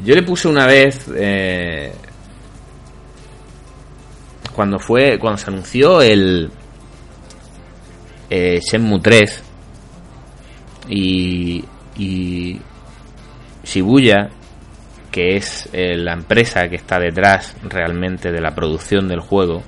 Yo 0.03 0.15
le 0.15 0.23
puse 0.23 0.47
una 0.47 0.65
vez, 0.65 1.07
eh, 1.15 1.93
cuando 4.55 4.79
fue, 4.79 5.19
cuando 5.19 5.37
se 5.37 5.49
anunció 5.49 6.01
el 6.01 6.49
eh, 8.29 8.59
Shenmue 8.61 8.99
3 8.99 9.43
y, 10.89 11.63
y 11.97 12.59
Shibuya, 13.63 14.29
que 15.11 15.35
es 15.35 15.69
eh, 15.73 15.95
la 15.97 16.13
empresa 16.13 16.67
que 16.69 16.77
está 16.77 16.97
detrás 16.97 17.55
realmente 17.63 18.31
de 18.31 18.41
la 18.41 18.55
producción 18.55 19.07
del 19.07 19.19
juego, 19.19 19.61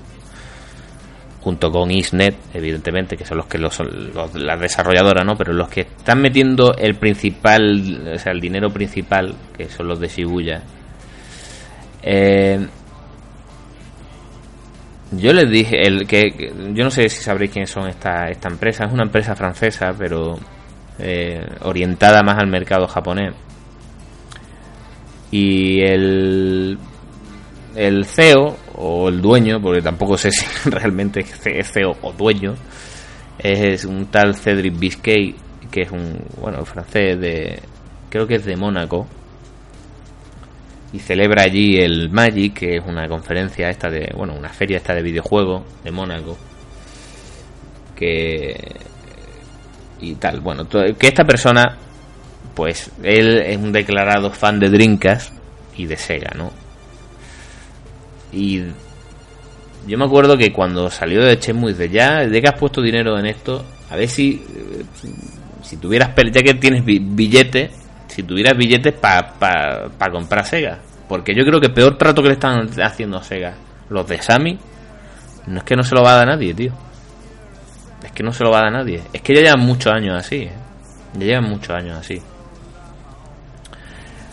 junto 1.43 1.69
con 1.71 1.91
Isnet, 1.91 2.35
evidentemente, 2.53 3.17
que 3.17 3.25
son 3.25 3.37
los 3.37 3.47
que 3.47 3.57
los, 3.57 3.77
las 4.33 4.59
desarrolladoras, 4.61 5.25
¿no? 5.25 5.35
Pero 5.35 5.51
los 5.51 5.67
que 5.67 5.81
están 5.81 6.21
metiendo 6.21 6.73
el 6.77 6.95
principal, 6.95 8.13
o 8.15 8.17
sea, 8.17 8.31
el 8.31 8.39
dinero 8.39 8.69
principal, 8.69 9.35
que 9.57 9.67
son 9.67 9.89
los 9.89 9.99
de 9.99 10.07
Shibuya. 10.07 10.63
Eh, 12.01 12.65
yo 15.11 15.33
les 15.33 15.49
dije, 15.49 15.85
el 15.85 16.07
que, 16.07 16.53
yo 16.73 16.83
no 16.85 16.89
sé 16.89 17.09
si 17.09 17.21
sabréis 17.21 17.51
quiénes 17.51 17.69
son 17.69 17.89
esta, 17.89 18.29
esta 18.29 18.47
empresa, 18.47 18.85
es 18.85 18.93
una 18.93 19.03
empresa 19.03 19.35
francesa, 19.35 19.93
pero 19.97 20.39
eh, 20.97 21.45
orientada 21.63 22.23
más 22.23 22.37
al 22.37 22.47
mercado 22.47 22.87
japonés. 22.87 23.33
Y 25.29 25.81
el, 25.81 26.77
el 27.75 28.05
CEO 28.05 28.55
o 28.75 29.09
el 29.09 29.21
dueño, 29.21 29.61
porque 29.61 29.81
tampoco 29.81 30.17
sé 30.17 30.31
si 30.31 30.45
realmente 30.69 31.21
es 31.21 31.71
CEO 31.71 31.97
o 32.01 32.11
dueño, 32.13 32.55
es 33.37 33.85
un 33.85 34.07
tal 34.07 34.35
Cedric 34.35 34.77
Biscay, 34.77 35.35
que 35.71 35.81
es 35.81 35.91
un, 35.91 36.19
bueno, 36.39 36.63
francés 36.65 37.19
de, 37.19 37.59
creo 38.09 38.27
que 38.27 38.35
es 38.35 38.45
de 38.45 38.55
Mónaco, 38.55 39.07
y 40.91 40.99
celebra 40.99 41.43
allí 41.43 41.77
el 41.77 42.11
Magic, 42.11 42.53
que 42.59 42.77
es 42.77 42.83
una 42.85 43.07
conferencia 43.07 43.69
esta 43.69 43.89
de, 43.89 44.11
bueno, 44.15 44.35
una 44.35 44.49
feria 44.49 44.77
esta 44.77 44.93
de 44.93 45.01
videojuegos 45.01 45.63
de 45.83 45.91
Mónaco, 45.91 46.37
que, 47.95 48.55
y 49.99 50.15
tal, 50.15 50.41
bueno, 50.41 50.67
que 50.69 51.07
esta 51.07 51.23
persona, 51.23 51.77
pues, 52.53 52.91
él 53.01 53.39
es 53.39 53.57
un 53.57 53.71
declarado 53.71 54.29
fan 54.31 54.59
de 54.59 54.69
Drinkas 54.69 55.33
y 55.75 55.87
de 55.87 55.97
Sega, 55.97 56.31
¿no? 56.35 56.62
Y 58.33 58.63
yo 59.87 59.97
me 59.97 60.05
acuerdo 60.05 60.37
que 60.37 60.51
cuando 60.51 60.89
salió 60.89 61.23
de 61.23 61.39
Chemu 61.39 61.67
dice, 61.69 61.89
ya, 61.89 62.25
de 62.25 62.41
que 62.41 62.47
has 62.47 62.59
puesto 62.59 62.81
dinero 62.81 63.17
en 63.19 63.25
esto, 63.25 63.63
a 63.89 63.95
ver 63.95 64.09
si, 64.09 64.43
eh, 64.55 64.83
si 65.61 65.77
tuvieras, 65.77 66.11
ya 66.15 66.41
que 66.41 66.53
tienes 66.55 66.83
billetes, 66.85 67.71
si 68.07 68.23
tuvieras 68.23 68.57
billetes 68.57 68.93
para 68.93 69.33
pa, 69.33 70.11
comprar 70.11 70.45
Sega. 70.45 70.79
Porque 71.07 71.33
yo 71.35 71.43
creo 71.43 71.59
que 71.59 71.69
peor 71.69 71.97
trato 71.97 72.21
que 72.21 72.29
le 72.29 72.33
están 72.35 72.69
haciendo 72.81 73.17
a 73.17 73.23
Sega 73.23 73.53
los 73.89 74.07
de 74.07 74.21
Sammy, 74.21 74.57
no 75.47 75.57
es 75.57 75.63
que 75.63 75.75
no 75.75 75.83
se 75.83 75.95
lo 75.95 76.03
va 76.03 76.13
a 76.13 76.17
dar 76.17 76.29
a 76.29 76.31
nadie, 76.31 76.53
tío. 76.53 76.71
Es 78.03 78.11
que 78.11 78.23
no 78.23 78.31
se 78.31 78.43
lo 78.43 78.51
va 78.51 78.59
a 78.59 78.63
dar 78.63 78.71
nadie. 78.71 79.01
Es 79.11 79.21
que 79.21 79.33
ya 79.35 79.41
llevan 79.41 79.59
muchos 79.59 79.91
años 79.91 80.17
así. 80.17 80.43
¿eh? 80.43 80.53
Ya 81.15 81.25
llevan 81.25 81.49
muchos 81.49 81.69
años 81.71 81.97
así. 81.97 82.21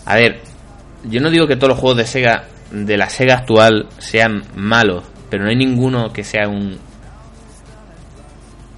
A 0.05 0.15
ver, 0.17 0.41
yo 1.05 1.21
no 1.21 1.31
digo 1.31 1.47
que 1.47 1.57
todos 1.57 1.71
los 1.71 1.79
juegos 1.79 1.99
de 1.99 2.07
Sega 2.07 2.45
de 2.71 2.97
la 2.97 3.09
Sega 3.09 3.35
actual 3.35 3.89
sean 3.99 4.45
malos, 4.55 5.05
pero 5.29 5.45
no 5.45 5.51
hay 5.51 5.57
ninguno 5.57 6.13
que 6.13 6.25
sea 6.25 6.49
un, 6.49 6.79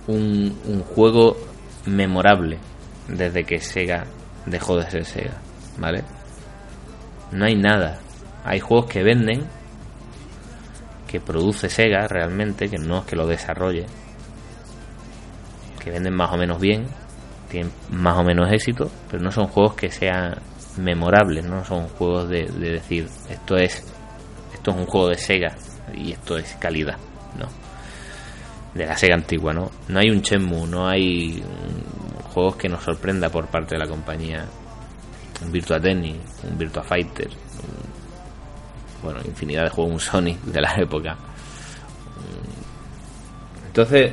un, 0.07 0.83
juego 0.83 1.37
memorable 1.87 2.59
desde 3.09 3.45
que 3.45 3.61
Sega 3.61 4.05
dejó 4.47 4.77
de 4.77 4.91
ser 4.91 5.05
Sega, 5.05 5.37
¿vale? 5.79 6.05
No 7.31 7.45
hay 7.45 7.55
nada. 7.55 7.99
Hay 8.45 8.61
juegos 8.61 8.87
que 8.87 9.03
venden, 9.03 9.47
que 11.07 11.21
produce 11.21 11.69
Sega 11.69 12.09
realmente, 12.09 12.69
que 12.69 12.79
no 12.79 12.99
es 12.99 13.05
que 13.05 13.17
lo 13.17 13.27
desarrolle, 13.27 13.87
que 15.83 15.91
venden 15.91 16.15
más 16.15 16.33
o 16.33 16.37
menos 16.37 16.61
bien, 16.61 16.87
tienen 17.49 17.73
más 17.91 18.19
o 18.19 18.25
menos 18.25 18.51
éxito, 18.51 18.91
pero 19.11 19.23
no 19.23 19.31
son 19.31 19.47
juegos 19.47 19.75
que 19.75 19.91
sean 19.91 20.37
memorables, 20.79 21.45
no 21.45 21.65
son 21.65 21.89
juegos 21.89 22.29
de, 22.29 22.47
decir 22.47 23.09
esto 23.29 23.57
es 23.57 23.85
esto 24.55 24.71
es 24.71 24.77
un 24.77 24.87
juego 24.87 25.09
de 25.09 25.19
Sega 25.19 25.57
y 25.95 26.13
esto 26.13 26.37
es 26.39 26.55
calidad, 26.55 26.97
no. 27.39 27.49
De 28.75 28.87
la 28.87 28.97
Sega 28.97 29.15
antigua, 29.15 29.53
¿no? 29.53 29.71
No 29.89 29.99
hay 29.99 30.11
un 30.11 30.21
Shenmue, 30.21 30.67
no 30.67 30.89
hay 30.89 31.43
juegos 32.33 32.57
que 32.57 32.69
nos 32.69 32.83
sorprenda 32.83 33.29
por 33.29 33.47
parte 33.49 33.75
de 33.75 33.81
la 33.81 33.89
compañía. 33.89 34.47
Un 35.45 35.51
Virtua 35.51 35.81
Tennis, 35.81 36.19
un 36.45 36.57
Virtua 36.57 36.85
Fighter, 36.85 37.29
bueno, 39.03 39.21
infinidad 39.25 39.65
de 39.65 39.71
juegos 39.71 39.93
un 39.93 40.01
Sonic 40.01 40.41
de 40.43 40.61
la 40.61 40.75
época. 40.77 41.17
Entonces, 43.67 44.13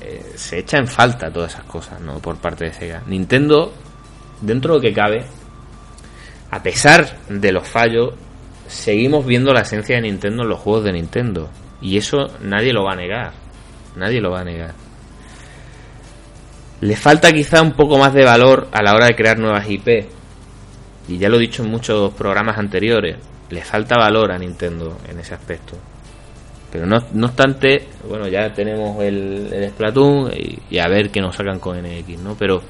eh, 0.00 0.32
se 0.36 0.60
echa 0.60 0.78
en 0.78 0.86
falta 0.86 1.30
todas 1.30 1.52
esas 1.52 1.64
cosas, 1.64 2.00
¿no? 2.00 2.18
Por 2.18 2.36
parte 2.38 2.64
de 2.64 2.72
Sega. 2.72 3.02
Nintendo, 3.06 3.72
dentro 4.40 4.74
de 4.74 4.78
lo 4.78 4.82
que 4.82 4.92
cabe, 4.92 5.24
a 6.50 6.62
pesar 6.62 7.18
de 7.28 7.52
los 7.52 7.66
fallos, 7.66 8.14
seguimos 8.66 9.26
viendo 9.26 9.52
la 9.52 9.60
esencia 9.60 9.96
de 9.96 10.02
Nintendo 10.02 10.42
en 10.42 10.48
los 10.48 10.60
juegos 10.60 10.84
de 10.84 10.92
Nintendo. 10.92 11.48
Y 11.80 11.96
eso 11.96 12.26
nadie 12.40 12.72
lo 12.72 12.84
va 12.84 12.92
a 12.92 12.96
negar. 12.96 13.32
Nadie 13.96 14.20
lo 14.20 14.30
va 14.30 14.40
a 14.40 14.44
negar. 14.44 14.74
Le 16.80 16.96
falta 16.96 17.32
quizá 17.32 17.60
un 17.60 17.72
poco 17.72 17.98
más 17.98 18.14
de 18.14 18.24
valor 18.24 18.68
a 18.72 18.82
la 18.82 18.94
hora 18.94 19.06
de 19.06 19.16
crear 19.16 19.38
nuevas 19.38 19.68
IP. 19.68 20.06
Y 21.08 21.18
ya 21.18 21.28
lo 21.28 21.36
he 21.36 21.40
dicho 21.40 21.64
en 21.64 21.70
muchos 21.70 22.12
programas 22.14 22.58
anteriores. 22.58 23.16
Le 23.50 23.62
falta 23.62 23.96
valor 23.96 24.30
a 24.30 24.38
Nintendo 24.38 24.98
en 25.08 25.18
ese 25.18 25.34
aspecto. 25.34 25.76
Pero 26.70 26.86
no, 26.86 26.98
obstante, 27.24 27.88
bueno, 28.06 28.28
ya 28.28 28.52
tenemos 28.52 29.02
el, 29.02 29.70
Splatoon 29.70 30.30
y, 30.70 30.78
a 30.78 30.86
ver 30.88 31.10
qué 31.10 31.20
nos 31.20 31.34
sacan 31.34 31.58
con 31.58 31.78
NX, 31.80 32.18
¿no? 32.18 32.36
Pero 32.38 32.62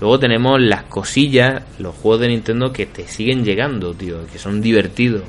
luego 0.00 0.18
tenemos 0.18 0.60
las 0.60 0.84
cosillas, 0.84 1.62
los 1.78 1.94
juegos 1.94 2.20
de 2.20 2.28
Nintendo 2.28 2.72
que 2.72 2.86
te 2.86 3.06
siguen 3.06 3.44
llegando, 3.44 3.94
tío, 3.94 4.26
que 4.26 4.38
son 4.38 4.60
divertidos. 4.60 5.22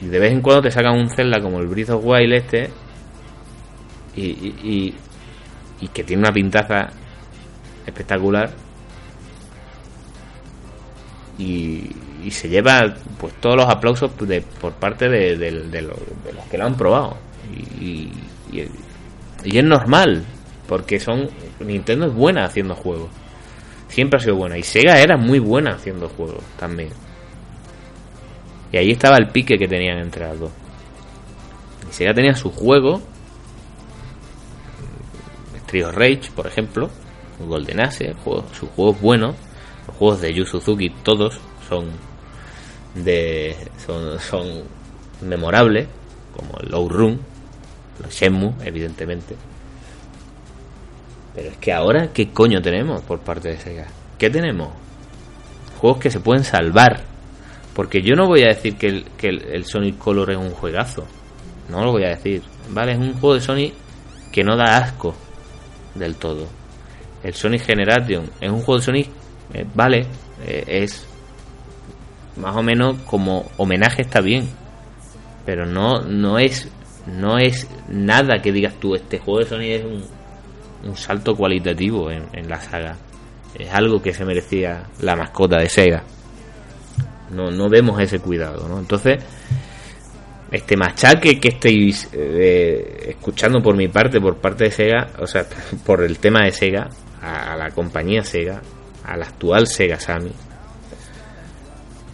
Y 0.00 0.06
de 0.06 0.18
vez 0.18 0.32
en 0.32 0.40
cuando 0.40 0.62
te 0.62 0.70
sacan 0.70 0.96
un 0.96 1.10
Zelda 1.10 1.40
como 1.40 1.58
el 1.58 1.66
Breath 1.66 1.90
of 1.90 2.04
Wild 2.04 2.32
este 2.32 2.70
y, 4.14 4.94
y, 5.80 5.88
que 5.88 6.04
tiene 6.04 6.22
una 6.22 6.32
pintaza 6.32 6.88
espectacular 7.86 8.50
y, 11.38 11.90
y 12.24 12.30
se 12.30 12.48
lleva 12.48 12.94
pues 13.18 13.34
todos 13.34 13.56
los 13.56 13.68
aplausos 13.68 14.10
de, 14.26 14.42
por 14.42 14.72
parte 14.74 15.08
de, 15.08 15.36
de, 15.36 15.82
los, 15.82 15.96
que 16.50 16.58
lo 16.58 16.66
han 16.66 16.76
probado 16.76 17.16
y, 17.80 18.10
y, 18.52 18.68
es 19.44 19.64
normal 19.64 20.24
porque 20.66 20.98
son 21.00 21.28
Nintendo 21.60 22.06
es 22.06 22.14
buena 22.14 22.44
haciendo 22.44 22.74
juegos. 22.74 23.08
Siempre 23.88 24.18
ha 24.18 24.22
sido 24.22 24.36
buena. 24.36 24.58
Y 24.58 24.62
Sega 24.62 25.00
era 25.00 25.16
muy 25.16 25.38
buena 25.38 25.72
haciendo 25.72 26.08
juegos 26.08 26.42
también. 26.58 26.90
Y 28.72 28.76
ahí 28.76 28.90
estaba 28.90 29.16
el 29.16 29.28
pique 29.28 29.58
que 29.58 29.66
tenían 29.66 29.98
entre 29.98 30.26
las 30.26 30.38
dos. 30.38 30.50
Y 31.88 31.92
Sega 31.92 32.12
tenía 32.12 32.34
su 32.34 32.50
juego 32.50 33.00
Trio 35.66 35.92
Rage 35.92 36.30
por 36.34 36.46
ejemplo 36.46 36.88
Golden 37.46 37.80
Axe 37.80 38.14
sus 38.58 38.70
juegos 38.70 39.00
buenos 39.02 39.36
los 39.86 39.96
juegos 39.96 40.20
de 40.22 40.32
Yu 40.32 40.46
Suzuki 40.46 40.88
todos 40.88 41.38
son 41.68 41.90
de 42.94 43.54
son, 43.84 44.18
son 44.18 44.64
memorables, 45.20 45.88
como 46.34 46.58
el 46.60 46.70
Low 46.70 46.88
Run, 46.88 47.20
los 48.02 48.12
Shenmue, 48.12 48.54
evidentemente. 48.64 49.36
Pero 51.38 51.50
es 51.50 51.56
que 51.58 51.72
ahora, 51.72 52.08
¿qué 52.12 52.30
coño 52.30 52.60
tenemos 52.60 53.00
por 53.02 53.20
parte 53.20 53.50
de 53.50 53.58
Sega? 53.58 53.86
¿Qué 54.18 54.28
tenemos? 54.28 54.70
Juegos 55.80 56.00
que 56.00 56.10
se 56.10 56.18
pueden 56.18 56.42
salvar. 56.42 57.02
Porque 57.74 58.02
yo 58.02 58.16
no 58.16 58.26
voy 58.26 58.42
a 58.42 58.48
decir 58.48 58.76
que 58.76 58.88
el, 58.88 59.04
que 59.16 59.28
el, 59.28 59.64
Sonic 59.64 59.98
Color 59.98 60.32
es 60.32 60.36
un 60.36 60.50
juegazo. 60.50 61.06
No 61.68 61.84
lo 61.84 61.92
voy 61.92 62.02
a 62.02 62.08
decir. 62.08 62.42
Vale, 62.70 62.94
es 62.94 62.98
un 62.98 63.12
juego 63.12 63.34
de 63.34 63.40
Sonic 63.40 63.72
que 64.32 64.42
no 64.42 64.56
da 64.56 64.78
asco 64.78 65.14
del 65.94 66.16
todo. 66.16 66.48
El 67.22 67.34
Sonic 67.34 67.62
Generation 67.62 68.28
es 68.40 68.50
un 68.50 68.62
juego 68.62 68.80
de 68.80 68.84
Sonic, 68.84 69.08
eh, 69.54 69.64
vale, 69.76 70.06
eh, 70.44 70.64
es 70.66 71.06
más 72.36 72.56
o 72.56 72.64
menos 72.64 72.96
como 73.02 73.48
homenaje 73.58 74.02
está 74.02 74.20
bien. 74.20 74.48
Pero 75.46 75.66
no, 75.66 76.00
no 76.00 76.36
es 76.40 76.68
no 77.06 77.38
es 77.38 77.68
nada 77.88 78.42
que 78.42 78.50
digas 78.50 78.74
tú, 78.80 78.96
este 78.96 79.20
juego 79.20 79.38
de 79.38 79.46
Sony 79.46 79.72
es 79.72 79.84
un, 79.84 80.17
un 80.84 80.96
salto 80.96 81.34
cualitativo 81.34 82.10
en, 82.10 82.48
la 82.48 82.60
saga. 82.60 82.96
Es 83.54 83.72
algo 83.72 84.00
que 84.00 84.12
se 84.12 84.24
merecía 84.24 84.84
la 85.00 85.16
mascota 85.16 85.58
de 85.58 85.68
Sega. 85.68 86.04
No, 87.30 87.50
no 87.50 87.68
vemos 87.68 88.00
ese 88.00 88.20
cuidado, 88.20 88.68
¿no? 88.68 88.78
Entonces, 88.78 89.22
este 90.50 90.76
machaque 90.76 91.38
que 91.38 91.48
estáis 91.48 92.08
eh, 92.12 93.06
escuchando 93.08 93.60
por 93.62 93.76
mi 93.76 93.88
parte, 93.88 94.20
por 94.20 94.36
parte 94.36 94.64
de 94.64 94.70
Sega, 94.70 95.08
o 95.18 95.26
sea, 95.26 95.46
por 95.84 96.02
el 96.02 96.18
tema 96.18 96.44
de 96.44 96.52
Sega, 96.52 96.88
a, 97.20 97.52
a 97.52 97.56
la 97.56 97.70
compañía 97.70 98.22
Sega, 98.22 98.62
a 99.04 99.16
la 99.16 99.26
actual 99.26 99.66
Sega 99.66 99.98
Sammy, 99.98 100.32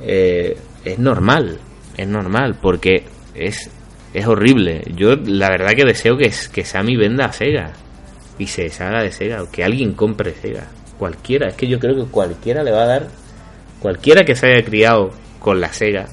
eh, 0.01 0.57
es 0.85 0.99
normal, 0.99 1.59
es 1.97 2.07
normal, 2.07 2.59
porque 2.61 3.05
es, 3.35 3.71
es 4.13 4.27
horrible. 4.27 4.83
Yo 4.95 5.17
la 5.17 5.49
verdad 5.51 5.73
que 5.75 5.85
deseo 5.85 6.17
que, 6.17 6.33
que 6.53 6.65
Sammy 6.65 6.97
venda 6.97 7.27
a 7.27 7.33
Sega 7.33 7.73
y 8.39 8.47
se 8.47 8.63
deshaga 8.63 9.03
de 9.03 9.13
Sega, 9.13 9.43
o 9.43 9.51
que 9.51 9.65
alguien 9.65 9.93
compre 9.95 10.35
Sega. 10.35 10.67
Cualquiera, 10.99 11.49
es 11.49 11.55
que 11.55 11.69
yo 11.69 11.79
creo 11.79 11.97
que 11.97 12.11
cualquiera 12.11 12.63
le 12.63 12.71
va 12.71 12.83
a 12.83 12.87
dar, 12.87 13.09
cualquiera 13.81 14.25
que 14.25 14.37
se 14.37 14.47
haya 14.47 14.65
criado 14.65 15.11
con 15.41 15.61
la 15.61 15.73
Sega 15.73 16.09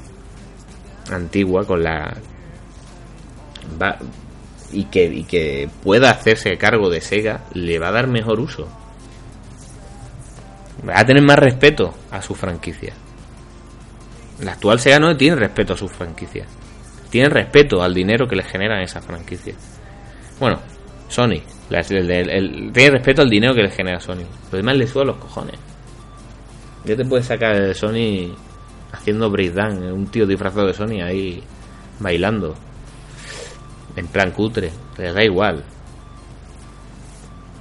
antigua, 1.09 1.65
con 1.65 1.83
la... 1.83 2.17
Va, 3.81 3.97
y 4.71 4.85
que, 4.85 5.05
y 5.05 5.23
que 5.25 5.69
pueda 5.83 6.11
hacerse 6.11 6.57
cargo 6.57 6.89
de 6.89 7.01
Sega, 7.01 7.43
le 7.53 7.79
va 7.79 7.89
a 7.89 7.91
dar 7.91 8.07
mejor 8.07 8.39
uso. 8.39 8.67
Va 10.87 10.99
a 10.99 11.05
tener 11.05 11.23
más 11.23 11.37
respeto 11.37 11.93
a 12.09 12.21
su 12.21 12.35
franquicia. 12.35 12.93
La 14.41 14.53
actual 14.53 14.79
Sega 14.79 14.99
no 14.99 15.15
tiene 15.15 15.35
respeto 15.35 15.73
a 15.73 15.77
sus 15.77 15.91
franquicias. 15.91 16.47
Tiene 17.09 17.29
respeto 17.29 17.83
al 17.83 17.93
dinero 17.93 18.27
que 18.27 18.35
le 18.35 18.43
generan 18.43 18.81
esas 18.81 19.05
franquicias. 19.05 19.57
Bueno, 20.39 20.59
Sony. 21.09 21.41
Tiene 21.71 22.89
respeto 22.91 23.21
al 23.21 23.29
dinero 23.29 23.53
que 23.55 23.63
le 23.63 23.71
genera 23.71 23.99
Sony. 23.99 24.25
Lo 24.51 24.57
demás 24.57 24.75
le 24.75 24.87
suda 24.87 25.05
los 25.05 25.17
cojones. 25.17 25.55
Ya 26.83 26.95
te 26.95 27.05
puedes 27.05 27.25
sacar 27.25 27.59
de 27.59 27.73
Sony 27.73 28.35
haciendo 28.91 29.29
breakdown. 29.29 29.83
Un 29.91 30.07
tío 30.07 30.25
disfrazado 30.25 30.67
de 30.67 30.73
Sony 30.73 31.01
ahí 31.01 31.41
bailando. 31.99 32.55
En 33.95 34.07
plan 34.07 34.31
cutre. 34.31 34.71
Les 34.97 35.13
da 35.13 35.23
igual. 35.23 35.63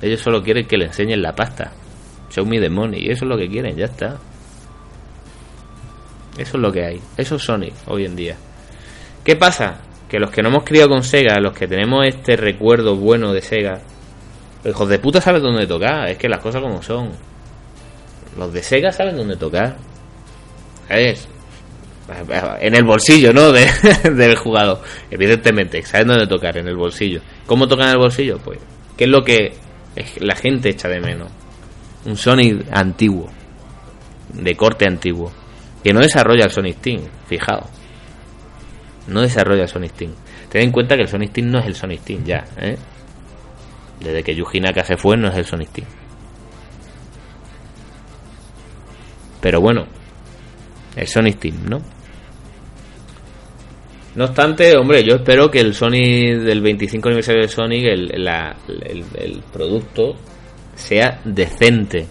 Ellos 0.02 0.20
solo 0.20 0.42
quieren 0.42 0.66
que 0.66 0.76
le 0.76 0.86
enseñen 0.86 1.22
la 1.22 1.34
pasta. 1.34 1.72
Show 2.30 2.44
me 2.46 2.58
the 2.58 2.70
money. 2.70 3.06
Y 3.06 3.11
eso 3.11 3.24
es 3.24 3.28
lo 3.28 3.36
que 3.36 3.48
quieren, 3.48 3.76
ya 3.76 3.84
está. 3.84 4.18
Eso 6.38 6.56
es 6.56 6.62
lo 6.62 6.72
que 6.72 6.84
hay. 6.84 7.00
Eso 7.16 7.36
es 7.36 7.42
Sonic 7.42 7.74
hoy 7.86 8.06
en 8.06 8.16
día. 8.16 8.36
¿Qué 9.22 9.36
pasa? 9.36 9.80
Que 10.08 10.18
los 10.18 10.30
que 10.30 10.42
no 10.42 10.48
hemos 10.48 10.64
criado 10.64 10.88
con 10.88 11.02
Sega, 11.02 11.38
los 11.40 11.52
que 11.52 11.68
tenemos 11.68 12.06
este 12.06 12.36
recuerdo 12.36 12.96
bueno 12.96 13.32
de 13.32 13.42
Sega, 13.42 13.80
los 14.64 14.74
hijos 14.74 14.88
de 14.88 14.98
puta 14.98 15.20
saben 15.20 15.42
dónde 15.42 15.66
tocar. 15.66 16.08
Es 16.08 16.18
que 16.18 16.28
las 16.28 16.40
cosas 16.40 16.62
como 16.62 16.82
son. 16.82 17.11
Los 18.38 18.52
de 18.52 18.62
Sega 18.62 18.92
saben 18.92 19.16
dónde 19.16 19.36
tocar. 19.36 19.76
Es 20.88 21.28
en 22.61 22.74
el 22.74 22.84
bolsillo, 22.84 23.32
¿no? 23.32 23.52
del 23.52 24.36
jugador. 24.36 24.80
Evidentemente, 25.11 25.82
saben 25.82 26.08
dónde 26.08 26.26
tocar, 26.26 26.56
en 26.58 26.66
el 26.66 26.76
bolsillo. 26.76 27.20
¿Cómo 27.46 27.68
tocan 27.68 27.88
en 27.88 27.92
el 27.92 27.98
bolsillo? 27.98 28.38
Pues, 28.38 28.58
¿qué 28.96 29.04
es 29.04 29.11
lo 29.11 29.22
que 29.22 29.54
la 30.18 30.34
gente 30.34 30.70
echa 30.70 30.88
de 30.88 31.00
menos? 31.00 31.30
Un 32.04 32.16
Sonic 32.16 32.66
antiguo, 32.72 33.28
de 34.32 34.56
corte 34.56 34.86
antiguo 34.86 35.32
que 35.82 35.92
no 35.92 36.00
desarrolla 36.00 36.44
el 36.44 36.50
Sonic 36.50 36.80
Team, 36.80 37.02
fijaos. 37.26 37.66
No 39.06 39.22
desarrolla 39.22 39.62
el 39.62 39.68
Sonic 39.68 39.92
Team. 39.92 40.12
Ten 40.50 40.62
en 40.62 40.72
cuenta 40.72 40.94
que 40.94 41.02
el 41.02 41.08
Sonic 41.08 41.32
Team 41.32 41.50
no 41.50 41.58
es 41.58 41.66
el 41.66 41.74
Sonic 41.74 42.02
Team 42.02 42.24
ya, 42.24 42.44
¿eh? 42.58 42.76
Desde 44.01 44.22
que 44.22 44.34
Yuji 44.34 44.61
Naka 44.61 44.84
se 44.84 44.96
fue 44.96 45.16
no 45.16 45.28
es 45.28 45.36
el 45.36 45.44
Sonic 45.44 45.70
Team. 45.70 45.86
Pero 49.40 49.61
bueno, 49.61 49.86
el 50.96 51.07
Sonic 51.07 51.38
Team, 51.38 51.57
¿no? 51.68 51.80
No 54.16 54.24
obstante, 54.24 54.76
hombre, 54.76 55.05
yo 55.05 55.16
espero 55.16 55.51
que 55.51 55.61
el 55.61 55.74
Sonic 55.74 56.40
del 56.40 56.61
25 56.61 57.09
aniversario 57.09 57.42
de 57.42 57.48
Sonic, 57.48 57.84
el, 57.84 58.28
el 59.14 59.42
producto, 59.53 60.16
sea 60.74 61.20
decente 61.24 62.07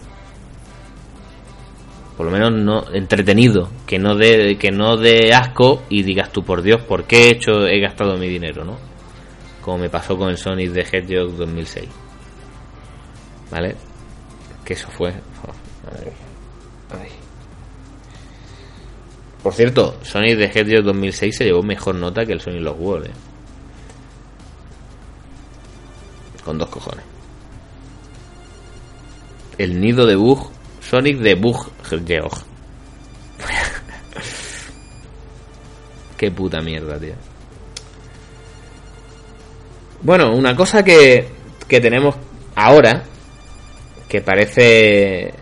por 2.19 2.25
lo 2.25 2.33
menos 2.33 2.51
no 2.51 2.83
entretenido, 2.93 3.69
que 3.87 3.97
no 3.97 4.13
dé 4.13 4.57
que 4.57 4.71
no 4.71 4.97
dé 4.97 5.31
asco 5.33 5.83
y 5.87 6.03
digas 6.03 6.33
tú 6.33 6.43
por 6.43 6.61
Dios, 6.61 6.81
¿por 6.81 7.05
qué 7.05 7.27
he 7.27 7.29
hecho 7.29 7.65
he 7.65 7.79
gastado 7.79 8.17
mi 8.17 8.27
dinero, 8.27 8.65
no? 8.65 8.77
Como 9.61 9.77
me 9.77 9.89
pasó 9.89 10.17
con 10.17 10.29
el 10.29 10.37
Sonic 10.37 10.71
de 10.71 10.81
Hedgehog 10.81 11.35
2006. 11.35 11.89
¿Vale? 13.51 13.75
Que 14.63 14.73
eso 14.73 14.87
fue 14.89 15.13
Por 19.43 19.53
cierto, 19.53 19.97
Sonic 20.03 20.37
de 20.37 20.45
Hedgehog 20.45 20.83
2006 20.83 21.37
se 21.37 21.45
llevó 21.45 21.63
mejor 21.63 21.95
nota 21.95 22.25
que 22.25 22.33
el 22.33 22.41
Sonic 22.41 22.61
Los 22.61 22.77
World, 22.77 23.07
¿eh? 23.07 23.13
Con 26.43 26.57
dos 26.57 26.69
cojones. 26.69 27.05
El 29.57 29.79
nido 29.79 30.05
de 30.05 30.15
bug 30.15 30.51
Sonic 30.89 31.19
de 31.19 31.35
Bug 31.35 31.71
Geog. 32.05 32.31
Qué 36.17 36.31
puta 36.31 36.61
mierda, 36.61 36.99
tío. 36.99 37.13
Bueno, 40.01 40.33
una 40.33 40.55
cosa 40.55 40.83
que, 40.83 41.27
que 41.67 41.79
tenemos 41.79 42.15
ahora, 42.55 43.03
que 44.07 44.21
parece... 44.21 45.33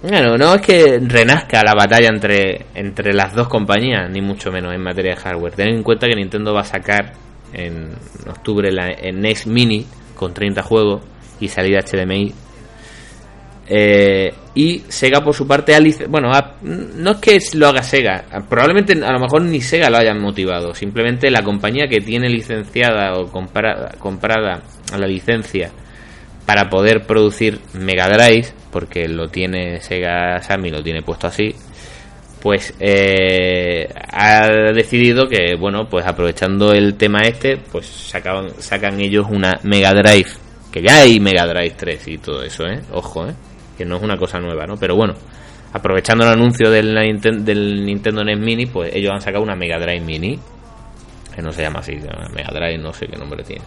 Bueno, 0.00 0.36
no 0.36 0.54
es 0.54 0.60
que 0.60 1.00
renazca 1.00 1.62
la 1.64 1.74
batalla 1.74 2.08
entre, 2.08 2.66
entre 2.74 3.12
las 3.12 3.34
dos 3.34 3.48
compañías, 3.48 4.08
ni 4.08 4.20
mucho 4.20 4.52
menos 4.52 4.72
en 4.72 4.80
materia 4.80 5.14
de 5.14 5.20
hardware. 5.20 5.54
Ten 5.54 5.68
en 5.70 5.82
cuenta 5.82 6.06
que 6.06 6.14
Nintendo 6.14 6.54
va 6.54 6.60
a 6.60 6.64
sacar 6.64 7.14
en 7.52 7.90
octubre 8.28 8.70
la, 8.70 8.88
el 8.90 9.20
NES 9.20 9.48
Mini 9.48 9.84
con 10.14 10.32
30 10.32 10.62
juegos 10.62 11.02
y 11.40 11.48
salida 11.48 11.80
HDMI 11.80 12.32
eh, 13.70 14.32
y 14.54 14.82
Sega 14.88 15.20
por 15.20 15.34
su 15.34 15.46
parte 15.46 15.74
ha 15.74 15.80
bueno 16.08 16.30
no 16.62 17.10
es 17.10 17.16
que 17.18 17.38
lo 17.52 17.68
haga 17.68 17.82
Sega 17.82 18.24
probablemente 18.48 18.94
a 18.94 19.12
lo 19.12 19.20
mejor 19.20 19.42
ni 19.42 19.60
Sega 19.60 19.90
lo 19.90 19.98
hayan 19.98 20.20
motivado 20.22 20.72
simplemente 20.74 21.30
la 21.30 21.42
compañía 21.42 21.86
que 21.86 22.00
tiene 22.00 22.30
licenciada 22.30 23.14
o 23.18 23.30
comprada, 23.30 23.94
comprada 23.98 24.62
la 24.96 25.06
licencia 25.06 25.70
para 26.46 26.70
poder 26.70 27.06
producir 27.06 27.60
Mega 27.74 28.08
Drive 28.08 28.48
porque 28.72 29.06
lo 29.06 29.28
tiene 29.28 29.82
Sega 29.82 30.40
Sammy 30.40 30.70
lo 30.70 30.82
tiene 30.82 31.02
puesto 31.02 31.26
así 31.26 31.54
pues 32.40 32.72
eh, 32.80 33.86
ha 34.10 34.48
decidido 34.72 35.28
que 35.28 35.56
bueno 35.56 35.90
pues 35.90 36.06
aprovechando 36.06 36.72
el 36.72 36.94
tema 36.94 37.20
este 37.20 37.58
pues 37.58 37.86
sacaban, 37.86 38.48
sacan 38.60 38.98
ellos 38.98 39.26
una 39.28 39.60
Mega 39.62 39.92
Drive 39.92 40.30
que 40.72 40.80
ya 40.80 41.00
hay 41.00 41.20
Mega 41.20 41.46
Drive 41.46 41.74
3 41.76 42.08
y 42.08 42.16
todo 42.16 42.42
eso 42.42 42.66
eh 42.66 42.80
ojo 42.92 43.28
eh 43.28 43.34
que 43.78 43.84
no 43.84 43.96
es 43.96 44.02
una 44.02 44.18
cosa 44.18 44.40
nueva, 44.40 44.66
¿no? 44.66 44.76
Pero 44.76 44.96
bueno, 44.96 45.14
aprovechando 45.72 46.24
el 46.24 46.32
anuncio 46.32 46.68
del, 46.68 46.92
Nintendo 47.86 48.24
NES 48.24 48.38
Mini, 48.38 48.66
pues 48.66 48.92
ellos 48.92 49.12
han 49.14 49.20
sacado 49.20 49.44
una 49.44 49.54
Mega 49.54 49.78
Drive 49.78 50.00
Mini, 50.00 50.36
que 51.34 51.40
no 51.40 51.52
se 51.52 51.62
llama 51.62 51.78
así, 51.78 51.92
Mega 51.94 52.50
Drive, 52.52 52.78
no 52.78 52.92
sé 52.92 53.06
qué 53.06 53.16
nombre 53.16 53.44
tiene. 53.44 53.62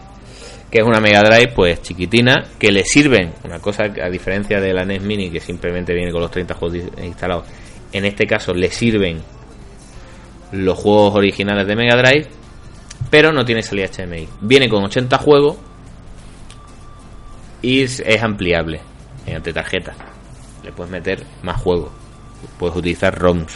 Que 0.70 0.80
es 0.80 0.84
una 0.84 1.00
Mega 1.00 1.22
Drive, 1.22 1.52
pues 1.54 1.80
chiquitina, 1.80 2.44
que 2.58 2.70
le 2.70 2.84
sirven, 2.84 3.32
una 3.44 3.58
cosa 3.58 3.84
a 3.84 4.10
diferencia 4.10 4.60
de 4.60 4.74
la 4.74 4.84
NES 4.84 5.02
Mini, 5.02 5.30
que 5.30 5.40
simplemente 5.40 5.94
viene 5.94 6.12
con 6.12 6.20
los 6.20 6.30
30 6.30 6.54
juegos 6.54 6.78
instalados, 7.02 7.46
en 7.90 8.04
este 8.04 8.26
caso 8.26 8.52
le 8.52 8.70
sirven 8.70 9.22
los 10.52 10.78
juegos 10.78 11.14
originales 11.14 11.66
de 11.66 11.74
Mega 11.74 11.96
Drive, 11.96 12.28
pero 13.10 13.32
no 13.32 13.46
tiene 13.46 13.62
salida 13.62 13.86
HDMI. 13.88 14.28
Viene 14.42 14.68
con 14.68 14.84
80 14.84 15.16
juegos 15.16 15.56
y 17.62 17.82
es 17.82 18.22
ampliable 18.22 18.91
mediante 19.24 19.52
tarjeta. 19.52 19.94
Le 20.64 20.72
puedes 20.72 20.90
meter 20.90 21.24
más 21.42 21.60
juegos. 21.60 21.90
Puedes 22.58 22.76
utilizar 22.76 23.16
ROMs. 23.18 23.52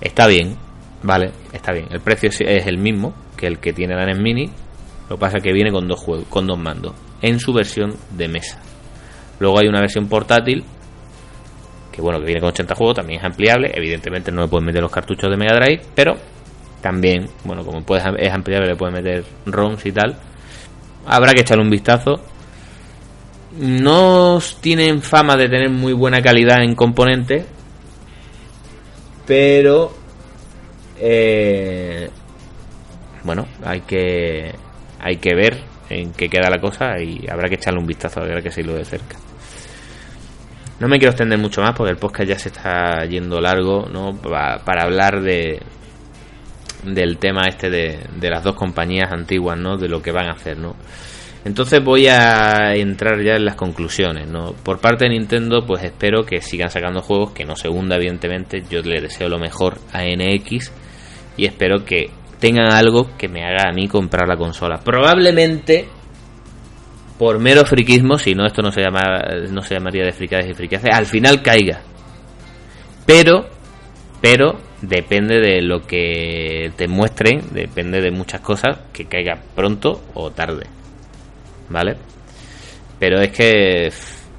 Está 0.00 0.26
bien, 0.26 0.56
vale, 1.02 1.32
está 1.52 1.72
bien. 1.72 1.86
El 1.90 2.00
precio 2.00 2.28
es 2.28 2.66
el 2.66 2.78
mismo 2.78 3.14
que 3.36 3.46
el 3.46 3.58
que 3.58 3.72
tiene 3.72 3.94
la 3.94 4.06
NES 4.06 4.18
Mini. 4.18 4.50
Lo 5.08 5.16
que 5.16 5.20
pasa 5.20 5.38
es 5.38 5.42
que 5.42 5.52
viene 5.52 5.72
con 5.72 5.88
dos 5.88 6.00
juegos, 6.00 6.26
con 6.28 6.46
dos 6.46 6.58
mandos, 6.58 6.94
en 7.22 7.40
su 7.40 7.52
versión 7.52 7.96
de 8.10 8.28
mesa. 8.28 8.60
Luego 9.40 9.58
hay 9.58 9.68
una 9.68 9.80
versión 9.80 10.08
portátil 10.08 10.64
que 11.98 12.02
bueno, 12.02 12.20
que 12.20 12.26
viene 12.26 12.40
con 12.40 12.50
80 12.50 12.76
juegos, 12.76 12.94
también 12.94 13.18
es 13.18 13.24
ampliable. 13.24 13.72
Evidentemente 13.74 14.30
no 14.30 14.42
le 14.42 14.48
puedes 14.48 14.64
meter 14.64 14.80
los 14.80 14.92
cartuchos 14.92 15.28
de 15.28 15.36
Mega 15.36 15.56
Drive, 15.56 15.82
pero 15.96 16.14
también, 16.80 17.28
bueno, 17.42 17.64
como 17.64 17.82
puedes, 17.82 18.04
es 18.18 18.32
ampliable, 18.32 18.68
le 18.68 18.76
puedes 18.76 18.94
meter 18.94 19.24
ROMs 19.46 19.84
y 19.84 19.90
tal. 19.90 20.16
Habrá 21.06 21.32
que 21.32 21.40
echarle 21.40 21.64
un 21.64 21.70
vistazo 21.70 22.20
no 23.52 24.38
tienen 24.60 25.02
fama 25.02 25.36
de 25.36 25.48
tener 25.48 25.70
muy 25.70 25.92
buena 25.92 26.22
calidad 26.22 26.62
en 26.62 26.74
componentes, 26.74 27.46
pero 29.26 29.92
eh, 31.00 32.10
bueno, 33.24 33.46
hay 33.64 33.80
que 33.82 34.54
hay 35.00 35.16
que 35.16 35.34
ver 35.34 35.62
en 35.90 36.12
qué 36.12 36.28
queda 36.28 36.50
la 36.50 36.60
cosa 36.60 37.00
y 37.00 37.26
habrá 37.30 37.48
que 37.48 37.54
echarle 37.54 37.80
un 37.80 37.86
vistazo 37.86 38.20
ver 38.20 38.42
que 38.42 38.50
se 38.50 38.62
lo 38.62 38.74
de 38.74 38.84
cerca. 38.84 39.16
No 40.80 40.86
me 40.86 40.98
quiero 40.98 41.10
extender 41.10 41.38
mucho 41.38 41.60
más 41.60 41.74
porque 41.74 41.90
el 41.90 41.96
podcast 41.96 42.28
ya 42.28 42.38
se 42.38 42.50
está 42.50 43.04
yendo 43.04 43.40
largo, 43.40 43.88
¿no? 43.92 44.16
Para, 44.16 44.58
para 44.64 44.84
hablar 44.84 45.20
de 45.22 45.60
del 46.84 47.18
tema 47.18 47.42
este 47.48 47.70
de, 47.70 47.98
de 48.16 48.30
las 48.30 48.44
dos 48.44 48.54
compañías 48.54 49.10
antiguas, 49.10 49.58
¿no? 49.58 49.76
De 49.76 49.88
lo 49.88 50.00
que 50.00 50.12
van 50.12 50.28
a 50.28 50.32
hacer, 50.32 50.56
¿no? 50.58 50.76
Entonces 51.44 51.82
voy 51.82 52.06
a 52.08 52.74
entrar 52.74 53.22
ya 53.22 53.36
en 53.36 53.44
las 53.44 53.54
conclusiones, 53.54 54.28
¿no? 54.28 54.52
Por 54.52 54.80
parte 54.80 55.04
de 55.04 55.10
Nintendo, 55.10 55.64
pues 55.66 55.84
espero 55.84 56.24
que 56.24 56.40
sigan 56.40 56.70
sacando 56.70 57.00
juegos, 57.00 57.32
que 57.32 57.44
no 57.44 57.56
se 57.56 57.68
hunda, 57.68 57.96
evidentemente. 57.96 58.62
Yo 58.68 58.80
le 58.80 59.00
deseo 59.00 59.28
lo 59.28 59.38
mejor 59.38 59.78
a 59.92 60.02
NX 60.04 60.72
y 61.36 61.46
espero 61.46 61.84
que 61.84 62.10
tengan 62.38 62.72
algo 62.72 63.16
que 63.16 63.28
me 63.28 63.44
haga 63.44 63.70
a 63.70 63.72
mí 63.72 63.88
comprar 63.88 64.28
la 64.28 64.36
consola. 64.36 64.80
Probablemente 64.80 65.88
por 67.18 67.38
mero 67.38 67.64
friquismo, 67.64 68.16
si 68.18 68.34
no 68.34 68.46
esto 68.46 68.62
no 68.62 68.70
se 68.70 68.80
llama 68.80 69.00
no 69.50 69.62
se 69.62 69.74
llamaría 69.74 70.04
de 70.04 70.12
fricades 70.12 70.50
y 70.50 70.54
fricaces, 70.54 70.90
al 70.92 71.06
final 71.06 71.42
caiga. 71.42 71.80
Pero 73.06 73.48
pero 74.20 74.58
depende 74.82 75.40
de 75.40 75.62
lo 75.62 75.86
que 75.86 76.72
te 76.76 76.88
muestren, 76.88 77.42
depende 77.52 78.00
de 78.00 78.10
muchas 78.10 78.40
cosas, 78.40 78.78
que 78.92 79.06
caiga 79.06 79.40
pronto 79.54 80.02
o 80.14 80.30
tarde. 80.30 80.66
¿Vale? 81.70 81.96
Pero 82.98 83.20
es 83.20 83.30
que 83.30 83.92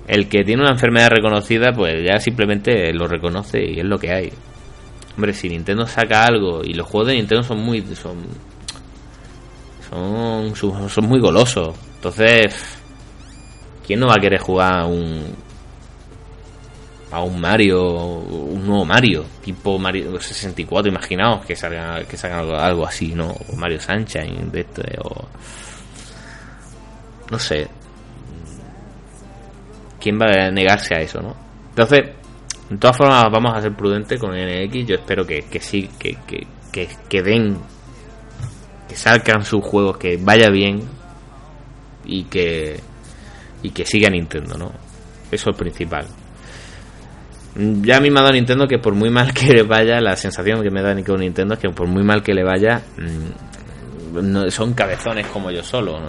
el 0.08 0.28
que 0.28 0.44
tiene 0.44 0.64
una 0.64 0.72
enfermedad 0.72 1.10
reconocida, 1.10 1.72
pues 1.72 2.04
ya 2.04 2.20
simplemente 2.20 2.92
lo 2.94 3.08
reconoce 3.08 3.64
y 3.64 3.80
es 3.80 3.86
lo 3.86 4.00
que 4.00 4.12
hay. 4.12 4.34
Hombre, 5.16 5.34
si 5.34 5.50
Nintendo 5.50 5.86
saca 5.86 6.26
algo 6.26 6.62
y 6.64 6.74
los 6.74 6.88
juegos 6.88 7.10
de 7.10 7.16
Nintendo 7.16 7.44
son 7.44 7.60
muy 7.60 7.82
son 7.96 8.18
son, 9.90 11.08
muy 11.08 11.20
golosos. 11.20 11.76
Entonces, 11.96 12.78
¿quién 13.86 14.00
no 14.00 14.08
va 14.08 14.16
a 14.18 14.22
querer 14.22 14.40
jugar 14.40 14.82
a 14.82 14.86
un 14.86 15.36
a 17.12 17.24
un 17.24 17.42
Mario, 17.42 17.82
un 17.84 18.68
nuevo 18.68 18.86
Mario, 18.86 19.26
tipo 19.44 19.80
Mario 19.80 20.20
64, 20.22 20.92
imaginaos 20.92 21.44
que 21.44 21.56
salga 21.56 22.04
que 22.06 22.16
salga 22.16 22.66
algo, 22.66 22.86
así, 22.86 23.14
¿no? 23.16 23.30
O 23.32 23.56
Mario 23.56 23.80
Sunshine 23.80 24.52
de 24.52 24.62
este 24.62 24.84
o 25.04 25.28
no 27.32 27.40
sé. 27.40 27.68
¿Quién 30.00 30.18
va 30.20 30.48
a 30.48 30.52
negarse 30.52 30.96
a 30.96 31.02
eso, 31.02 31.22
no? 31.22 31.36
Entonces, 31.70 32.16
de 32.70 32.78
todas 32.78 32.98
formas, 32.98 33.26
vamos 33.32 33.56
a 33.56 33.62
ser 33.62 33.74
prudentes 33.76 34.20
con 34.20 34.32
NX. 34.32 34.88
Yo 34.88 34.96
espero 34.96 35.26
que, 35.26 35.44
sí, 35.60 35.90
que, 36.00 36.18
que, 36.72 36.88
que, 37.10 37.22
den, 37.22 37.58
que 38.88 38.96
salgan 38.96 39.44
sus 39.44 39.64
juegos, 39.64 39.98
que 39.98 40.18
vaya 40.18 40.50
bien 40.50 40.82
y 42.06 42.24
que, 42.26 42.80
y 43.64 43.72
que 43.72 43.86
siga 43.86 44.10
Nintendo, 44.10 44.58
¿no? 44.58 44.72
Eso 45.32 45.50
es 45.50 45.58
principal. 45.58 46.06
Ya 47.56 47.98
a 47.98 48.00
mí 48.00 48.10
me 48.12 48.20
ha 48.20 48.24
dado 48.24 48.34
Nintendo 48.34 48.68
que 48.68 48.78
por 48.78 48.94
muy 48.94 49.10
mal 49.10 49.34
que 49.34 49.48
le 49.48 49.64
vaya, 49.64 50.00
la 50.00 50.16
sensación 50.16 50.62
que 50.62 50.70
me 50.70 50.82
da 50.82 50.96
con 51.04 51.20
Nintendo 51.20 51.56
es 51.56 51.60
que 51.60 51.70
por 51.70 51.88
muy 51.88 52.04
mal 52.04 52.22
que 52.22 52.34
le 52.34 52.44
vaya, 52.44 52.84
mm, 52.98 53.49
no, 54.12 54.50
son 54.52 54.74
cabezones 54.74 55.28
como 55.28 55.52
yo 55.52 55.64
solo. 55.64 56.00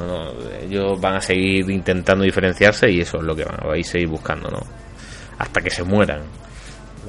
Ellos 0.63 1.01
van 1.01 1.17
a 1.17 1.21
seguir 1.21 1.71
intentando 1.71 2.25
diferenciarse 2.25 2.91
y 2.91 3.01
eso 3.01 3.19
es 3.19 3.25
lo 3.25 3.35
que 3.35 3.45
van 3.45 3.57
a 3.57 3.83
seguir 3.83 4.09
buscando, 4.09 4.51
¿no? 4.51 4.61
Hasta 5.39 5.61
que 5.61 5.71
se 5.71 5.83
mueran. 5.83 6.23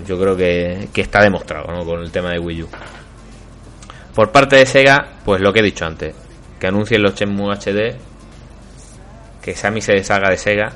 Yo 0.08 0.20
creo 0.20 0.36
que, 0.36 0.90
está 0.96 1.22
demostrado, 1.22 1.72
¿no? 1.72 1.86
Con 1.86 2.02
el 2.02 2.12
tema 2.12 2.32
de 2.32 2.40
Wii 2.40 2.64
U. 2.64 2.70
Por 4.16 4.32
parte 4.32 4.58
de 4.58 4.66
Sega, 4.66 5.20
pues 5.24 5.42
lo 5.42 5.54
que 5.54 5.60
he 5.60 5.64
dicho 5.64 5.86
antes. 5.86 6.16
Que 6.60 6.68
anuncien 6.68 7.02
los 7.02 7.16
Shenmue 7.16 7.54
HD. 7.54 7.96
Que 9.42 9.56
Sammy 9.56 9.82
se 9.82 9.94
deshaga 9.94 10.30
de 10.30 10.38
Sega. 10.38 10.74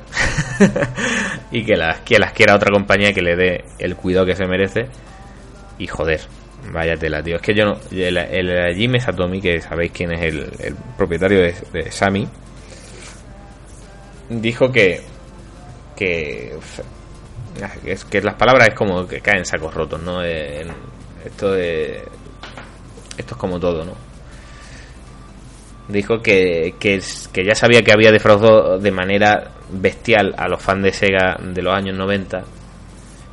y 1.50 1.64
que 1.64 1.76
las, 1.76 2.00
que 2.00 2.18
las 2.18 2.32
quiera 2.32 2.54
otra 2.54 2.70
compañía 2.72 3.12
que 3.12 3.22
le 3.22 3.36
dé 3.36 3.64
el 3.78 3.96
cuidado 3.96 4.26
que 4.26 4.36
se 4.36 4.46
merece. 4.46 4.88
Y 5.78 5.86
joder, 5.86 6.20
Vaya 6.72 6.96
tela, 6.96 7.22
tío. 7.22 7.36
Es 7.36 7.42
que 7.42 7.54
yo 7.54 7.64
no. 7.64 7.78
El, 7.90 8.16
el 8.16 8.76
Jimmy 8.76 9.00
Satomi, 9.00 9.40
que 9.40 9.60
sabéis 9.60 9.92
quién 9.92 10.12
es 10.12 10.22
el, 10.22 10.74
propietario 10.96 11.40
de, 11.40 11.54
de 11.72 11.90
Sami, 11.90 12.28
dijo 14.28 14.70
que. 14.70 15.02
que. 15.94 16.56
Es 17.86 18.04
que 18.04 18.20
las 18.20 18.34
palabras 18.34 18.68
es 18.68 18.74
como 18.74 19.06
que 19.06 19.20
caen 19.20 19.46
sacos 19.46 19.72
rotos, 19.72 20.02
¿no? 20.02 20.22
esto 20.22 21.52
de. 21.52 22.02
Esto 23.16 23.34
es 23.34 23.40
como 23.40 23.58
todo, 23.58 23.84
¿no? 23.84 23.94
Dijo 25.88 26.20
que, 26.20 26.74
que, 26.78 27.00
que 27.32 27.44
ya 27.44 27.54
sabía 27.54 27.82
que 27.82 27.92
había 27.92 28.10
defraudado 28.10 28.78
de 28.78 28.90
manera 28.90 29.52
bestial 29.70 30.34
a 30.36 30.48
los 30.48 30.60
fans 30.60 30.82
de 30.82 30.92
Sega 30.92 31.38
de 31.40 31.62
los 31.62 31.74
años 31.74 31.96
90 31.96 32.44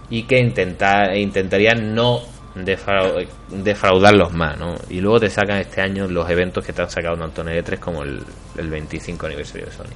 y 0.09 0.23
que 0.23 0.39
intenta, 0.39 1.15
intentaría 1.15 1.73
no 1.73 2.21
defraudarlos 2.55 4.33
más, 4.33 4.57
¿no? 4.57 4.75
Y 4.89 5.01
luego 5.01 5.19
te 5.19 5.29
sacan 5.29 5.57
este 5.57 5.81
año 5.81 6.07
los 6.07 6.29
eventos 6.29 6.65
que 6.65 6.73
te 6.73 6.81
han 6.81 6.89
sacado 6.89 7.15
en 7.15 7.31
E3 7.31 7.79
como 7.79 8.03
el, 8.03 8.23
25 8.55 9.25
aniversario 9.25 9.65
de 9.65 9.71
Sony. 9.71 9.93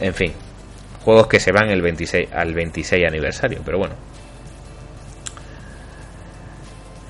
En 0.00 0.14
fin, 0.14 0.32
juegos 1.04 1.26
que 1.26 1.40
se 1.40 1.50
van 1.50 1.70
el 1.70 1.82
26, 1.82 2.32
al 2.32 2.54
26 2.54 3.06
aniversario, 3.06 3.60
pero 3.64 3.78
bueno. 3.78 3.94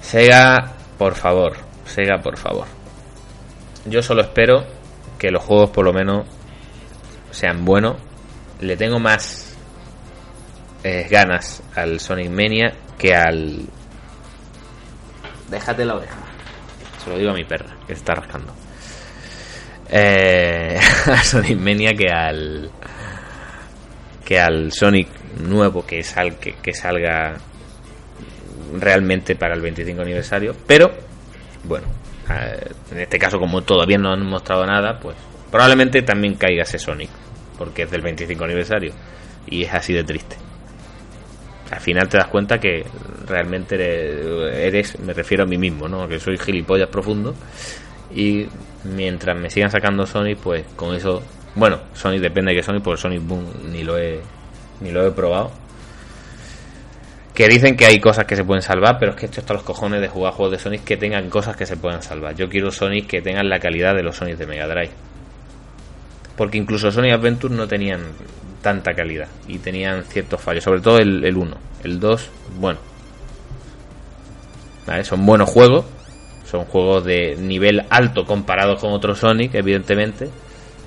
Sega, 0.00 0.72
por 0.96 1.14
favor, 1.14 1.56
Sega, 1.84 2.18
por 2.22 2.38
favor. 2.38 2.66
Yo 3.84 4.02
solo 4.02 4.22
espero 4.22 4.64
que 5.18 5.30
los 5.30 5.42
juegos 5.42 5.70
por 5.70 5.84
lo 5.84 5.92
menos 5.92 6.26
sean 7.30 7.64
buenos. 7.64 7.96
Le 8.61 8.76
tengo 8.76 8.98
más 8.98 9.54
eh, 10.82 11.06
ganas 11.11 11.62
al 11.74 12.00
Sonic 12.00 12.30
Mania 12.30 12.72
que 12.96 13.14
al... 13.14 13.66
Déjate 15.51 15.84
la 15.84 15.96
oreja. 15.96 16.16
Se 17.03 17.11
lo 17.11 17.18
digo 17.18 17.30
a 17.30 17.34
mi 17.34 17.44
perra, 17.44 17.76
que 17.86 17.94
se 17.94 18.01
está 18.01 18.14
rascando. 18.14 18.55
Eh, 19.90 20.78
a 21.07 21.22
Sonic 21.22 21.59
Mania 21.59 21.94
que 21.94 22.11
al... 22.11 22.70
Que 24.24 24.38
al 24.38 24.72
Sonic 24.72 25.09
nuevo 25.40 25.86
que, 25.86 26.03
sal, 26.03 26.38
que, 26.38 26.55
que 26.55 26.74
salga 26.74 27.38
realmente 28.78 29.36
para 29.36 29.55
el 29.55 29.61
25 29.61 30.03
aniversario. 30.03 30.55
Pero, 30.66 30.90
bueno, 31.64 31.86
eh, 32.30 32.70
en 32.92 33.01
este 33.01 33.18
caso 33.18 33.38
como 33.38 33.62
todavía 33.62 33.99
no 33.99 34.12
han 34.12 34.26
mostrado 34.26 34.66
nada, 34.66 34.99
pues 35.01 35.16
probablemente 35.51 36.03
también 36.03 36.34
caiga 36.34 36.62
ese 36.62 36.78
Sonic, 36.78 37.11
porque 37.57 37.82
es 37.82 37.90
del 37.90 38.03
25 38.03 38.44
aniversario 38.44 38.92
y 39.46 39.64
es 39.64 39.72
así 39.72 39.92
de 39.92 40.05
triste. 40.05 40.36
Al 41.71 41.81
final 41.81 42.09
te 42.09 42.16
das 42.16 42.29
cuenta 42.29 42.59
que 42.59 42.85
realmente 43.27 43.77
eres, 44.66 44.99
me 45.01 45.12
refiero 45.12 45.45
a 45.45 45.47
mí 45.47 45.59
mismo, 45.59 45.89
¿no? 45.89 46.09
Que 46.09 46.19
soy 46.19 46.39
gilipollas 46.39 46.89
profundo 46.89 47.35
y 48.14 48.47
mientras 48.85 49.39
me 49.39 49.51
sigan 49.51 49.71
sacando 49.71 50.07
Sonic, 50.07 50.39
pues 50.39 50.64
con 50.77 50.95
eso, 50.95 51.23
bueno, 51.55 51.81
Sonic 51.93 52.23
depende 52.23 52.53
de 52.53 52.59
que 52.59 52.62
Sonic, 52.62 52.83
porque 52.83 53.03
Sonic 53.03 53.27
Boom 53.27 53.45
ni 53.71 53.85
lo 53.85 53.99
he 53.99 54.21
ni 54.81 54.91
lo 54.93 55.07
he 55.07 55.11
probado 55.11 55.51
que 57.39 57.47
dicen 57.47 57.77
que 57.77 57.87
hay 57.87 58.01
cosas 58.01 58.25
que 58.25 58.35
se 58.35 58.43
pueden 58.43 58.62
salvar, 58.62 58.99
pero 58.99 59.12
es 59.12 59.16
que 59.16 59.27
esto 59.27 59.41
está 59.41 59.55
los 59.55 59.62
cojones 59.62 60.01
de 60.01 60.09
jugar 60.09 60.33
juegos 60.33 60.51
de 60.51 60.59
Sonic 60.59 60.83
que 60.83 60.97
tengan 60.97 61.31
cosas 61.31 61.57
que 61.57 61.66
se 61.66 61.77
puedan 61.77 62.03
salvar. 62.03 62.35
Yo 62.35 62.49
quiero 62.49 62.73
Sonic 62.73 63.07
que 63.07 63.23
tengan 63.23 63.49
la 63.49 63.61
calidad 63.61 63.95
de 63.95 64.03
los 64.03 64.16
Sonic 64.16 64.39
de 64.39 64.47
Mega 64.49 64.66
Drive. 64.66 64.91
Porque 66.37 66.59
incluso 66.59 66.91
Sonic 66.91 67.12
Adventure 67.12 67.55
no 67.55 67.69
tenían 67.69 68.01
tanta 68.62 68.94
calidad. 68.94 69.28
Y 69.46 69.59
tenían 69.59 70.04
ciertos 70.04 70.40
fallos, 70.40 70.64
sobre 70.64 70.80
todo 70.80 70.98
el, 70.98 71.36
1. 71.36 71.56
El 71.84 72.00
2, 72.00 72.30
bueno. 72.59 72.78
Son 75.02 75.26
buenos 75.26 75.50
juegos, 75.50 75.84
son 76.50 76.64
juegos 76.64 77.04
de 77.04 77.36
nivel 77.36 77.84
alto 77.90 78.24
comparados 78.24 78.80
con 78.80 78.92
otros 78.92 79.18
Sonic, 79.18 79.54
evidentemente, 79.54 80.30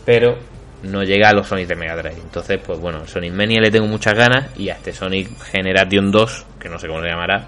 pero 0.05 0.37
no 0.83 1.03
llega 1.03 1.29
a 1.29 1.33
los 1.33 1.47
Sonic 1.47 1.67
de 1.67 1.75
Mega 1.75 1.95
Drive. 1.95 2.19
Entonces, 2.23 2.59
pues 2.65 2.79
bueno, 2.79 3.05
Sonic 3.05 3.31
Mania 3.31 3.61
le 3.61 3.69
tengo 3.69 3.85
muchas 3.85 4.15
ganas. 4.15 4.57
Y 4.57 4.69
a 4.69 4.73
este 4.73 4.91
Sonic 4.91 5.39
Generation 5.43 6.11
2, 6.11 6.45
que 6.59 6.67
no 6.69 6.79
sé 6.79 6.87
cómo 6.87 7.01
se 7.01 7.09
llamará, 7.09 7.45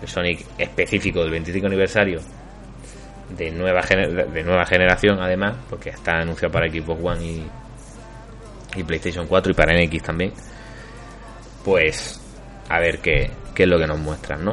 el 0.00 0.06
Sonic 0.08 0.46
específico 0.58 1.20
del 1.20 1.30
25 1.30 1.66
aniversario. 1.66 2.20
De 3.36 3.50
nueva, 3.50 3.80
de 3.80 4.42
nueva 4.44 4.66
generación 4.66 5.18
además, 5.20 5.56
porque 5.68 5.90
está 5.90 6.18
anunciado 6.18 6.52
para 6.52 6.70
Xbox 6.70 7.02
One 7.02 7.24
y, 7.24 7.42
y 8.76 8.82
PlayStation 8.84 9.26
4 9.26 9.52
y 9.52 9.54
para 9.54 9.74
NX 9.74 10.02
también, 10.02 10.32
pues 11.64 12.20
a 12.68 12.80
ver 12.80 13.00
qué, 13.00 13.30
qué 13.54 13.64
es 13.64 13.68
lo 13.68 13.78
que 13.78 13.86
nos 13.86 13.98
muestran, 13.98 14.44
¿no? 14.44 14.52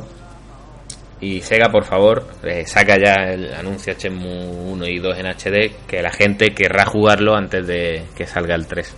Y 1.22 1.42
Sega, 1.42 1.70
por 1.70 1.84
favor, 1.84 2.26
eh, 2.44 2.66
saca 2.66 2.98
ya 2.98 3.14
el 3.34 3.54
anuncio 3.54 3.94
Shenmue 3.94 4.72
1 4.72 4.88
y 4.88 5.00
2 5.00 5.18
en 5.18 5.26
HD, 5.26 5.86
que 5.86 6.02
la 6.02 6.12
gente 6.12 6.54
querrá 6.54 6.86
jugarlo 6.86 7.36
antes 7.36 7.68
de 7.68 8.06
que 8.16 8.26
salga 8.26 8.56
el 8.56 8.68
3. 8.68 8.96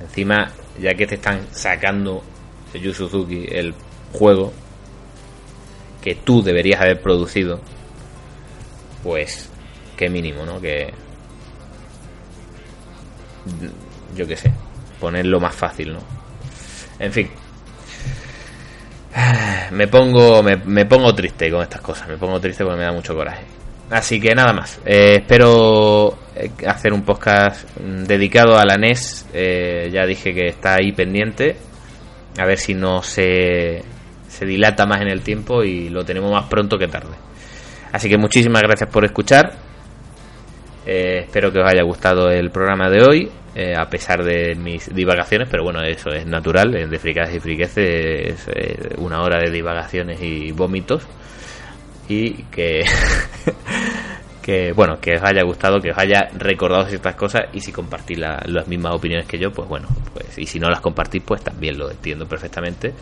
Encima, 0.00 0.50
ya 0.78 0.94
que 0.94 1.06
te 1.06 1.16
están 1.16 1.46
sacando 1.50 2.22
Yu 2.72 2.94
Suzuki 2.94 3.46
el 3.50 3.74
juego 4.12 4.52
que 6.00 6.14
tú 6.14 6.42
deberías 6.42 6.80
haber 6.80 7.02
producido, 7.02 7.60
pues 9.02 9.50
qué 9.96 10.08
mínimo, 10.08 10.46
¿no? 10.46 10.58
Que 10.58 10.94
yo 14.14 14.26
qué 14.26 14.36
sé, 14.36 14.52
ponerlo 14.98 15.40
más 15.40 15.54
fácil, 15.54 15.94
¿no? 15.94 16.00
En 16.98 17.12
fin, 17.12 17.30
me 19.72 19.88
pongo, 19.88 20.42
me, 20.42 20.86
pongo 20.86 21.14
triste 21.14 21.50
con 21.50 21.62
estas 21.62 21.80
cosas, 21.80 22.08
me 22.08 22.16
pongo 22.16 22.40
triste 22.40 22.64
porque 22.64 22.78
me 22.78 22.84
da 22.84 22.92
mucho 22.92 23.14
coraje. 23.14 23.44
Así 23.90 24.20
que 24.20 24.34
nada 24.34 24.52
más, 24.52 24.80
eh, 24.84 25.16
espero 25.20 26.16
eh, 26.36 26.50
hacer 26.66 26.92
un 26.92 27.02
podcast 27.02 27.68
dedicado 27.76 28.56
a 28.56 28.64
la 28.64 28.76
NES, 28.76 29.26
eh, 29.32 29.90
ya 29.92 30.06
dije 30.06 30.32
que 30.32 30.46
está 30.46 30.76
ahí 30.76 30.92
pendiente, 30.92 31.56
a 32.38 32.46
ver 32.46 32.58
si 32.58 32.74
no 32.74 33.02
se, 33.02 33.82
se 34.28 34.46
dilata 34.46 34.86
más 34.86 35.00
en 35.00 35.08
el 35.08 35.22
tiempo 35.22 35.64
y 35.64 35.88
lo 35.88 36.04
tenemos 36.04 36.30
más 36.30 36.46
pronto 36.46 36.78
que 36.78 36.86
tarde. 36.86 37.16
Así 37.92 38.08
que 38.08 38.16
muchísimas 38.16 38.62
gracias 38.62 38.88
por 38.88 39.04
escuchar, 39.04 39.54
espero 40.90 41.52
que 41.52 41.60
os 41.60 41.66
haya 41.66 41.82
gustado 41.82 42.30
el 42.30 42.50
programa 42.50 42.88
de 42.90 43.02
hoy. 43.02 43.30
Eh, 43.52 43.74
a 43.76 43.90
pesar 43.90 44.22
de 44.22 44.54
mis 44.54 44.94
divagaciones, 44.94 45.48
pero 45.50 45.64
bueno, 45.64 45.82
eso 45.82 46.10
es 46.10 46.24
natural, 46.24 46.70
de 46.70 46.98
fricadas 47.00 47.34
y 47.34 47.40
friqueces 47.40 48.46
es 48.46 48.48
eh, 48.54 48.94
una 48.98 49.22
hora 49.22 49.40
de 49.40 49.50
divagaciones 49.50 50.22
y 50.22 50.52
vómitos 50.52 51.02
y 52.08 52.44
que, 52.44 52.84
que 54.42 54.72
bueno, 54.72 55.00
que 55.00 55.16
os 55.16 55.22
haya 55.24 55.42
gustado, 55.42 55.80
que 55.80 55.90
os 55.90 55.98
haya 55.98 56.28
recordado 56.38 56.84
ciertas 56.84 57.16
cosas 57.16 57.42
y 57.52 57.60
si 57.60 57.72
compartís 57.72 58.18
las 58.18 58.68
mismas 58.68 58.94
opiniones 58.94 59.26
que 59.26 59.36
yo, 59.36 59.50
pues 59.50 59.68
bueno, 59.68 59.88
pues 60.14 60.38
y 60.38 60.46
si 60.46 60.60
no 60.60 60.68
las 60.68 60.80
compartís, 60.80 61.22
pues 61.24 61.42
también 61.42 61.76
lo 61.76 61.90
entiendo 61.90 62.26
perfectamente 62.26 62.94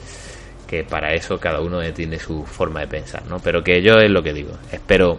que 0.66 0.82
para 0.82 1.12
eso 1.12 1.38
cada 1.38 1.60
uno 1.60 1.80
tiene 1.92 2.18
su 2.18 2.44
forma 2.44 2.80
de 2.80 2.86
pensar, 2.86 3.26
¿no? 3.26 3.38
Pero 3.38 3.62
que 3.62 3.82
yo 3.82 3.98
es 3.98 4.10
lo 4.10 4.22
que 4.22 4.32
digo, 4.32 4.52
espero 4.72 5.18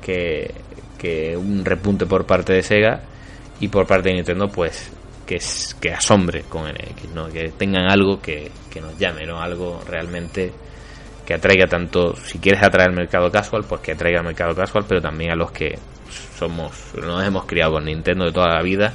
que, 0.00 0.54
que 1.00 1.34
un 1.34 1.64
repunte 1.64 2.04
por 2.04 2.26
parte 2.26 2.52
de 2.52 2.62
Sega 2.62 3.00
y 3.58 3.68
por 3.68 3.86
parte 3.86 4.10
de 4.10 4.16
Nintendo 4.16 4.48
pues 4.48 4.92
que, 5.26 5.36
es, 5.36 5.74
que 5.80 5.92
asombre 5.92 6.42
con 6.42 6.68
NX, 6.68 7.14
¿no? 7.14 7.28
que 7.28 7.52
tengan 7.56 7.90
algo 7.90 8.20
que, 8.20 8.50
nos 8.80 8.98
llame, 8.98 9.24
¿no? 9.24 9.40
algo 9.40 9.80
realmente 9.88 10.52
que 11.24 11.34
atraiga 11.34 11.66
tanto, 11.66 12.16
si 12.16 12.38
quieres 12.38 12.62
atraer 12.62 12.90
al 12.90 12.96
mercado 12.96 13.30
casual, 13.30 13.64
pues 13.66 13.80
que 13.80 13.92
atraiga 13.92 14.18
al 14.18 14.26
mercado 14.26 14.54
casual, 14.54 14.84
pero 14.86 15.00
también 15.00 15.30
a 15.30 15.36
los 15.36 15.52
que 15.52 15.78
somos, 16.36 16.92
nos 17.00 17.24
hemos 17.24 17.46
criado 17.46 17.72
con 17.72 17.84
Nintendo 17.84 18.26
de 18.26 18.32
toda 18.32 18.48
la 18.48 18.62
vida 18.62 18.92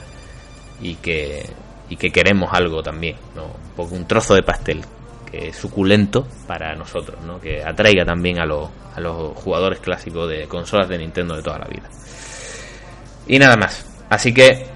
y 0.81 0.95
que, 0.95 1.49
y 1.89 1.95
que 1.95 2.11
queremos 2.11 2.49
algo 2.53 2.83
también, 2.83 3.15
¿no? 3.35 3.55
un 3.77 3.93
un 3.93 4.07
trozo 4.07 4.35
de 4.35 4.43
pastel 4.43 4.81
que 5.29 5.49
es 5.49 5.55
suculento 5.55 6.27
para 6.47 6.75
nosotros, 6.75 7.21
¿no? 7.23 7.39
que 7.39 7.63
atraiga 7.63 8.05
también 8.05 8.39
a 8.39 8.45
los 8.45 8.69
jugadores 9.35 9.79
clásicos 9.79 10.29
de 10.29 10.47
consolas 10.47 10.89
de 10.89 10.97
Nintendo 10.97 11.35
de 11.35 11.43
toda 11.43 11.59
la 11.59 11.67
vida. 11.67 11.89
Y 13.27 13.39
nada 13.39 13.57
más. 13.57 13.85
Así 14.09 14.33
que, 14.33 14.67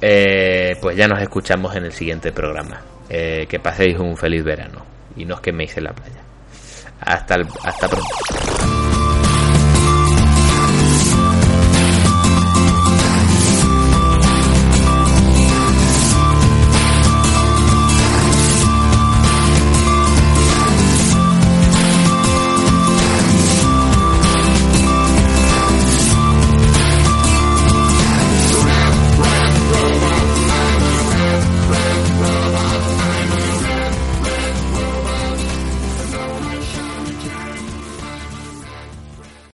eh, 0.00 0.76
pues 0.80 0.96
ya 0.96 1.08
nos 1.08 1.20
escuchamos 1.20 1.74
en 1.76 1.84
el 1.84 1.92
siguiente 1.92 2.32
programa. 2.32 2.80
Eh, 3.08 3.46
que 3.48 3.58
paséis 3.60 3.98
un 3.98 4.16
feliz 4.16 4.42
verano 4.42 4.82
y 5.16 5.26
no 5.26 5.34
os 5.34 5.40
queméis 5.40 5.76
en 5.76 5.84
la 5.84 5.92
playa. 5.92 6.22
Hasta, 7.00 7.36
hasta 7.64 7.88
pronto. 7.88 9.03